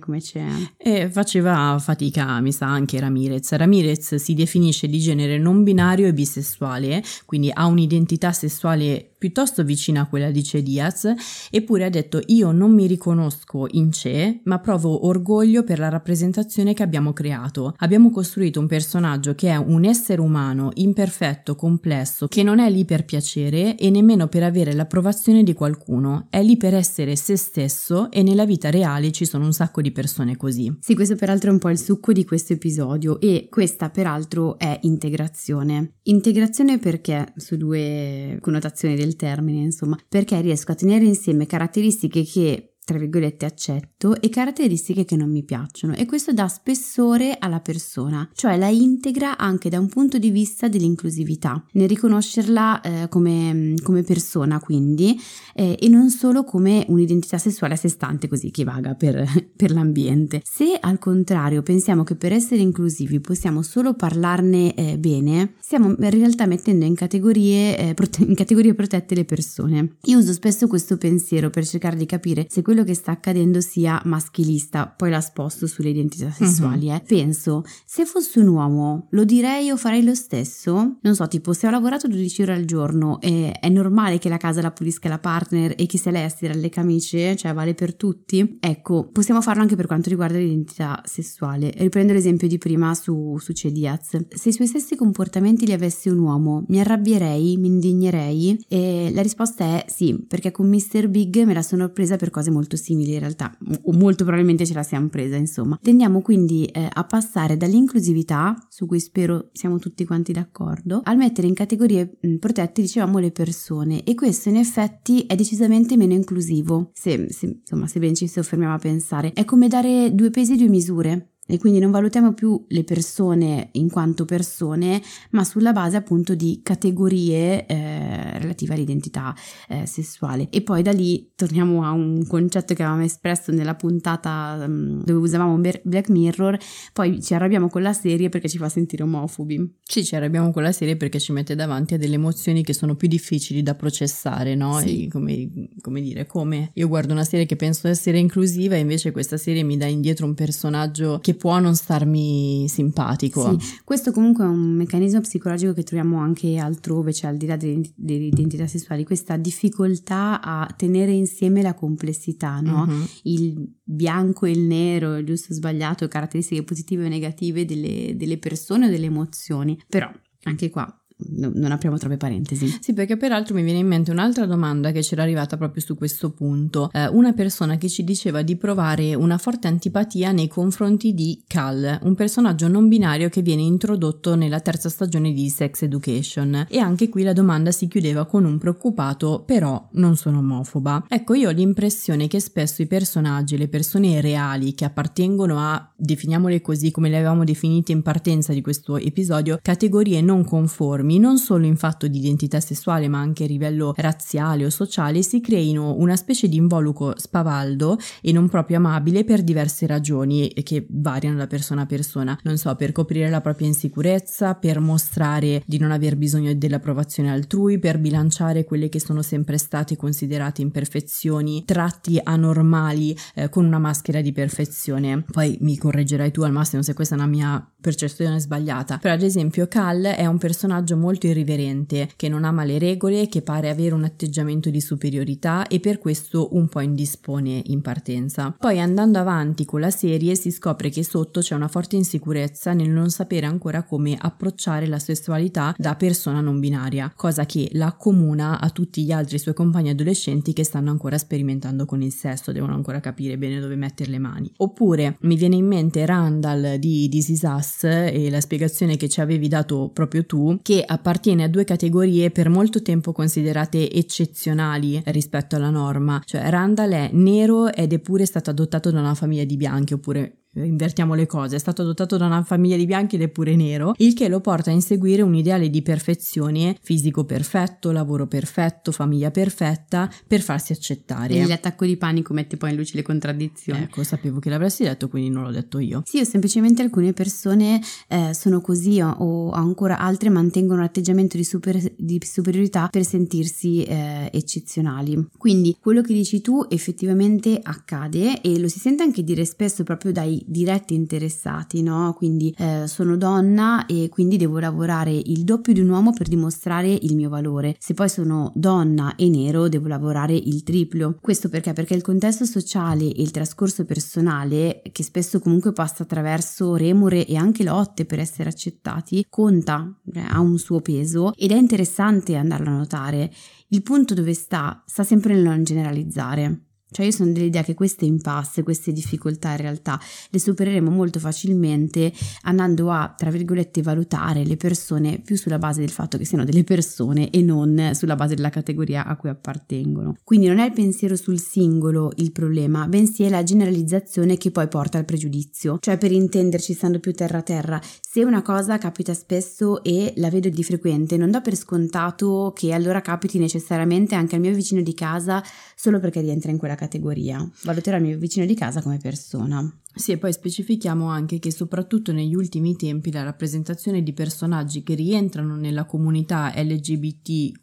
come 0.00 0.20
c'è. 0.20 0.46
E 0.76 1.10
faceva 1.10 1.76
fatica, 1.78 2.40
mi 2.40 2.52
sa, 2.52 2.66
anche 2.66 2.98
Ramirez. 2.98 3.52
Ramirez 3.52 4.14
si 4.16 4.34
definisce 4.34 4.88
di 4.88 4.98
genere 4.98 5.38
non 5.38 5.62
binario 5.62 6.06
e 6.06 6.12
bisessuale, 6.12 7.02
quindi 7.26 7.50
ha 7.52 7.66
un'identità 7.66 8.32
sessuale 8.32 9.09
piuttosto 9.20 9.62
vicina 9.64 10.00
a 10.00 10.06
quella 10.06 10.30
di 10.30 10.40
Che 10.40 10.62
Diaz, 10.62 11.12
eppure 11.50 11.84
ha 11.84 11.90
detto 11.90 12.22
io 12.28 12.52
non 12.52 12.72
mi 12.72 12.86
riconosco 12.86 13.66
in 13.72 13.90
Che, 13.90 14.40
ma 14.44 14.58
provo 14.60 15.04
orgoglio 15.06 15.62
per 15.62 15.78
la 15.78 15.90
rappresentazione 15.90 16.72
che 16.72 16.82
abbiamo 16.82 17.12
creato. 17.12 17.74
Abbiamo 17.76 18.10
costruito 18.10 18.60
un 18.60 18.66
personaggio 18.66 19.34
che 19.34 19.50
è 19.50 19.56
un 19.56 19.84
essere 19.84 20.22
umano 20.22 20.70
imperfetto, 20.72 21.54
complesso, 21.54 22.28
che 22.28 22.42
non 22.42 22.60
è 22.60 22.70
lì 22.70 22.86
per 22.86 23.04
piacere 23.04 23.76
e 23.76 23.90
nemmeno 23.90 24.26
per 24.26 24.42
avere 24.42 24.72
l'approvazione 24.72 25.42
di 25.42 25.52
qualcuno, 25.52 26.28
è 26.30 26.42
lì 26.42 26.56
per 26.56 26.72
essere 26.72 27.14
se 27.14 27.36
stesso 27.36 28.10
e 28.10 28.22
nella 28.22 28.46
vita 28.46 28.70
reale 28.70 29.12
ci 29.12 29.26
sono 29.26 29.44
un 29.44 29.52
sacco 29.52 29.82
di 29.82 29.92
persone 29.92 30.38
così. 30.38 30.78
Sì, 30.80 30.94
questo 30.94 31.16
peraltro 31.16 31.50
è 31.50 31.52
un 31.52 31.58
po' 31.58 31.68
il 31.68 31.78
succo 31.78 32.14
di 32.14 32.24
questo 32.24 32.54
episodio 32.54 33.20
e 33.20 33.48
questa 33.50 33.90
peraltro 33.90 34.58
è 34.58 34.78
integrazione. 34.84 35.96
Integrazione 36.04 36.78
perché 36.78 37.34
su 37.36 37.58
due 37.58 38.38
connotazioni 38.40 38.96
del 38.96 39.08
del 39.10 39.16
termine, 39.16 39.60
insomma, 39.60 39.98
perché 40.08 40.40
riesco 40.40 40.72
a 40.72 40.76
tenere 40.76 41.04
insieme 41.04 41.46
caratteristiche 41.46 42.24
che 42.24 42.69
tra 42.84 42.98
virgolette 42.98 43.46
accetto 43.46 44.20
e 44.20 44.28
caratteristiche 44.28 45.04
che 45.04 45.16
non 45.16 45.30
mi 45.30 45.44
piacciono 45.44 45.94
e 45.94 46.06
questo 46.06 46.32
dà 46.32 46.48
spessore 46.48 47.36
alla 47.38 47.60
persona, 47.60 48.28
cioè 48.34 48.56
la 48.56 48.68
integra 48.68 49.38
anche 49.38 49.68
da 49.68 49.78
un 49.78 49.88
punto 49.88 50.18
di 50.18 50.30
vista 50.30 50.68
dell'inclusività, 50.68 51.64
nel 51.72 51.88
riconoscerla 51.88 52.80
eh, 52.80 53.08
come, 53.08 53.74
come, 53.82 54.02
persona 54.02 54.58
quindi 54.58 55.20
eh, 55.54 55.76
e 55.78 55.88
non 55.88 56.10
solo 56.10 56.42
come 56.42 56.84
un'identità 56.88 57.38
sessuale 57.38 57.74
a 57.74 57.76
sé 57.76 57.88
stante 57.88 58.26
così 58.28 58.50
che 58.50 58.64
vaga 58.64 58.94
per, 58.94 59.24
per 59.54 59.70
l'ambiente. 59.70 60.42
Se 60.44 60.76
al 60.80 60.98
contrario 60.98 61.62
pensiamo 61.62 62.02
che 62.02 62.16
per 62.16 62.32
essere 62.32 62.60
inclusivi 62.62 63.20
possiamo 63.20 63.62
solo 63.62 63.94
parlarne 63.94 64.74
eh, 64.74 64.98
bene, 64.98 65.54
stiamo 65.60 65.90
in 65.90 66.10
realtà 66.10 66.46
mettendo 66.46 66.84
in 66.84 66.94
categorie, 66.94 67.78
eh, 67.78 67.94
prote- 67.94 68.24
in 68.24 68.34
categorie 68.34 68.74
protette 68.74 69.14
le 69.14 69.24
persone. 69.24 69.96
Io 70.04 70.18
uso 70.18 70.32
spesso 70.32 70.66
questo 70.66 70.96
pensiero 70.96 71.50
per 71.50 71.64
cercare 71.64 71.96
di 71.96 72.06
capire 72.06 72.46
se 72.48 72.62
quello 72.70 72.84
che 72.84 72.94
sta 72.94 73.10
accadendo 73.10 73.60
sia 73.60 74.00
maschilista, 74.04 74.86
poi 74.86 75.10
la 75.10 75.20
sposto 75.20 75.66
sulle 75.66 75.88
identità 75.88 76.26
mhm. 76.26 76.32
sessuali. 76.32 76.86
Mm-hmm. 76.86 76.94
Eh. 76.94 77.02
Penso, 77.04 77.64
se 77.84 78.06
fossi 78.06 78.38
un 78.38 78.46
uomo, 78.46 79.08
lo 79.10 79.24
direi 79.24 79.72
o 79.72 79.76
farei 79.76 80.04
lo 80.04 80.14
stesso? 80.14 80.98
Non 81.02 81.14
so, 81.16 81.26
tipo, 81.26 81.52
se 81.52 81.66
ho 81.66 81.70
lavorato 81.70 82.06
12 82.06 82.42
ore 82.42 82.52
al 82.54 82.64
giorno, 82.66 83.20
eh, 83.20 83.50
è 83.50 83.68
normale 83.68 84.18
che 84.18 84.28
la 84.28 84.36
casa 84.36 84.60
la 84.60 84.70
pulisca 84.70 85.08
la 85.08 85.18
partner 85.18 85.74
e 85.76 85.86
chi 85.86 85.98
se 85.98 86.12
lei 86.12 86.30
stira 86.30 86.54
le 86.54 86.68
camicie, 86.68 87.34
cioè 87.34 87.52
vale 87.52 87.74
per 87.74 87.96
tutti? 87.96 88.58
Ecco, 88.60 89.08
possiamo 89.10 89.42
farlo 89.42 89.62
anche 89.62 89.74
per 89.74 89.88
quanto 89.88 90.08
riguarda 90.08 90.38
l'identità 90.38 91.02
sessuale. 91.04 91.72
Riprendo 91.76 92.12
l'esempio 92.12 92.46
di 92.46 92.58
prima 92.58 92.94
su, 92.94 93.36
su 93.40 93.52
C. 93.52 93.66
Diaz. 93.66 94.16
Se 94.28 94.48
i 94.48 94.52
suoi 94.52 94.68
stessi 94.68 94.94
comportamenti 94.94 95.66
li 95.66 95.72
avesse 95.72 96.08
un 96.08 96.18
uomo, 96.18 96.64
mi 96.68 96.78
arrabbierei, 96.78 97.56
mi 97.56 97.66
indignerei? 97.66 98.64
E 98.68 99.10
la 99.12 99.22
risposta 99.22 99.64
è 99.64 99.86
sì, 99.88 100.24
perché 100.24 100.52
con 100.52 100.68
Mr. 100.68 101.08
Big 101.08 101.42
me 101.42 101.52
la 101.52 101.62
sono 101.62 101.88
presa 101.88 102.14
per 102.14 102.30
cose 102.30 102.52
molto 102.52 102.58
simili 102.76 103.14
in 103.14 103.20
realtà, 103.20 103.56
o 103.82 103.92
molto 103.92 104.24
probabilmente 104.24 104.66
ce 104.66 104.74
la 104.74 104.82
siamo 104.82 105.08
presa, 105.08 105.36
insomma. 105.36 105.78
Tendiamo 105.82 106.22
quindi 106.22 106.66
eh, 106.66 106.88
a 106.90 107.04
passare 107.04 107.56
dall'inclusività, 107.56 108.56
su 108.68 108.86
cui 108.86 109.00
spero 109.00 109.50
siamo 109.52 109.78
tutti 109.78 110.04
quanti 110.04 110.32
d'accordo, 110.32 111.00
al 111.04 111.16
mettere 111.16 111.46
in 111.46 111.54
categorie 111.54 112.18
mh, 112.20 112.36
protette, 112.36 112.82
dicevamo, 112.82 113.18
le 113.18 113.30
persone 113.30 114.04
e 114.04 114.14
questo 114.14 114.48
in 114.48 114.56
effetti 114.56 115.26
è 115.26 115.34
decisamente 115.34 115.96
meno 115.96 116.14
inclusivo, 116.14 116.90
se, 116.94 117.26
se, 117.30 117.58
insomma, 117.60 117.86
se 117.86 117.98
ben 117.98 118.14
ci 118.14 118.26
soffermiamo 118.26 118.74
a 118.74 118.78
pensare. 118.78 119.32
È 119.32 119.44
come 119.44 119.68
dare 119.68 120.14
due 120.14 120.30
pesi 120.30 120.54
e 120.54 120.56
due 120.56 120.68
misure 120.68 121.29
e 121.50 121.58
quindi 121.58 121.78
non 121.78 121.90
valutiamo 121.90 122.32
più 122.32 122.64
le 122.68 122.84
persone 122.84 123.68
in 123.72 123.90
quanto 123.90 124.24
persone, 124.24 125.02
ma 125.30 125.44
sulla 125.44 125.72
base 125.72 125.96
appunto 125.96 126.34
di 126.34 126.60
categorie 126.62 127.66
eh, 127.66 128.38
relative 128.38 128.74
all'identità 128.74 129.34
eh, 129.68 129.86
sessuale. 129.86 130.48
E 130.50 130.62
poi 130.62 130.82
da 130.82 130.92
lì 130.92 131.32
torniamo 131.34 131.84
a 131.84 131.90
un 131.90 132.26
concetto 132.26 132.74
che 132.74 132.82
avevamo 132.82 133.04
espresso 133.04 133.52
nella 133.52 133.74
puntata 133.74 134.64
um, 134.66 135.02
dove 135.04 135.20
usavamo 135.20 135.56
Black 135.82 136.08
Mirror, 136.08 136.58
poi 136.92 137.20
ci 137.22 137.34
arrabbiamo 137.34 137.68
con 137.68 137.82
la 137.82 137.92
serie 137.92 138.28
perché 138.28 138.48
ci 138.48 138.58
fa 138.58 138.68
sentire 138.68 139.02
omofobi. 139.02 139.78
Sì, 139.82 140.04
ci 140.04 140.14
arrabbiamo 140.14 140.52
con 140.52 140.62
la 140.62 140.72
serie 140.72 140.96
perché 140.96 141.18
ci 141.18 141.32
mette 141.32 141.54
davanti 141.54 141.94
a 141.94 141.98
delle 141.98 142.14
emozioni 142.14 142.62
che 142.62 142.74
sono 142.74 142.94
più 142.94 143.08
difficili 143.08 143.62
da 143.62 143.74
processare, 143.74 144.54
no? 144.54 144.78
Sì. 144.78 145.08
Come, 145.10 145.50
come 145.80 146.00
dire, 146.00 146.26
come 146.26 146.70
io 146.74 146.88
guardo 146.88 147.12
una 147.12 147.24
serie 147.24 147.46
che 147.46 147.56
penso 147.56 147.88
essere 147.88 148.18
inclusiva 148.18 148.76
e 148.76 148.78
invece 148.78 149.10
questa 149.10 149.36
serie 149.36 149.62
mi 149.62 149.76
dà 149.76 149.86
indietro 149.86 150.26
un 150.26 150.34
personaggio 150.34 151.18
che 151.20 151.34
può 151.40 151.58
non 151.58 151.74
starmi 151.74 152.68
simpatico. 152.68 153.58
Sì, 153.58 153.80
questo 153.82 154.12
comunque 154.12 154.44
è 154.44 154.46
un 154.46 154.74
meccanismo 154.74 155.20
psicologico 155.22 155.72
che 155.72 155.84
troviamo 155.84 156.18
anche 156.18 156.58
altrove, 156.58 157.14
cioè 157.14 157.30
al 157.30 157.38
di 157.38 157.46
là 157.46 157.56
delle, 157.56 157.82
identità 157.96 158.66
sessuali, 158.66 159.04
questa 159.04 159.38
difficoltà 159.38 160.42
a 160.42 160.70
tenere 160.76 161.12
insieme 161.12 161.62
la 161.62 161.72
complessità, 161.72 162.60
no? 162.60 162.84
Uh-huh. 162.86 163.06
Il 163.22 163.72
bianco 163.82 164.44
e 164.44 164.50
il 164.50 164.60
nero, 164.60 165.16
il 165.16 165.24
giusto 165.24 165.52
o 165.52 165.56
sbagliato, 165.56 166.06
caratteristiche 166.08 166.62
positive 166.62 167.06
e 167.06 167.08
negative 167.08 167.64
delle, 167.64 168.14
delle 168.16 168.36
persone 168.36 168.86
o 168.86 168.90
delle 168.90 169.06
emozioni. 169.06 169.80
Però 169.88 170.12
anche 170.42 170.68
qua 170.68 170.99
non 171.30 171.72
apriamo 171.72 171.98
troppe 171.98 172.16
parentesi. 172.16 172.78
Sì, 172.80 172.92
perché 172.92 173.16
peraltro 173.16 173.54
mi 173.54 173.62
viene 173.62 173.78
in 173.78 173.86
mente 173.86 174.10
un'altra 174.10 174.46
domanda 174.46 174.92
che 174.92 175.00
c'era 175.00 175.22
arrivata 175.22 175.56
proprio 175.56 175.82
su 175.82 175.96
questo 175.96 176.30
punto. 176.30 176.90
Eh, 176.92 177.06
una 177.08 177.32
persona 177.32 177.76
che 177.76 177.88
ci 177.88 178.04
diceva 178.04 178.42
di 178.42 178.56
provare 178.56 179.14
una 179.14 179.38
forte 179.38 179.68
antipatia 179.68 180.32
nei 180.32 180.48
confronti 180.48 181.14
di 181.14 181.42
Cal, 181.46 181.98
un 182.02 182.14
personaggio 182.14 182.68
non 182.68 182.88
binario 182.88 183.28
che 183.28 183.42
viene 183.42 183.62
introdotto 183.62 184.34
nella 184.34 184.60
terza 184.60 184.88
stagione 184.88 185.32
di 185.32 185.48
Sex 185.48 185.82
Education. 185.82 186.66
E 186.68 186.78
anche 186.78 187.08
qui 187.08 187.22
la 187.22 187.32
domanda 187.32 187.70
si 187.70 187.88
chiudeva 187.88 188.26
con 188.26 188.44
un 188.44 188.58
preoccupato, 188.58 189.42
però 189.44 189.88
non 189.92 190.16
sono 190.16 190.38
omofoba. 190.38 191.06
Ecco, 191.08 191.34
io 191.34 191.48
ho 191.48 191.52
l'impressione 191.52 192.28
che 192.28 192.40
spesso 192.40 192.82
i 192.82 192.86
personaggi, 192.86 193.56
le 193.56 193.68
persone 193.68 194.20
reali 194.20 194.74
che 194.74 194.84
appartengono 194.84 195.58
a, 195.58 195.92
definiamole 195.96 196.60
così 196.60 196.90
come 196.90 197.08
le 197.08 197.16
avevamo 197.16 197.44
definite 197.44 197.92
in 197.92 198.02
partenza 198.02 198.52
di 198.52 198.60
questo 198.60 198.96
episodio, 198.96 199.58
categorie 199.60 200.20
non 200.20 200.44
conformi 200.44 201.09
normi, 201.10 201.18
non 201.18 201.38
solo 201.38 201.66
in 201.66 201.76
fatto 201.76 202.06
di 202.06 202.18
identità 202.18 202.60
sessuale 202.60 203.08
ma 203.08 203.18
anche 203.18 203.44
a 203.44 203.46
livello 203.46 203.92
razziale 203.96 204.64
o 204.64 204.70
sociale, 204.70 205.22
si 205.22 205.40
creino 205.40 205.94
una 205.98 206.16
specie 206.16 206.48
di 206.48 206.56
involucro 206.56 207.14
spavaldo 207.16 207.98
e 208.20 208.30
non 208.32 208.48
proprio 208.48 208.76
amabile 208.76 209.24
per 209.24 209.42
diverse 209.42 209.86
ragioni 209.86 210.52
che 210.62 210.86
variano 210.88 211.38
da 211.38 211.46
persona 211.46 211.82
a 211.82 211.86
persona. 211.86 212.38
Non 212.44 212.56
so, 212.56 212.74
per 212.76 212.92
coprire 212.92 213.28
la 213.28 213.40
propria 213.40 213.66
insicurezza, 213.66 214.54
per 214.54 214.78
mostrare 214.78 215.62
di 215.66 215.78
non 215.78 215.90
aver 215.90 216.16
bisogno 216.16 216.54
dell'approvazione 216.54 217.30
altrui, 217.30 217.78
per 217.78 217.98
bilanciare 217.98 218.64
quelle 218.64 218.88
che 218.88 219.00
sono 219.00 219.22
sempre 219.22 219.58
state 219.58 219.96
considerate 219.96 220.62
imperfezioni, 220.62 221.64
tratti 221.64 222.20
anormali 222.22 223.16
eh, 223.34 223.48
con 223.48 223.64
una 223.64 223.78
maschera 223.78 224.20
di 224.20 224.32
perfezione. 224.32 225.24
Poi 225.30 225.56
mi 225.60 225.76
correggerai 225.76 226.30
tu 226.30 226.42
al 226.42 226.52
massimo 226.52 226.82
se 226.82 226.94
questa 226.94 227.14
è 227.14 227.18
una 227.18 227.26
mia 227.26 227.66
percezione 227.80 228.38
sbagliata. 228.38 228.98
Però 228.98 229.14
ad 229.14 229.22
esempio 229.22 229.66
Cal 229.66 230.02
è 230.02 230.26
un 230.26 230.38
personaggio 230.38 230.96
molto 231.00 231.26
irriverente, 231.26 232.10
che 232.16 232.28
non 232.28 232.44
ama 232.44 232.64
le 232.64 232.78
regole, 232.78 233.28
che 233.28 233.42
pare 233.42 233.68
avere 233.68 233.94
un 233.94 234.04
atteggiamento 234.04 234.70
di 234.70 234.80
superiorità 234.80 235.66
e 235.66 235.80
per 235.80 235.98
questo 235.98 236.54
un 236.54 236.68
po' 236.68 236.80
indispone 236.80 237.62
in 237.66 237.80
partenza. 237.80 238.54
Poi 238.58 238.80
andando 238.80 239.18
avanti 239.18 239.64
con 239.64 239.80
la 239.80 239.90
serie 239.90 240.34
si 240.36 240.50
scopre 240.50 240.90
che 240.90 241.04
sotto 241.04 241.40
c'è 241.40 241.54
una 241.54 241.68
forte 241.68 241.96
insicurezza 241.96 242.72
nel 242.72 242.90
non 242.90 243.10
sapere 243.10 243.46
ancora 243.46 243.82
come 243.82 244.16
approcciare 244.18 244.86
la 244.86 244.98
sessualità 244.98 245.74
da 245.76 245.96
persona 245.96 246.40
non 246.40 246.60
binaria, 246.60 247.12
cosa 247.14 247.46
che 247.46 247.68
la 247.72 247.86
accomuna 247.86 248.60
a 248.60 248.70
tutti 248.70 249.02
gli 249.02 249.12
altri 249.12 249.38
suoi 249.38 249.54
compagni 249.54 249.90
adolescenti 249.90 250.52
che 250.52 250.64
stanno 250.64 250.90
ancora 250.90 251.18
sperimentando 251.18 251.84
con 251.84 252.02
il 252.02 252.12
sesso, 252.12 252.52
devono 252.52 252.74
ancora 252.74 253.00
capire 253.00 253.36
bene 253.36 253.60
dove 253.60 253.76
mettere 253.76 254.10
le 254.10 254.18
mani. 254.18 254.50
Oppure 254.58 255.16
mi 255.20 255.36
viene 255.36 255.56
in 255.56 255.66
mente 255.66 256.06
Randall 256.06 256.76
di 256.76 257.08
This 257.08 257.28
Is 257.28 257.42
Us 257.42 257.84
e 257.84 258.28
la 258.30 258.40
spiegazione 258.40 258.96
che 258.96 259.08
ci 259.08 259.20
avevi 259.20 259.48
dato 259.48 259.90
proprio 259.92 260.24
tu, 260.24 260.58
che 260.62 260.79
appartiene 260.84 261.44
a 261.44 261.48
due 261.48 261.64
categorie 261.64 262.30
per 262.30 262.48
molto 262.48 262.82
tempo 262.82 263.12
considerate 263.12 263.90
eccezionali 263.90 265.00
rispetto 265.06 265.56
alla 265.56 265.70
norma, 265.70 266.20
cioè 266.24 266.48
Randall 266.48 266.92
è 266.92 267.10
nero 267.12 267.72
ed 267.72 267.92
è 267.92 267.98
pure 267.98 268.26
stato 268.26 268.50
adottato 268.50 268.90
da 268.90 269.00
una 269.00 269.14
famiglia 269.14 269.44
di 269.44 269.56
bianchi 269.56 269.94
oppure 269.94 270.46
invertiamo 270.54 271.14
le 271.14 271.26
cose, 271.26 271.56
è 271.56 271.58
stato 271.58 271.82
adottato 271.82 272.16
da 272.16 272.26
una 272.26 272.42
famiglia 272.42 272.76
di 272.76 272.86
bianchi 272.86 273.16
ed 273.16 273.22
è 273.22 273.28
pure 273.28 273.54
nero, 273.54 273.94
il 273.98 274.14
che 274.14 274.28
lo 274.28 274.40
porta 274.40 274.70
a 274.70 274.72
inseguire 274.72 275.22
un 275.22 275.34
ideale 275.34 275.70
di 275.70 275.82
perfezione, 275.82 276.76
fisico 276.80 277.24
perfetto, 277.24 277.92
lavoro 277.92 278.26
perfetto, 278.26 278.92
famiglia 278.92 279.30
perfetta, 279.30 280.10
per 280.26 280.40
farsi 280.40 280.72
accettare. 280.72 281.34
E 281.34 281.46
l'attacco 281.46 281.84
di 281.84 281.96
panico 281.96 282.32
mette 282.32 282.56
poi 282.56 282.70
in 282.70 282.76
luce 282.76 282.96
le 282.96 283.02
contraddizioni. 283.02 283.82
Ecco, 283.82 284.02
sapevo 284.02 284.38
che 284.40 284.50
l'avresti 284.50 284.84
detto, 284.84 285.08
quindi 285.08 285.30
non 285.30 285.44
l'ho 285.44 285.50
detto 285.50 285.78
io. 285.78 286.02
Sì, 286.04 286.18
o 286.18 286.24
semplicemente 286.24 286.82
alcune 286.82 287.12
persone 287.12 287.80
eh, 288.08 288.34
sono 288.34 288.60
così 288.60 289.00
o 289.00 289.50
ancora 289.50 289.98
altre 289.98 290.30
mantengono 290.30 290.80
un 290.80 290.86
atteggiamento 290.86 291.36
di, 291.36 291.44
super, 291.44 291.78
di 291.96 292.20
superiorità 292.24 292.88
per 292.88 293.04
sentirsi 293.04 293.82
eh, 293.84 294.30
eccezionali. 294.32 295.28
Quindi 295.36 295.76
quello 295.80 296.02
che 296.02 296.12
dici 296.12 296.40
tu 296.40 296.66
effettivamente 296.68 297.58
accade 297.62 298.40
e 298.40 298.58
lo 298.58 298.68
si 298.68 298.78
sente 298.78 299.02
anche 299.02 299.22
dire 299.22 299.44
spesso 299.44 299.84
proprio 299.84 300.12
dai 300.12 300.39
diretti 300.46 300.94
interessati, 300.94 301.82
no? 301.82 302.14
Quindi 302.16 302.54
eh, 302.56 302.84
sono 302.86 303.16
donna 303.16 303.86
e 303.86 304.08
quindi 304.08 304.36
devo 304.36 304.58
lavorare 304.58 305.12
il 305.12 305.44
doppio 305.44 305.72
di 305.72 305.80
un 305.80 305.88
uomo 305.88 306.12
per 306.12 306.28
dimostrare 306.28 306.90
il 306.90 307.14
mio 307.14 307.28
valore. 307.28 307.76
Se 307.78 307.94
poi 307.94 308.08
sono 308.08 308.52
donna 308.54 309.14
e 309.16 309.28
nero, 309.28 309.68
devo 309.68 309.88
lavorare 309.88 310.34
il 310.34 310.62
triplo. 310.62 311.16
Questo 311.20 311.48
perché? 311.48 311.72
Perché 311.72 311.94
il 311.94 312.02
contesto 312.02 312.44
sociale 312.44 313.04
e 313.04 313.22
il 313.22 313.30
trascorso 313.30 313.84
personale, 313.84 314.82
che 314.92 315.02
spesso 315.02 315.40
comunque 315.40 315.72
passa 315.72 316.02
attraverso 316.02 316.76
remore 316.76 317.26
e 317.26 317.36
anche 317.36 317.64
lotte 317.64 318.04
per 318.04 318.18
essere 318.18 318.48
accettati, 318.48 319.26
conta, 319.28 319.92
eh, 320.12 320.20
ha 320.20 320.40
un 320.40 320.58
suo 320.58 320.80
peso 320.80 321.32
ed 321.36 321.50
è 321.50 321.56
interessante 321.56 322.36
andarlo 322.36 322.68
a 322.68 322.76
notare. 322.76 323.32
Il 323.68 323.82
punto 323.82 324.14
dove 324.14 324.34
sta 324.34 324.82
sta 324.86 325.04
sempre 325.04 325.34
nel 325.34 325.44
non 325.44 325.64
generalizzare. 325.64 326.69
Cioè 326.90 327.06
io 327.06 327.12
sono 327.12 327.32
dell'idea 327.32 327.62
che 327.62 327.74
queste 327.74 328.04
impasse, 328.04 328.62
queste 328.62 328.92
difficoltà 328.92 329.50
in 329.50 329.58
realtà 329.58 330.00
le 330.30 330.38
supereremo 330.38 330.90
molto 330.90 331.18
facilmente 331.18 332.12
andando 332.42 332.90
a, 332.90 333.14
tra 333.16 333.30
virgolette, 333.30 333.82
valutare 333.82 334.44
le 334.44 334.56
persone 334.56 335.18
più 335.18 335.36
sulla 335.36 335.58
base 335.58 335.80
del 335.80 335.90
fatto 335.90 336.18
che 336.18 336.24
siano 336.24 336.44
delle 336.44 336.64
persone 336.64 337.30
e 337.30 337.42
non 337.42 337.90
sulla 337.94 338.16
base 338.16 338.34
della 338.34 338.50
categoria 338.50 339.06
a 339.06 339.16
cui 339.16 339.28
appartengono. 339.28 340.16
Quindi 340.24 340.46
non 340.46 340.58
è 340.58 340.66
il 340.66 340.72
pensiero 340.72 341.16
sul 341.16 341.38
singolo 341.38 342.12
il 342.16 342.32
problema, 342.32 342.86
bensì 342.86 343.22
è 343.22 343.28
la 343.28 343.42
generalizzazione 343.42 344.36
che 344.36 344.50
poi 344.50 344.68
porta 344.68 344.98
al 344.98 345.04
pregiudizio. 345.04 345.78
Cioè 345.80 345.98
per 345.98 346.12
intenderci, 346.12 346.72
stando 346.72 346.98
più 346.98 347.12
terra 347.12 347.38
a 347.38 347.42
terra, 347.42 347.80
se 348.00 348.24
una 348.24 348.42
cosa 348.42 348.78
capita 348.78 349.14
spesso 349.14 349.82
e 349.82 350.12
la 350.16 350.30
vedo 350.30 350.48
di 350.48 350.64
frequente, 350.64 351.16
non 351.16 351.30
do 351.30 351.40
per 351.40 351.54
scontato 351.56 352.52
che 352.54 352.72
allora 352.72 353.00
capiti 353.00 353.38
necessariamente 353.38 354.14
anche 354.14 354.34
al 354.34 354.40
mio 354.40 354.54
vicino 354.54 354.82
di 354.82 354.94
casa 354.94 355.42
solo 355.74 356.00
perché 356.00 356.20
rientra 356.20 356.50
in 356.50 356.58
quella 356.58 356.74
categoria. 356.80 357.48
Valuterò 357.62 357.96
il 357.96 358.02
mio 358.02 358.18
vicino 358.18 358.46
di 358.46 358.54
casa 358.54 358.82
come 358.82 358.98
persona. 358.98 359.60
Sì, 359.92 360.12
e 360.12 360.18
poi 360.18 360.32
specifichiamo 360.32 361.06
anche 361.06 361.40
che 361.40 361.50
soprattutto 361.50 362.12
negli 362.12 362.34
ultimi 362.34 362.76
tempi 362.76 363.10
la 363.10 363.24
rappresentazione 363.24 364.04
di 364.04 364.12
personaggi 364.12 364.84
che 364.84 364.94
rientrano 364.94 365.56
nella 365.56 365.84
comunità 365.84 366.52
LGBTQIA 366.54 367.58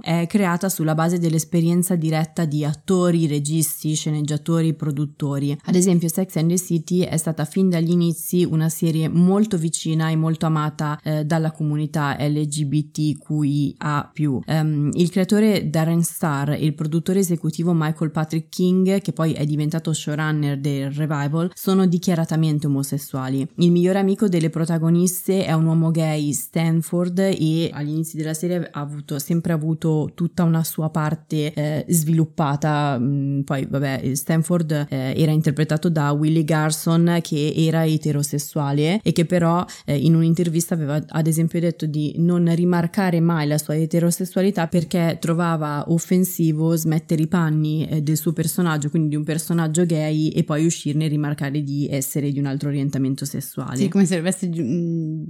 è 0.00 0.26
creata 0.26 0.68
sulla 0.70 0.94
base 0.94 1.18
dell'esperienza 1.18 1.96
diretta 1.96 2.46
di 2.46 2.64
attori, 2.64 3.26
registi, 3.26 3.94
sceneggiatori, 3.94 4.72
produttori. 4.74 5.56
Ad 5.64 5.74
esempio 5.74 6.08
Sex 6.08 6.36
and 6.36 6.48
the 6.48 6.58
City 6.58 7.00
è 7.00 7.18
stata 7.18 7.44
fin 7.44 7.68
dagli 7.68 7.90
inizi 7.90 8.44
una 8.44 8.70
serie 8.70 9.08
molto 9.08 9.58
vicina 9.58 10.08
e 10.08 10.16
molto 10.16 10.46
amata 10.46 10.98
eh, 11.02 11.24
dalla 11.26 11.52
comunità 11.52 12.16
LGBTQIA 12.18 14.12
um, 14.16 14.40
ehm, 14.46 14.90
il 14.94 15.10
creatore 15.10 15.68
Darren 15.68 16.02
Star 16.02 16.52
e 16.52 16.64
il 16.64 16.74
produttore 16.74 17.18
esecutivo 17.18 17.74
Michael 17.74 18.10
Patrick 18.10 18.48
King, 18.48 19.02
che 19.02 19.12
poi 19.12 19.34
è 19.34 19.44
diventato 19.44 19.92
showrunner 19.92 20.58
del 20.58 20.68
del 20.70 20.92
revival 20.92 21.50
sono 21.54 21.86
dichiaratamente 21.86 22.66
omosessuali. 22.66 23.46
Il 23.56 23.70
migliore 23.70 23.98
amico 23.98 24.28
delle 24.28 24.50
protagoniste 24.50 25.44
è 25.44 25.52
un 25.52 25.66
uomo 25.66 25.90
gay, 25.90 26.32
Stanford, 26.32 27.18
e 27.18 27.70
agli 27.72 27.90
inizi 27.90 28.16
della 28.16 28.34
serie 28.34 28.68
ha 28.70 28.80
avuto, 28.80 29.18
sempre 29.18 29.52
avuto 29.52 30.10
tutta 30.14 30.42
una 30.44 30.64
sua 30.64 30.90
parte 30.90 31.52
eh, 31.52 31.84
sviluppata. 31.88 32.98
Mm, 32.98 33.40
poi, 33.42 33.66
vabbè, 33.68 34.14
Stanford 34.14 34.86
eh, 34.88 35.14
era 35.16 35.32
interpretato 35.32 35.88
da 35.88 36.10
Willie 36.12 36.44
Garson, 36.44 37.18
che 37.22 37.52
era 37.56 37.84
eterosessuale 37.84 39.00
e 39.02 39.12
che 39.12 39.24
però 39.24 39.64
eh, 39.84 39.96
in 39.96 40.14
un'intervista 40.14 40.74
aveva 40.74 41.02
ad 41.08 41.26
esempio 41.26 41.60
detto 41.60 41.86
di 41.86 42.14
non 42.18 42.52
rimarcare 42.54 43.20
mai 43.20 43.46
la 43.46 43.58
sua 43.58 43.76
eterosessualità 43.76 44.66
perché 44.66 45.18
trovava 45.20 45.84
offensivo 45.88 46.74
smettere 46.76 47.22
i 47.22 47.26
panni 47.26 47.86
eh, 47.86 48.02
del 48.02 48.16
suo 48.16 48.32
personaggio, 48.32 48.90
quindi 48.90 49.10
di 49.10 49.16
un 49.16 49.24
personaggio 49.24 49.84
gay, 49.86 50.28
e 50.28 50.44
poi 50.44 50.59
poi 50.60 50.66
uscirne 50.66 51.06
e 51.06 51.08
rimarcare 51.08 51.62
di 51.62 51.88
essere 51.90 52.30
di 52.30 52.38
un 52.38 52.46
altro 52.46 52.68
orientamento 52.68 53.24
sessuale. 53.24 53.76
Sì, 53.76 53.88
come 53.88 54.04
se 54.04 54.16
dovesse 54.16 54.50
giu- 54.50 54.64
mm, 54.64 55.22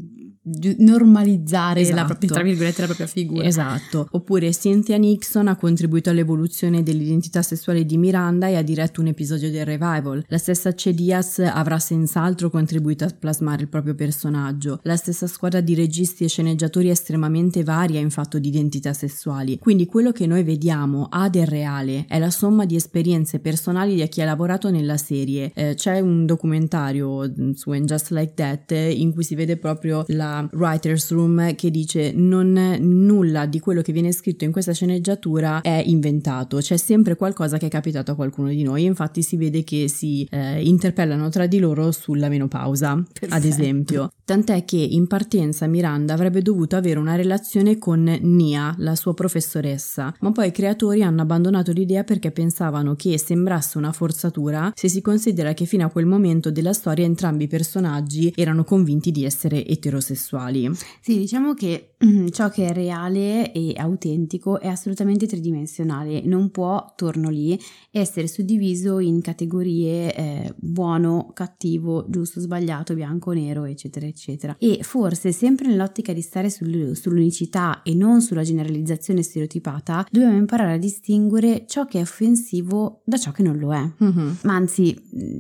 giu- 0.43 0.77
normalizzare 0.79 1.81
esatto. 1.81 1.97
la, 1.97 2.05
propria, 2.05 2.31
tra 2.31 2.43
virgolette, 2.43 2.81
la 2.81 2.87
propria 2.87 3.07
figura. 3.07 3.45
Esatto. 3.45 4.09
Oppure 4.11 4.51
Cynthia 4.51 4.97
Nixon 4.97 5.49
ha 5.49 5.57
contribuito 5.57 6.11
all'evoluzione 6.11 6.83
dell'identità 6.83 7.43
sessuale 7.43 7.85
di 7.87 7.97
Miranda 7.97 8.49
e 8.49 8.57
ha 8.57 8.63
diretto 8.63 9.01
un 9.01 9.07
episodio 9.07 9.51
del 9.51 9.65
revival. 9.65 10.25
La 10.29 10.39
stessa 10.39 10.75
C. 10.75 10.91
Diaz 10.91 11.39
avrà 11.39 11.79
senz'altro 11.79 12.51
contribuito 12.51 13.05
a 13.05 13.15
plasmare 13.17 13.63
il 13.63 13.69
proprio 13.69 13.95
personaggio. 13.95 14.81
La 14.83 14.97
stessa 14.97 15.27
squadra 15.27 15.61
di 15.61 15.75
registi 15.75 16.25
e 16.25 16.29
sceneggiatori 16.29 16.89
è 16.89 16.93
estremamente 16.93 17.63
varia 17.63 18.01
in 18.01 18.11
fatto 18.11 18.39
di 18.39 18.49
identità 18.49 18.93
sessuali. 18.93 19.59
Quindi 19.59 19.87
quello 19.87 20.13
che 20.13 20.27
noi 20.27 20.43
vediamo 20.43 21.07
ha 21.11 21.29
del 21.29 21.47
reale 21.47 22.05
è 22.09 22.19
la 22.19 22.31
somma 22.31 22.65
di 22.65 22.75
esperienze 22.75 23.39
personali 23.39 23.95
di 23.95 24.09
chi 24.09 24.21
ha 24.21 24.25
lavorato 24.25 24.71
nella 24.71 24.97
serie 24.97 25.20
serie. 25.21 25.53
Eh, 25.55 25.75
c'è 25.75 26.01
un 26.01 26.27
documentario 26.27 27.29
mm, 27.29 27.53
su 27.53 27.71
And 27.71 27.85
Just 27.85 28.11
Like 28.11 28.35
That 28.35 28.71
in 28.73 29.13
cui 29.13 29.23
si 29.23 29.35
vede 29.35 29.57
proprio 29.57 30.05
la 30.09 30.49
writer's 30.53 31.11
room 31.11 31.55
che 31.55 31.71
dice 31.71 32.13
non 32.15 32.77
nulla 32.81 33.47
di 33.47 33.61
quello 33.61 33.83
che 33.83 33.93
viene 33.93 34.13
scritto 34.13 34.45
in 34.45 34.53
questa 34.53 34.73
sceneggiatura 34.73 35.61
è 35.61 35.83
inventato, 35.85 36.59
c'è 36.59 36.77
sempre 36.77 37.17
qualcosa 37.17 37.59
che 37.59 37.67
è 37.67 37.71
capitato 37.71 38.13
a 38.13 38.15
qualcuno 38.15 38.49
di 38.49 38.63
noi. 38.63 38.85
Infatti 38.85 39.23
si 39.23 39.37
vede 39.37 39.65
che 39.65 39.89
si 39.89 40.27
eh, 40.31 40.63
interpellano 40.63 41.29
tra 41.29 41.47
di 41.47 41.59
loro 41.59 41.93
sulla 41.93 42.29
menopausa, 42.29 42.95
Perfetto. 42.95 43.35
ad 43.35 43.45
esempio. 43.45 44.13
Tant'è 44.25 44.65
che 44.65 44.77
in 44.77 45.07
partenza 45.07 45.67
Miranda 45.67 46.15
avrebbe 46.15 46.41
dovuto 46.41 46.77
avere 46.77 47.01
una 47.01 47.17
relazione 47.17 47.79
con 47.79 48.03
Nia, 48.21 48.75
la 48.79 48.95
sua 48.95 49.13
professoressa, 49.13 50.15
ma 50.21 50.31
poi 50.31 50.49
i 50.49 50.53
creatori 50.53 51.03
hanno 51.03 51.23
abbandonato 51.23 51.73
l'idea 51.73 52.05
perché 52.05 52.31
pensavano 52.31 52.95
che 52.95 53.19
sembrasse 53.19 53.77
una 53.77 53.93
forzatura 53.93 54.73
se 54.75 54.89
si 54.89 55.03
considera 55.11 55.55
che 55.55 55.65
fino 55.65 55.85
a 55.85 55.91
quel 55.91 56.07
momento 56.07 56.53
della 56.53 56.73
storia 56.73 57.05
entrambi 57.05 57.45
i 57.45 57.49
personaggi 57.49 58.33
erano 58.37 58.63
convinti 58.63 59.11
di 59.11 59.25
essere 59.25 59.67
eterosessuali. 59.67 60.71
Sì, 61.01 61.19
diciamo 61.19 61.53
che 61.55 61.90
ciò 62.31 62.49
che 62.49 62.67
è 62.67 62.73
reale 62.73 63.53
e 63.53 63.75
autentico 63.77 64.59
è 64.59 64.69
assolutamente 64.69 65.27
tridimensionale, 65.27 66.23
non 66.25 66.51
può, 66.51 66.95
torno 66.97 67.29
lì, 67.29 67.59
essere 67.91 68.27
suddiviso 68.27 69.01
in 69.01 69.21
categorie 69.21 70.15
eh, 70.15 70.55
buono, 70.57 71.31
cattivo, 71.35 72.07
giusto, 72.09 72.41
sbagliato, 72.41 72.95
bianco, 72.95 73.33
nero, 73.33 73.65
eccetera, 73.65 74.07
eccetera. 74.07 74.57
E 74.59 74.79
forse 74.83 75.33
sempre 75.33 75.69
nell'ottica 75.69 76.15
di 76.15 76.23
stare 76.23 76.49
sul, 76.49 76.97
sull'unicità 76.97 77.83
e 77.83 77.95
non 77.95 78.23
sulla 78.23 78.45
generalizzazione 78.45 79.23
stereotipata, 79.23 80.07
dobbiamo 80.11 80.37
imparare 80.37 80.75
a 80.75 80.79
distinguere 80.79 81.65
ciò 81.67 81.85
che 81.85 81.99
è 81.99 82.03
offensivo 82.03 83.03
da 83.05 83.19
ciò 83.19 83.31
che 83.31 83.43
non 83.43 83.59
lo 83.59 83.75
è. 83.75 83.93
Mm-hmm. 84.03 84.31
Ma 84.45 84.55
anzi, 84.55 84.97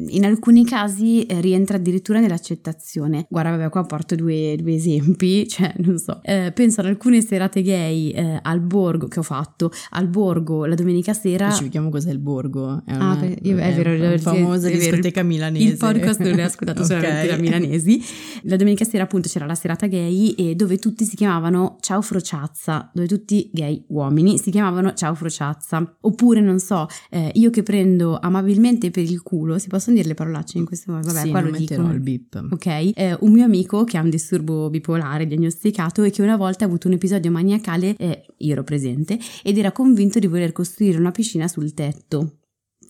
in 0.08 0.24
alcuni 0.26 0.64
casi 0.66 1.24
eh, 1.24 1.40
rientra 1.40 1.78
addirittura 1.78 2.20
nell'accettazione. 2.20 3.26
Guarda, 3.30 3.56
vabbè, 3.56 3.70
qua 3.70 3.86
porto 3.86 4.14
due, 4.14 4.56
due 4.60 4.74
esempi, 4.74 5.46
cioè, 5.48 5.72
non 5.78 5.96
so, 5.96 6.20
eh, 6.22 6.49
penso 6.52 6.80
ad 6.80 6.86
alcune 6.86 7.20
serate 7.22 7.62
gay 7.62 8.10
eh, 8.10 8.38
al 8.42 8.60
borgo 8.60 9.08
che 9.08 9.18
ho 9.18 9.22
fatto, 9.22 9.70
al 9.90 10.08
borgo 10.08 10.64
la 10.64 10.74
domenica 10.74 11.12
sera. 11.12 11.50
Ci 11.50 11.64
vediamo 11.64 11.90
cos'è 11.90 12.10
il 12.10 12.18
borgo? 12.18 12.82
È 12.84 12.94
una, 12.94 13.10
ah, 13.10 13.20
è, 13.20 13.40
è 13.40 13.74
vero, 13.74 13.92
è 13.92 14.18
famosa 14.18 14.68
è 14.68 14.72
discoteca 14.72 15.22
milanese. 15.22 15.64
Il 15.64 15.76
podcast 15.76 16.20
non 16.20 16.34
l'ho 16.34 16.44
ascoltato 16.44 16.82
okay. 16.82 16.96
solamente 16.96 17.26
da 17.28 17.40
milanesi. 17.40 18.02
La 18.42 18.56
domenica 18.56 18.84
sera 18.84 19.04
appunto 19.04 19.28
c'era 19.28 19.46
la 19.46 19.54
serata 19.54 19.86
gay 19.86 20.30
e 20.30 20.54
dove 20.54 20.78
tutti 20.78 21.04
si 21.04 21.16
chiamavano 21.16 21.76
Ciao 21.80 22.02
Frociazza, 22.02 22.90
dove 22.92 23.06
tutti 23.06 23.50
gay 23.52 23.84
uomini 23.88 24.38
si 24.38 24.50
chiamavano 24.50 24.94
Ciao 24.94 25.14
Frociazza. 25.14 25.96
Oppure, 26.00 26.40
non 26.40 26.58
so, 26.58 26.86
eh, 27.10 27.30
io 27.34 27.50
che 27.50 27.62
prendo 27.62 28.18
amabilmente 28.20 28.90
per 28.90 29.04
il 29.04 29.22
culo, 29.22 29.58
si 29.58 29.68
possono 29.68 29.96
dire 29.96 30.08
le 30.08 30.14
parolacce 30.14 30.58
in 30.58 30.64
questo 30.64 30.92
modo? 30.92 31.06
Vabbè, 31.08 31.22
sì, 31.22 31.30
qua 31.30 31.40
lo 31.40 31.50
dico. 31.50 31.74
il 31.74 32.00
bip. 32.00 32.46
Ok, 32.50 32.66
eh, 32.66 33.16
un 33.20 33.32
mio 33.32 33.44
amico 33.44 33.84
che 33.84 33.96
ha 33.96 34.02
un 34.02 34.10
disturbo 34.10 34.70
bipolare 34.70 35.26
diagnosticato 35.26 36.02
e 36.02 36.10
che 36.10 36.22
una 36.22 36.36
volta 36.40 36.64
ha 36.64 36.68
avuto 36.68 36.88
un 36.88 36.94
episodio 36.94 37.30
maniacale, 37.30 37.94
eh, 37.96 38.24
io 38.38 38.52
ero 38.52 38.64
presente, 38.64 39.18
ed 39.42 39.58
era 39.58 39.72
convinto 39.72 40.18
di 40.18 40.26
voler 40.26 40.52
costruire 40.52 40.98
una 40.98 41.10
piscina 41.10 41.46
sul 41.48 41.74
tetto 41.74 42.39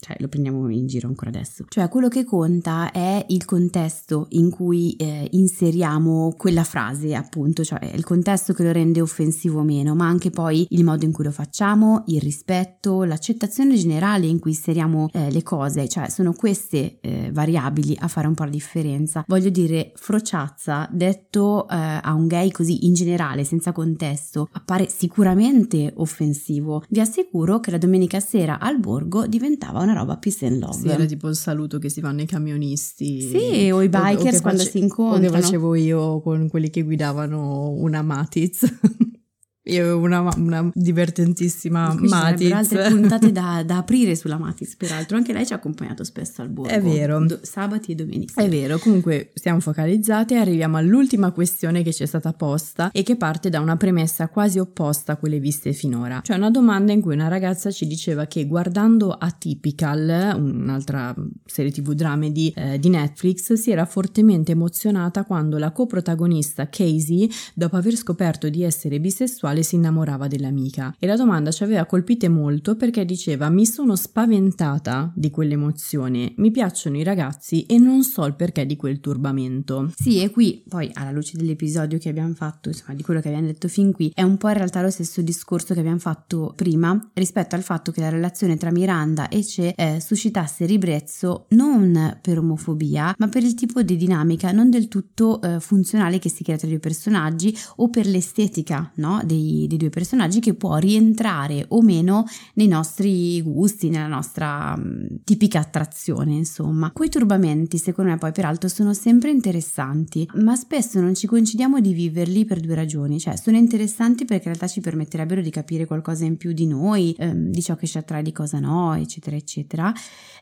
cioè 0.01 0.15
lo 0.19 0.27
prendiamo 0.27 0.67
in 0.69 0.87
giro 0.87 1.07
ancora 1.07 1.29
adesso. 1.29 1.65
Cioè 1.69 1.87
quello 1.89 2.07
che 2.07 2.25
conta 2.25 2.91
è 2.91 3.23
il 3.29 3.45
contesto 3.45 4.25
in 4.29 4.49
cui 4.49 4.95
eh, 4.97 5.27
inseriamo 5.31 6.33
quella 6.35 6.63
frase, 6.63 7.13
appunto, 7.13 7.63
cioè 7.63 7.91
il 7.93 8.03
contesto 8.03 8.53
che 8.53 8.63
lo 8.63 8.71
rende 8.71 8.99
offensivo 8.99 9.59
o 9.59 9.63
meno, 9.63 9.93
ma 9.93 10.07
anche 10.07 10.31
poi 10.31 10.65
il 10.71 10.83
modo 10.83 11.05
in 11.05 11.11
cui 11.11 11.23
lo 11.23 11.31
facciamo, 11.31 12.03
il 12.07 12.19
rispetto, 12.19 13.03
l'accettazione 13.03 13.75
generale 13.75 14.25
in 14.25 14.39
cui 14.39 14.51
inseriamo 14.51 15.09
eh, 15.13 15.31
le 15.31 15.43
cose, 15.43 15.87
cioè 15.87 16.09
sono 16.09 16.33
queste 16.33 16.99
eh, 16.99 17.29
variabili 17.31 17.95
a 17.99 18.07
fare 18.07 18.27
un 18.27 18.33
po' 18.33 18.45
la 18.45 18.49
differenza. 18.49 19.23
Voglio 19.27 19.49
dire, 19.49 19.91
frociazza, 19.95 20.89
detto 20.91 21.67
eh, 21.69 21.75
a 21.75 22.13
un 22.13 22.25
gay 22.25 22.49
così 22.49 22.87
in 22.87 22.93
generale, 22.93 23.43
senza 23.43 23.71
contesto, 23.71 24.49
appare 24.53 24.89
sicuramente 24.89 25.93
offensivo. 25.97 26.83
Vi 26.89 26.99
assicuro 26.99 27.59
che 27.59 27.69
la 27.69 27.77
domenica 27.77 28.19
sera 28.19 28.59
al 28.59 28.79
borgo 28.79 29.27
diventava 29.27 29.81
una 29.81 29.90
una 29.91 29.99
roba 29.99 30.17
peace 30.17 30.45
and 30.45 30.59
love. 30.59 30.79
Sì, 30.79 30.87
era 30.87 31.05
tipo 31.05 31.27
il 31.27 31.35
saluto 31.35 31.77
che 31.77 31.89
si 31.89 32.01
fanno 32.01 32.21
i 32.21 32.25
camionisti. 32.25 33.21
Sì, 33.21 33.69
o 33.71 33.81
i 33.81 33.89
bikers 33.89 34.35
o, 34.35 34.39
o 34.39 34.41
quando 34.41 34.59
face- 34.63 34.71
si 34.71 34.79
incontrano. 34.79 35.27
O 35.27 35.31
che 35.31 35.41
facevo 35.41 35.75
io 35.75 36.21
con 36.21 36.47
quelli 36.49 36.69
che 36.69 36.81
guidavano 36.83 37.69
una 37.69 38.01
Matiz. 38.01 38.65
Io 39.65 39.83
avevo 39.83 39.99
una, 39.99 40.27
una 40.37 40.71
divertentissima 40.73 41.93
Matiz. 41.93 42.51
altre 42.51 42.89
puntate 42.89 43.31
da, 43.31 43.61
da, 43.63 43.77
aprire 43.77 44.15
sulla 44.15 44.37
Matiz, 44.37 44.75
peraltro. 44.75 45.17
Anche 45.17 45.33
lei 45.33 45.45
ci 45.45 45.53
ha 45.53 45.57
accompagnato 45.57 46.03
spesso 46.03 46.41
al 46.41 46.49
borgo. 46.49 46.71
È 46.71 46.81
vero. 46.81 47.23
Do, 47.23 47.39
sabati 47.43 47.91
e 47.91 47.95
domenica. 47.95 48.41
È 48.41 48.49
vero. 48.49 48.79
Comunque 48.79 49.31
stiamo 49.35 49.59
focalizzate 49.59 50.33
e 50.33 50.37
arriviamo 50.37 50.77
all'ultima 50.77 51.31
questione 51.31 51.83
che 51.83 51.93
ci 51.93 52.01
è 52.03 52.05
stata 52.07 52.33
posta 52.33 52.89
e 52.91 53.03
che 53.03 53.15
parte 53.17 53.49
da 53.49 53.59
una 53.59 53.77
premessa 53.77 54.29
quasi 54.29 54.57
opposta 54.57 55.13
a 55.13 55.15
quelle 55.17 55.39
viste 55.39 55.73
finora. 55.73 56.21
Cioè 56.23 56.37
una 56.37 56.49
domanda 56.49 56.91
in 56.91 57.01
cui 57.01 57.13
una 57.13 57.27
ragazza 57.27 57.69
ci 57.69 57.85
diceva 57.85 58.25
che 58.25 58.47
guardando 58.47 59.11
Atypical, 59.11 60.33
un'altra 60.37 61.13
serie 61.45 61.71
tv 61.71 61.93
dramedy 61.93 62.51
eh, 62.55 62.79
di 62.79 62.89
Netflix, 62.89 63.53
si 63.53 63.71
era 63.71 63.85
fortemente 63.85 64.53
emozionata 64.53 65.23
quando 65.23 65.57
la 65.57 65.71
coprotagonista 65.71 66.67
Casey, 66.67 67.29
dopo 67.53 67.75
aver 67.75 67.95
scoperto 67.95 68.49
di 68.49 68.63
essere 68.63 68.99
bisessuale, 68.99 69.60
quale 69.61 69.63
si 69.63 69.75
innamorava 69.75 70.27
dell'amica. 70.27 70.95
E 70.99 71.07
la 71.07 71.15
domanda 71.15 71.51
ci 71.51 71.63
aveva 71.63 71.85
colpite 71.85 72.27
molto 72.27 72.75
perché 72.75 73.05
diceva 73.05 73.49
mi 73.49 73.65
sono 73.65 73.95
spaventata 73.95 75.11
di 75.15 75.29
quell'emozione, 75.29 76.33
mi 76.37 76.51
piacciono 76.51 76.97
i 76.97 77.03
ragazzi 77.03 77.65
e 77.65 77.77
non 77.77 78.03
so 78.03 78.25
il 78.25 78.35
perché 78.35 78.65
di 78.65 78.75
quel 78.75 78.99
turbamento. 78.99 79.91
Sì, 79.95 80.21
e 80.21 80.29
qui 80.29 80.63
poi 80.67 80.89
alla 80.93 81.11
luce 81.11 81.37
dell'episodio 81.37 81.97
che 81.97 82.09
abbiamo 82.09 82.33
fatto, 82.33 82.69
insomma 82.69 82.93
di 82.93 83.03
quello 83.03 83.21
che 83.21 83.29
abbiamo 83.29 83.47
detto 83.47 83.67
fin 83.67 83.91
qui, 83.91 84.11
è 84.13 84.23
un 84.23 84.37
po' 84.37 84.49
in 84.49 84.55
realtà 84.55 84.81
lo 84.81 84.89
stesso 84.89 85.21
discorso 85.21 85.73
che 85.73 85.79
abbiamo 85.79 85.99
fatto 85.99 86.53
prima 86.55 86.99
rispetto 87.13 87.55
al 87.55 87.63
fatto 87.63 87.91
che 87.91 88.01
la 88.01 88.09
relazione 88.09 88.57
tra 88.57 88.71
Miranda 88.71 89.29
e 89.29 89.43
Ce 89.43 89.73
eh, 89.75 89.99
suscitasse 89.99 90.65
ribrezzo 90.65 91.45
non 91.49 92.19
per 92.21 92.37
omofobia, 92.37 93.15
ma 93.17 93.27
per 93.27 93.43
il 93.43 93.53
tipo 93.53 93.81
di 93.81 93.97
dinamica 93.97 94.51
non 94.51 94.69
del 94.69 94.87
tutto 94.87 95.41
eh, 95.41 95.59
funzionale 95.59 96.19
che 96.19 96.29
si 96.29 96.43
crea 96.43 96.57
tra 96.57 96.67
i 96.67 96.71
due 96.71 96.79
personaggi 96.79 97.55
o 97.77 97.89
per 97.89 98.05
l'estetica 98.05 98.91
no, 98.95 99.21
dei, 99.23 99.40
dei, 99.67 99.77
due 99.77 99.89
personaggi 99.89 100.39
che 100.39 100.53
può 100.53 100.77
rientrare 100.77 101.65
o 101.69 101.81
meno 101.81 102.25
nei 102.55 102.67
nostri 102.67 103.41
gusti, 103.41 103.89
nella 103.89 104.07
nostra 104.07 104.75
mh, 104.75 104.81
mm, 104.81 105.15
tipica 105.23 105.59
attrazione, 105.59 106.33
insomma. 106.33 106.91
Quei 106.91 107.09
turbamenti, 107.09 107.77
secondo 107.77 108.11
me, 108.11 108.17
poi 108.17 108.31
peraltro 108.31 108.69
sono 108.69 108.93
sempre 108.93 109.31
interessanti, 109.31 110.27
ma 110.35 110.55
spesso 110.55 110.99
non 110.99 111.15
ci 111.15 111.27
concediamo 111.27 111.79
di 111.79 111.93
viverli 111.93 112.45
per 112.45 112.59
due 112.59 112.75
ragioni, 112.75 113.19
cioè 113.19 113.35
sono 113.35 113.57
interessanti 113.57 114.25
perché 114.25 114.47
in 114.47 114.55
realtà 114.55 114.67
ci 114.67 114.81
permetterebbero 114.81 115.41
di 115.41 115.49
capire 115.49 115.85
qualcosa 115.85 116.25
in 116.25 116.37
più 116.37 116.53
di 116.53 116.67
noi, 116.67 117.15
ehm, 117.17 117.51
di 117.51 117.61
ciò 117.61 117.75
che 117.75 117.87
ci 117.87 117.97
attrae, 117.97 118.23
di 118.23 118.31
cosa 118.31 118.59
no, 118.59 118.93
eccetera, 118.95 119.35
eccetera. 119.35 119.93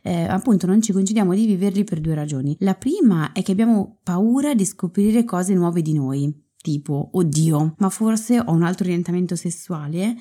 Eh, 0.01 0.23
appunto 0.23 0.65
non 0.65 0.81
ci 0.81 0.91
concediamo 0.93 1.33
di 1.33 1.45
viverli 1.45 1.83
per 1.83 1.99
due 1.99 2.15
ragioni. 2.15 2.55
La 2.59 2.75
prima 2.75 3.31
è 3.31 3.41
che 3.41 3.51
abbiamo 3.51 3.99
paura 4.03 4.53
di 4.53 4.65
scoprire 4.65 5.23
cose 5.23 5.53
nuove 5.53 5.81
di 5.81 5.93
noi 5.93 6.47
tipo 6.62 7.10
oddio, 7.14 7.76
ma 7.78 7.89
forse 7.89 8.39
ho 8.39 8.51
un 8.51 8.64
altro 8.64 8.86
orientamento 8.86 9.36
sessuale 9.36 10.16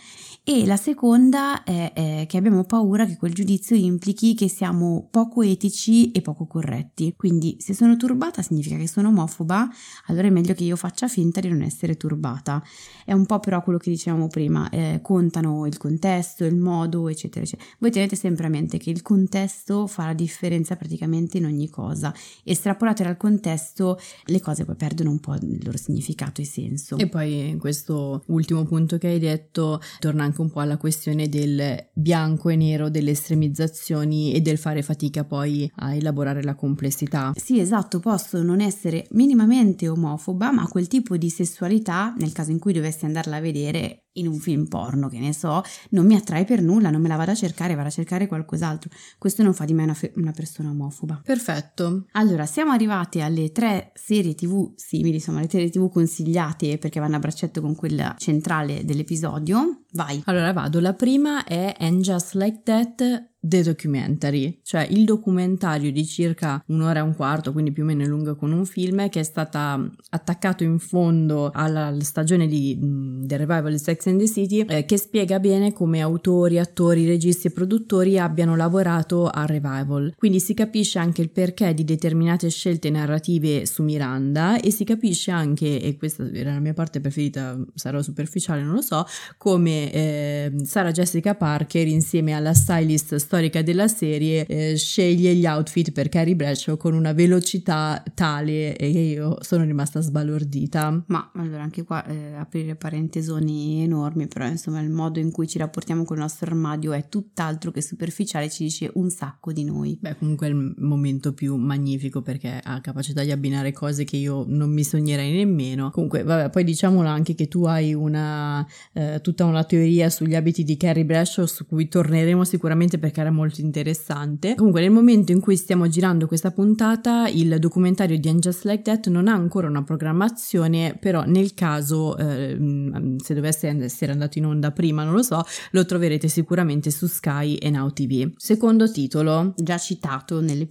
e 0.51 0.64
la 0.64 0.78
seconda 0.78 1.62
è, 1.62 1.92
è, 1.92 2.24
che 2.26 2.38
abbiamo 2.38 2.64
paura 2.64 3.05
che 3.05 3.18
quel 3.18 3.34
giudizio 3.34 3.76
implichi 3.76 4.32
che 4.32 4.49
siamo 4.49 5.07
poco 5.11 5.42
etici 5.42 6.11
e 6.11 6.22
poco 6.22 6.46
corretti. 6.46 7.12
Quindi 7.14 7.59
se 7.61 7.74
sono 7.74 7.99
turbata 7.99 8.40
significa 8.40 8.78
che 8.78 8.88
sono 8.88 9.09
omofoba, 9.09 9.68
allora 10.07 10.28
è 10.28 10.30
meglio 10.30 10.55
che 10.55 10.64
io 10.64 10.76
faccia 10.76 11.07
finta 11.07 11.40
di 11.40 11.51
non 11.51 11.61
essere 11.61 11.99
turbata. 11.99 12.62
È 13.05 13.12
un 13.12 13.26
po' 13.26 13.40
però 13.40 13.62
quello 13.62 13.78
che 13.78 13.90
dicevamo 13.90 14.28
prima, 14.28 14.70
eh, 14.70 15.01
contano 15.03 15.66
il 15.66 15.76
contesto, 15.76 16.46
il 16.46 16.57
modo, 16.57 17.09
eccetera, 17.11 17.44
eccetera. 17.44 17.68
Voi 17.78 17.90
tenete 17.90 18.16
sempre 18.16 18.46
a 18.46 18.49
mente 18.49 18.78
che 18.78 18.88
il 18.88 19.03
contesto 19.03 19.86
fa 19.86 20.07
la 20.07 20.14
differenza 20.14 20.76
praticamente 20.76 21.36
in 21.36 21.44
ogni 21.44 21.68
cosa. 21.68 22.11
Estrapolate 22.42 23.03
dal 23.03 23.18
contesto 23.18 23.99
le 24.24 24.40
cose 24.40 24.64
poi 24.64 24.76
perdono 24.76 25.11
un 25.11 25.20
po' 25.20 25.34
il 25.34 25.62
loro 25.62 25.76
significato 25.76 26.40
e 26.40 26.46
senso. 26.46 26.96
E 26.96 27.07
poi 27.07 27.55
questo 27.61 28.22
ultimo 28.28 28.64
punto 28.64 28.96
che 28.96 29.09
hai 29.09 29.18
detto 29.18 29.82
torna 29.99 30.24
anche 30.24 30.36
un 30.43 30.51
po' 30.51 30.61
alla 30.61 30.76
questione 30.76 31.28
del 31.28 31.89
bianco 31.93 32.49
e 32.49 32.57
nero, 32.57 32.89
delle 32.91 33.11
estremizzazioni 33.11 34.32
e 34.32 34.41
del 34.41 34.59
fare 34.59 34.82
fatica 34.82 35.24
poi 35.24 35.70
a 35.76 35.95
elaborare 35.95 36.43
la 36.43 36.55
complessità. 36.55 37.32
Sì, 37.34 37.61
esatto, 37.61 38.01
posso 38.01 38.43
non 38.43 38.61
essere 38.61 39.07
minimamente 39.11 39.89
omofoba, 39.89 40.53
ma 40.53 40.66
quel 40.68 40.89
tipo 40.89 41.16
di 41.16 41.30
sessualità, 41.30 42.14
nel 42.18 42.32
caso 42.32 42.51
in 42.51 42.59
cui 42.59 42.72
dovessi 42.72 43.05
andarla 43.05 43.36
a 43.36 43.41
vedere, 43.41 44.05
in 44.18 44.26
un 44.26 44.39
film 44.39 44.66
porno, 44.66 45.09
che 45.09 45.18
ne 45.18 45.32
so, 45.32 45.62
non 45.91 46.07
mi 46.07 46.14
attrae 46.14 46.45
per 46.45 46.61
nulla, 46.61 46.91
non 46.91 47.01
me 47.01 47.09
la 47.09 47.16
vado 47.16 47.30
a 47.30 47.34
cercare, 47.34 47.74
vado 47.74 47.89
a 47.89 47.93
cercare 47.93 48.26
qualcos'altro. 48.26 48.91
Questo 49.16 49.43
non 49.43 49.55
fa 49.55 49.64
di 49.64 49.74
me 49.74 49.84
una, 49.84 49.95
fe- 49.95 50.12
una 50.16 50.32
persona 50.32 50.70
omofoba. 50.70 51.20
Perfetto. 51.24 52.07
Allora, 52.12 52.45
siamo 52.47 52.72
arrivati 52.72 53.20
alle 53.20 53.53
tre 53.53 53.93
serie 53.95 54.34
tv 54.34 54.72
simili, 54.74 55.14
insomma, 55.14 55.41
le 55.41 55.49
serie 55.49 55.70
tv 55.70 55.91
consigliate 55.91 56.78
perché 56.78 57.01
vanno 57.01 57.16
a 57.16 57.20
braccetto 57.20 57.61
con 57.61 57.74
quella 57.74 58.14
centrale 58.18 58.84
dell'episodio. 58.84 59.82
Vai. 59.93 60.22
Allora 60.26 60.53
vado, 60.53 60.80
la 60.80 60.93
prima 60.93 61.45
è 61.45 61.74
And 61.78 62.03
Just 62.03 62.34
Like 62.34 62.61
That 62.64 63.30
The 63.41 63.62
Documentary, 63.62 64.61
cioè 64.62 64.86
il 64.91 65.05
documentario 65.05 65.93
di 65.93 66.05
circa 66.05 66.62
un'ora 66.66 66.99
e 66.99 67.03
un 67.03 67.14
quarto, 67.14 67.53
quindi 67.53 67.70
più 67.70 67.84
o 67.84 67.86
meno 67.86 68.05
lungo 68.05 68.34
con 68.34 68.51
un 68.51 68.66
film, 68.66 69.09
che 69.09 69.20
è 69.20 69.22
stata 69.22 69.89
attaccato 70.11 70.64
in 70.64 70.78
fondo 70.78 71.51
alla 71.53 71.95
stagione 72.01 72.49
di, 72.49 72.76
del 72.78 73.39
revival 73.39 73.70
di 73.70 73.78
Sex 73.78 74.07
and 74.07 74.18
the 74.18 74.28
City, 74.28 74.61
eh, 74.62 74.84
che 74.84 74.99
spiega 74.99 75.39
bene 75.39 75.72
come 75.72 76.01
autori, 76.01 76.59
attori, 76.59 77.07
registi 77.07 77.47
e 77.47 77.51
produttori 77.51 78.18
abbiano 78.18 78.57
lavorato 78.57 79.28
al 79.28 79.47
revival. 79.47 80.14
Quindi 80.16 80.41
si 80.41 80.55
capisce 80.55 80.99
anche 80.99 81.22
il 81.22 81.30
perché 81.30 81.72
di 81.74 81.84
determinate 81.84 82.51
scelte 82.51 82.91
narrative 82.91 83.66
su 83.66 83.84
Miranda 83.84 84.61
e 84.61 84.72
si 84.72 84.84
capisce 84.84 85.30
anche, 85.30 85.80
e 85.80 85.97
questa 85.97 86.28
era 86.32 86.53
la 86.53 86.61
mia 86.61 86.74
parte 86.74 87.01
preferita, 87.01 87.57
sarò 87.74 88.03
superficiale, 88.03 88.62
non 88.62 88.74
lo 88.74 88.82
so, 88.82 89.07
come 89.36 89.93
eh, 89.93 90.53
Sarah 90.64 90.91
Jessica 90.91 91.36
Parker 91.36 91.86
insieme 91.86 92.32
alla 92.32 92.53
stylist 92.53 93.14
della 93.62 93.89
serie 93.89 94.45
eh, 94.47 94.76
sceglie 94.76 95.34
gli 95.34 95.47
outfit 95.47 95.93
per 95.93 96.09
Carrie 96.09 96.34
Bradshaw 96.34 96.76
con 96.76 96.95
una 96.95 97.12
velocità 97.12 98.03
tale 98.14 98.74
che 98.76 98.86
io 98.86 99.39
sono 99.41 99.64
rimasta 99.64 100.01
sbalordita. 100.01 101.05
Ma 101.07 101.30
allora 101.34 101.62
anche 101.62 101.84
qua 101.84 102.05
eh, 102.05 102.34
aprire 102.34 102.74
parentesoni 102.74 103.82
enormi, 103.82 104.26
però 104.26 104.47
insomma 104.47 104.80
il 104.80 104.91
modo 104.91 105.20
in 105.20 105.30
cui 105.30 105.47
ci 105.47 105.59
rapportiamo 105.59 106.05
con 106.05 106.16
il 106.16 106.22
nostro 106.22 106.47
armadio 106.47 106.93
è 106.93 107.09
tutt'altro 107.09 107.70
che 107.70 107.80
superficiale, 107.80 108.51
ci 108.51 108.64
dice 108.64 108.91
un 108.95 109.11
sacco 109.11 109.53
di 109.53 109.64
noi. 109.64 109.97
Beh, 110.01 110.16
comunque 110.16 110.49
è 110.49 110.51
il 110.51 110.74
momento 110.78 111.32
più 111.32 111.57
magnifico 111.57 112.22
perché 112.22 112.61
ha 112.62 112.80
capacità 112.80 113.22
di 113.22 113.30
abbinare 113.30 113.72
cose 113.72 114.05
che 114.05 114.16
io 114.16 114.45
non 114.47 114.72
mi 114.72 114.82
sognerei 114.82 115.32
nemmeno. 115.32 115.91
Comunque, 115.91 116.22
vabbè, 116.24 116.51
poi 116.51 116.64
diciamolo 116.64 117.09
anche 117.09 117.34
che 117.34 117.47
tu 117.47 117.64
hai 117.64 117.95
una 117.95 118.66
eh, 118.93 119.20
tutta 119.22 119.45
una 119.45 119.64
teoria 119.64 120.11
sugli 120.11 120.34
abiti 120.34 120.64
di 120.64 120.76
Carrie 120.76 121.05
Bradshaw 121.05 121.45
su 121.45 121.66
cui 121.66 121.89
torneremo 121.89 122.45
sicuramente 122.45 122.99
perché 122.99 123.17
perché 123.18 123.20
era 123.20 123.30
molto 123.30 123.60
interessante. 123.60 124.54
Comunque 124.54 124.80
nel 124.80 124.90
momento 124.90 125.32
in 125.32 125.40
cui 125.40 125.56
stiamo 125.56 125.88
girando 125.88 126.26
questa 126.26 126.50
puntata 126.50 127.28
il 127.28 127.58
documentario 127.58 128.18
di 128.18 128.28
And 128.28 128.40
Just 128.40 128.64
Like 128.64 128.82
That 128.82 129.08
non 129.08 129.28
ha 129.28 129.34
ancora 129.34 129.68
una 129.68 129.82
programmazione, 129.82 130.96
però 130.98 131.24
nel 131.24 131.54
caso 131.54 132.16
eh, 132.16 133.16
se 133.22 133.34
dovesse 133.34 133.68
essere 133.68 134.12
andato 134.12 134.38
in 134.38 134.46
onda 134.46 134.70
prima, 134.70 135.04
non 135.04 135.14
lo 135.14 135.22
so, 135.22 135.42
lo 135.72 135.84
troverete 135.84 136.28
sicuramente 136.28 136.90
su 136.90 137.06
Sky 137.06 137.54
e 137.54 137.70
Now 137.70 137.90
TV. 137.90 138.32
Secondo 138.36 138.90
titolo, 138.90 139.54
già 139.56 139.78
citato 139.78 140.40
nel 140.40 140.66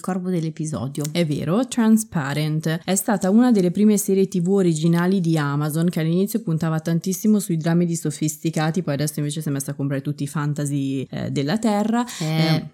corpo 0.00 0.28
dell'episodio. 0.28 1.04
È 1.12 1.24
vero, 1.24 1.66
Transparent 1.66 2.80
è 2.84 2.94
stata 2.94 3.30
una 3.30 3.52
delle 3.52 3.70
prime 3.70 3.96
serie 3.96 4.28
TV 4.28 4.48
originali 4.48 5.20
di 5.20 5.36
Amazon 5.36 5.88
che 5.88 6.00
all'inizio 6.00 6.40
puntava 6.40 6.80
tantissimo 6.80 7.38
sui 7.38 7.56
drammi 7.56 7.94
sofisticati, 7.94 8.82
poi 8.82 8.94
adesso 8.94 9.18
invece 9.18 9.42
si 9.42 9.48
è 9.48 9.52
messa 9.52 9.72
a 9.72 9.74
comprare 9.74 10.02
tutti 10.02 10.22
i 10.22 10.26
fantasy 10.26 11.06
eh, 11.10 11.30
della 11.30 11.58
Terra 11.58 11.91
terra. 12.00 12.68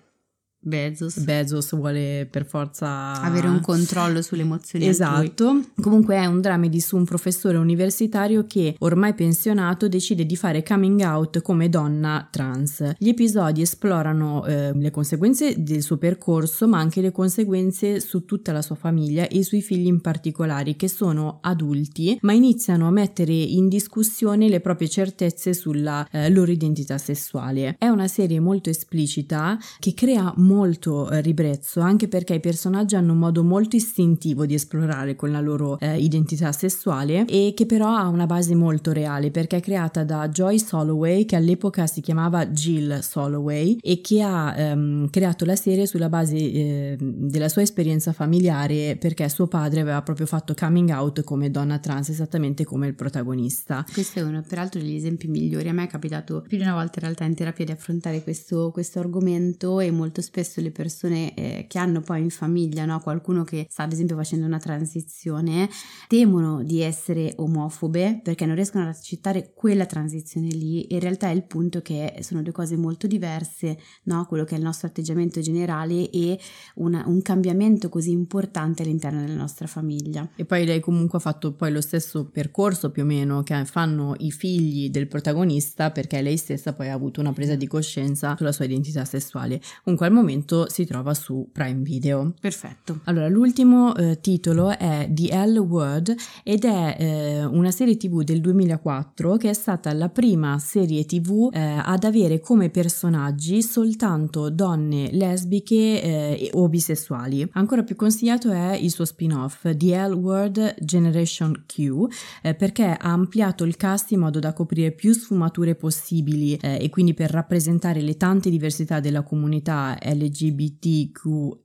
Bezos. 0.68 1.18
Bezos 1.18 1.74
vuole 1.74 2.28
per 2.30 2.46
forza 2.46 3.20
avere 3.20 3.48
un 3.48 3.60
controllo 3.60 4.22
sulle 4.22 4.42
emozioni. 4.42 4.86
Esatto. 4.86 5.62
Comunque 5.80 6.16
è 6.16 6.26
un 6.26 6.40
dramedy 6.40 6.78
su 6.80 6.96
un 6.96 7.04
professore 7.04 7.56
universitario 7.56 8.46
che, 8.46 8.76
ormai 8.80 9.14
pensionato, 9.14 9.88
decide 9.88 10.26
di 10.26 10.36
fare 10.36 10.62
coming 10.62 11.00
out 11.00 11.40
come 11.42 11.68
donna 11.68 12.28
trans. 12.30 12.92
Gli 12.98 13.08
episodi 13.08 13.62
esplorano 13.62 14.44
eh, 14.44 14.72
le 14.74 14.90
conseguenze 14.90 15.54
del 15.62 15.82
suo 15.82 15.96
percorso, 15.96 16.68
ma 16.68 16.78
anche 16.78 17.00
le 17.00 17.10
conseguenze 17.10 18.00
su 18.00 18.24
tutta 18.24 18.52
la 18.52 18.62
sua 18.62 18.76
famiglia 18.76 19.26
e 19.28 19.42
sui 19.42 19.62
figli 19.62 19.86
in 19.86 20.00
particolare, 20.00 20.76
che 20.76 20.88
sono 20.88 21.38
adulti, 21.40 22.18
ma 22.22 22.32
iniziano 22.32 22.86
a 22.86 22.90
mettere 22.90 23.32
in 23.32 23.68
discussione 23.68 24.48
le 24.48 24.60
proprie 24.60 24.88
certezze 24.88 25.54
sulla 25.54 26.06
eh, 26.10 26.30
loro 26.30 26.50
identità 26.50 26.98
sessuale. 26.98 27.76
È 27.78 27.88
una 27.88 28.08
serie 28.08 28.38
molto 28.40 28.68
esplicita 28.68 29.58
che 29.78 29.94
crea 29.94 30.32
molto 30.36 30.56
eh, 30.66 31.20
ribrezzo, 31.20 31.80
anche 31.80 32.08
perché 32.08 32.34
i 32.34 32.40
personaggi 32.40 32.96
hanno 32.96 33.12
un 33.12 33.18
modo 33.18 33.42
molto 33.42 33.76
istintivo 33.76 34.44
di 34.44 34.54
esplorare 34.54 35.16
con 35.16 35.30
la 35.30 35.40
loro 35.40 35.78
eh, 35.78 35.98
identità 35.98 36.52
sessuale 36.52 37.24
e 37.26 37.52
che 37.56 37.64
però 37.66 37.94
ha 37.94 38.08
una 38.08 38.26
base 38.26 38.54
molto 38.54 38.92
reale 38.92 39.30
perché 39.30 39.58
è 39.58 39.60
creata 39.60 40.04
da 40.04 40.28
Joy 40.28 40.58
Soloway 40.58 41.24
che 41.24 41.36
all'epoca 41.36 41.86
si 41.86 42.00
chiamava 42.00 42.46
Jill 42.46 43.00
Soloway 43.00 43.78
e 43.80 44.00
che 44.00 44.22
ha 44.22 44.54
ehm, 44.58 45.10
creato 45.10 45.44
la 45.44 45.56
serie 45.56 45.86
sulla 45.86 46.08
base 46.08 46.36
eh, 46.36 46.96
della 46.98 47.48
sua 47.48 47.62
esperienza 47.62 48.12
familiare 48.12 48.96
perché 48.96 49.26
suo 49.28 49.46
padre 49.46 49.80
aveva 49.80 50.02
proprio 50.02 50.26
fatto 50.26 50.54
coming 50.54 50.90
out 50.90 51.22
come 51.22 51.50
donna 51.50 51.78
trans 51.78 52.08
esattamente 52.08 52.64
come 52.64 52.88
il 52.88 52.94
protagonista. 52.94 53.84
Questo 53.92 54.18
è 54.18 54.22
uno 54.22 54.42
peraltro 54.46 54.80
degli 54.80 54.96
esempi 54.96 55.28
migliori. 55.28 55.68
A 55.68 55.72
me 55.72 55.84
è 55.84 55.86
capitato 55.86 56.42
più 56.46 56.56
di 56.56 56.64
una 56.64 56.74
volta 56.74 56.98
in 56.98 57.04
realtà 57.04 57.24
in 57.24 57.34
terapia 57.34 57.64
di 57.64 57.70
affrontare 57.70 58.22
questo, 58.22 58.70
questo 58.72 58.98
argomento 58.98 59.78
e 59.80 59.90
molto 59.90 60.20
spesso 60.20 60.37
spesso 60.38 60.60
le 60.60 60.70
persone 60.70 61.34
eh, 61.34 61.66
che 61.68 61.78
hanno 61.78 62.00
poi 62.00 62.20
in 62.20 62.30
famiglia 62.30 62.84
no, 62.84 63.00
qualcuno 63.00 63.42
che 63.42 63.66
sta 63.68 63.82
ad 63.82 63.92
esempio 63.92 64.14
facendo 64.14 64.46
una 64.46 64.58
transizione 64.58 65.68
temono 66.06 66.62
di 66.62 66.80
essere 66.80 67.32
omofobe 67.36 68.20
perché 68.22 68.46
non 68.46 68.54
riescono 68.54 68.84
ad 68.84 68.90
accettare 68.90 69.52
quella 69.54 69.86
transizione 69.86 70.48
lì. 70.48 70.92
In 70.92 71.00
realtà 71.00 71.28
è 71.28 71.32
il 71.32 71.42
punto 71.42 71.82
che 71.82 72.18
sono 72.20 72.42
due 72.42 72.52
cose 72.52 72.76
molto 72.76 73.08
diverse, 73.08 73.78
no? 74.04 74.26
quello 74.26 74.44
che 74.44 74.54
è 74.54 74.58
il 74.58 74.64
nostro 74.64 74.86
atteggiamento 74.86 75.40
generale 75.40 76.08
e 76.10 76.38
una, 76.76 77.02
un 77.06 77.20
cambiamento 77.22 77.88
così 77.88 78.12
importante 78.12 78.82
all'interno 78.82 79.20
della 79.20 79.34
nostra 79.34 79.66
famiglia. 79.66 80.28
E 80.36 80.44
poi 80.44 80.64
lei 80.64 80.78
comunque 80.78 81.18
ha 81.18 81.20
fatto 81.20 81.52
poi 81.52 81.72
lo 81.72 81.80
stesso 81.80 82.28
percorso 82.30 82.90
più 82.90 83.02
o 83.02 83.06
meno 83.06 83.42
che 83.42 83.64
fanno 83.64 84.14
i 84.18 84.30
figli 84.30 84.90
del 84.90 85.08
protagonista 85.08 85.90
perché 85.90 86.22
lei 86.22 86.36
stessa 86.36 86.74
poi 86.74 86.88
ha 86.90 86.94
avuto 86.94 87.20
una 87.20 87.32
presa 87.32 87.56
di 87.56 87.66
coscienza 87.66 88.36
sulla 88.36 88.52
sua 88.52 88.66
identità 88.66 89.04
sessuale. 89.04 89.60
Comunque 89.82 90.06
al 90.06 90.12
momento 90.12 90.26
si 90.68 90.84
trova 90.84 91.14
su 91.14 91.48
Prime 91.52 91.82
Video. 91.82 92.34
Perfetto. 92.40 93.00
Allora, 93.04 93.28
l'ultimo 93.28 93.94
eh, 93.96 94.20
titolo 94.20 94.76
è 94.76 95.08
The 95.10 95.46
L 95.46 95.58
Word 95.58 96.14
ed 96.42 96.64
è 96.64 96.96
eh, 96.98 97.44
una 97.44 97.70
serie 97.70 97.96
tv 97.96 98.22
del 98.22 98.40
2004 98.40 99.36
che 99.36 99.50
è 99.50 99.52
stata 99.52 99.92
la 99.92 100.08
prima 100.08 100.58
serie 100.58 101.04
tv 101.04 101.50
eh, 101.52 101.80
ad 101.82 102.04
avere 102.04 102.40
come 102.40 102.70
personaggi 102.70 103.62
soltanto 103.62 104.50
donne 104.50 105.10
lesbiche 105.12 106.02
eh, 106.02 106.50
o 106.52 106.68
bisessuali. 106.68 107.48
Ancora 107.52 107.82
più 107.82 107.96
consigliato 107.96 108.50
è 108.50 108.74
il 108.74 108.90
suo 108.90 109.04
spin-off 109.04 109.62
The 109.62 110.08
L 110.08 110.12
Word 110.12 110.76
Generation 110.80 111.64
Q 111.66 112.06
eh, 112.42 112.54
perché 112.54 112.84
ha 112.84 113.12
ampliato 113.12 113.64
il 113.64 113.76
cast 113.76 114.10
in 114.12 114.20
modo 114.20 114.38
da 114.38 114.52
coprire 114.52 114.92
più 114.92 115.12
sfumature 115.12 115.74
possibili 115.74 116.56
eh, 116.56 116.78
e 116.80 116.90
quindi 116.90 117.14
per 117.14 117.30
rappresentare 117.30 118.00
le 118.00 118.16
tante 118.16 118.50
diversità 118.50 119.00
della 119.00 119.22
comunità 119.22 119.98
LGBTQIA+, 120.18 121.56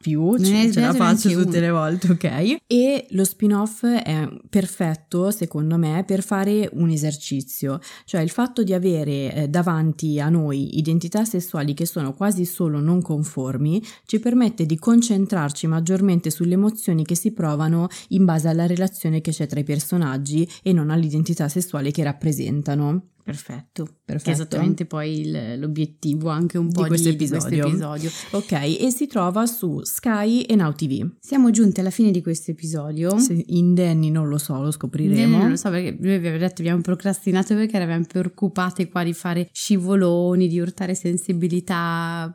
ce, 0.00 0.72
ce 0.72 0.80
la 0.80 0.92
faccio 0.94 1.30
tutte 1.30 1.60
le 1.60 1.70
volte, 1.70 2.12
ok? 2.12 2.56
E 2.66 3.06
lo 3.10 3.24
spin-off 3.24 3.84
è 3.84 4.28
perfetto, 4.48 5.30
secondo 5.30 5.76
me, 5.76 6.04
per 6.06 6.22
fare 6.22 6.68
un 6.72 6.90
esercizio, 6.90 7.78
cioè 8.04 8.20
il 8.20 8.30
fatto 8.30 8.62
di 8.62 8.72
avere 8.72 9.34
eh, 9.34 9.48
davanti 9.48 10.20
a 10.20 10.28
noi 10.28 10.78
identità 10.78 11.24
sessuali 11.24 11.74
che 11.74 11.86
sono 11.86 12.12
quasi 12.14 12.44
solo 12.44 12.80
non 12.80 13.02
conformi 13.02 13.82
ci 14.04 14.18
permette 14.18 14.66
di 14.66 14.78
concentrarci 14.78 15.66
maggiormente 15.66 16.30
sulle 16.30 16.54
emozioni 16.54 17.04
che 17.04 17.14
si 17.14 17.32
provano 17.32 17.88
in 18.08 18.24
base 18.24 18.48
alla 18.48 18.66
relazione 18.66 19.20
che 19.20 19.30
c'è 19.30 19.46
tra 19.46 19.60
i 19.60 19.64
personaggi 19.64 20.48
e 20.62 20.72
non 20.72 20.90
all'identità 20.90 21.48
sessuale 21.48 21.90
che 21.90 22.02
rappresentano. 22.02 23.10
Perfetto, 23.28 23.86
perfetto. 24.06 24.24
Che 24.24 24.30
è 24.30 24.32
esattamente 24.32 24.86
poi 24.86 25.20
il, 25.20 25.58
l'obiettivo 25.58 26.30
anche 26.30 26.56
un 26.56 26.72
po' 26.72 26.84
di 26.84 26.88
questo, 26.88 27.10
di, 27.10 27.24
episodio. 27.24 28.10
Ok, 28.30 28.52
e 28.52 28.90
si 28.90 29.06
trova 29.06 29.44
su 29.44 29.82
Sky 29.82 30.40
e 30.40 30.56
Now 30.56 30.72
TV. 30.72 31.06
Siamo 31.20 31.50
giunti 31.50 31.80
alla 31.80 31.90
fine 31.90 32.10
di 32.10 32.22
questo 32.22 32.52
episodio. 32.52 33.18
Se 33.18 33.44
indenni 33.48 34.10
non 34.10 34.30
lo 34.30 34.38
so, 34.38 34.62
lo 34.62 34.70
scopriremo. 34.70 35.14
Indenni 35.14 35.36
non 35.36 35.50
lo 35.50 35.56
so 35.56 35.68
perché 35.68 35.90
noi 35.90 36.18
vi 36.18 36.26
avevo 36.26 36.38
detto 36.38 36.62
abbiamo 36.62 36.80
procrastinato 36.80 37.54
perché 37.54 37.76
eravamo 37.76 38.06
preoccupati 38.06 38.88
qua 38.88 39.04
di 39.04 39.12
fare 39.12 39.50
scivoloni, 39.52 40.48
di 40.48 40.58
urtare 40.58 40.94
sensibilità 40.94 42.34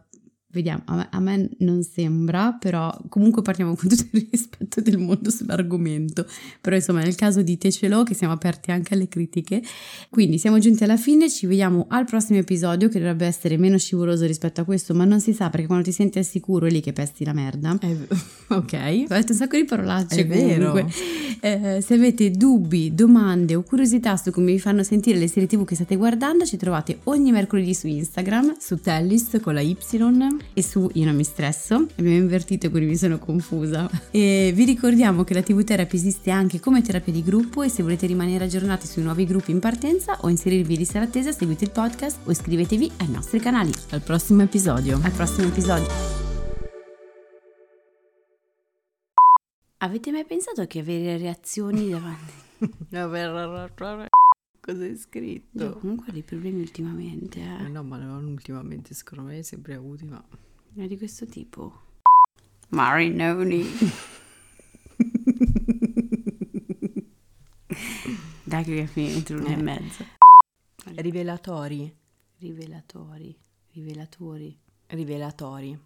Vediamo, 0.54 0.84
a 0.86 0.96
me, 0.96 1.08
a 1.10 1.20
me, 1.20 1.50
non 1.60 1.82
sembra, 1.82 2.56
però 2.60 2.96
comunque 3.10 3.42
partiamo 3.42 3.76
con 3.76 3.90
tutto 3.90 4.06
il 4.12 4.28
rispetto 4.30 4.82
del 4.82 5.00
mondo 5.00 5.32
sull'argomento. 5.32 6.28
Però 6.62 6.76
insomma 6.76 7.02
nel 7.02 7.16
caso 7.16 7.42
ditecelo 7.42 8.04
che 8.04 8.14
siamo 8.14 8.34
aperti 8.34 8.70
anche 8.70 8.94
alle 8.94 9.08
critiche. 9.08 9.64
Quindi 10.12 10.38
siamo 10.38 10.60
giunti 10.60 10.84
alla 10.84 10.96
fine, 10.96 11.28
ci 11.28 11.48
vediamo 11.48 11.88
al 11.90 12.06
prossimo 12.06 12.38
episodio 12.38 12.88
che 12.88 13.00
dovrebbe 13.00 13.26
essere 13.26 13.58
meno 13.58 13.80
scivoloso 13.80 14.28
rispetto 14.28 14.62
a 14.62 14.64
questo, 14.64 14.94
ma 14.94 15.06
non 15.06 15.20
si 15.20 15.34
sa 15.34 15.50
perché 15.50 15.66
quando 15.66 15.86
ti 15.86 15.92
senti 15.92 16.20
al 16.20 16.26
sicuro 16.26 16.68
è 16.68 16.70
lì 16.70 16.82
che 16.82 16.94
pesti 16.94 17.26
la 17.26 17.34
merda. 17.34 17.76
Eh, 17.82 17.98
ok. 18.54 18.74
Ho 19.10 19.16
detto 19.16 19.32
un 19.32 19.38
sacco 19.38 19.58
di 19.58 19.66
parolacce 19.66 20.28
è 20.28 20.28
comunque. 20.28 20.86
Eh, 21.40 21.82
se 21.82 21.96
avete 21.96 22.30
dubbi, 22.30 22.94
domande 22.94 23.56
o 23.56 23.64
curiosità 23.64 24.16
su 24.18 24.30
come 24.30 24.52
vi 24.52 24.60
fanno 24.60 24.84
sentire 24.84 25.18
le 25.18 25.28
serie 25.28 25.48
tv 25.48 25.66
che 25.66 25.74
state 25.74 25.96
guardando, 25.96 26.46
ci 26.46 26.58
trovate 26.58 27.00
ogni 27.06 27.32
mercoledì 27.32 27.74
su 27.74 27.88
Instagram, 27.88 28.58
su 28.60 28.80
Tellis 28.80 29.40
con 29.42 29.56
la 29.56 29.62
Y 29.62 29.76
e 30.54 30.64
su 30.64 30.90
Io 30.94 31.06
non 31.06 31.16
mi 31.16 31.24
stresso. 31.24 31.76
Abbiamo 31.76 32.18
invertito 32.18 32.70
quindi 32.70 32.90
mi 32.90 32.98
sono 32.98 33.20
confusa. 33.20 33.90
E 34.12 34.52
vi 34.54 34.66
ricordiamo 34.66 35.24
che 35.24 35.34
la 35.34 35.42
TV 35.42 35.64
Therapy 35.64 35.96
esiste 35.96 36.32
anche 36.32 36.60
come 36.60 36.82
terapia 36.82 37.14
di 37.14 37.24
gruppo 37.24 37.64
e 37.64 37.70
se 37.70 37.84
volete 37.84 38.08
rimanere 38.08 38.46
aggiornati 38.46 38.88
sui 38.88 39.04
nuovi 39.04 39.26
gruppi 39.26 39.52
in 39.52 39.60
partenza 39.60 40.18
o 40.22 40.30
inserirvi 40.30 40.78
di 40.78 40.86
sera 40.86 41.06
attesa 41.06 41.32
seguite 41.32 41.66
il 41.66 41.72
podcast 41.72 42.20
o 42.26 42.32
iscrivetevi 42.32 42.92
ai 42.98 43.10
nostri 43.10 43.40
canali. 43.40 43.72
Al 43.92 44.02
prossimo 44.02 44.44
episodio. 44.44 45.00
Al 45.02 45.12
prossimo 45.12 45.48
episodio. 45.48 45.88
Avete 49.78 50.12
mai 50.12 50.24
pensato 50.24 50.66
che 50.66 50.80
avere 50.80 51.18
reazioni 51.18 51.90
davanti... 51.90 52.34
Cosa 54.66 54.86
hai 54.86 54.96
scritto? 54.96 55.62
Io 55.62 55.78
comunque 55.78 56.08
ho 56.08 56.14
dei 56.14 56.24
problemi 56.24 56.62
ultimamente, 56.62 57.42
eh. 57.42 57.66
eh 57.66 57.68
no, 57.68 57.84
ma 57.84 57.98
non 57.98 58.26
ultimamente, 58.28 58.94
secondo 58.94 59.26
me 59.26 59.44
sempre 59.44 59.74
avuti, 59.74 60.06
ma... 60.06 60.24
È 60.74 60.88
di 60.88 60.98
questo 60.98 61.26
tipo. 61.26 61.82
Marinoni. 62.70 63.66
Dai 68.46 68.64
che 68.64 68.88
fine 68.88 69.12
entro 69.12 69.36
l'una 69.36 69.50
e 69.50 69.52
eh. 69.52 69.62
mezza. 69.62 70.06
Rivelatori. 70.96 71.94
Rivelatori. 72.38 73.38
Rivelatori. 73.74 74.58
Rivelatori. 74.88 75.78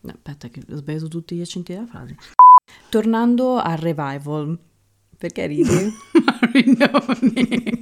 No, 0.00 0.10
aspetta 0.10 0.48
che 0.48 0.62
ho 0.66 0.76
sbagliato 0.76 1.08
tutti 1.08 1.36
gli 1.36 1.42
accenti 1.42 1.74
della 1.74 1.86
frase. 1.86 2.16
Tornando 2.88 3.58
al 3.58 3.76
revival. 3.76 4.58
Perché 5.18 5.46
ridi? 5.46 5.92
Marinoni. 6.42 7.80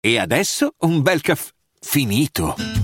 E 0.00 0.18
adesso 0.18 0.74
un 0.80 1.00
bel 1.00 1.22
caffè 1.22 1.50
finito. 1.80 2.83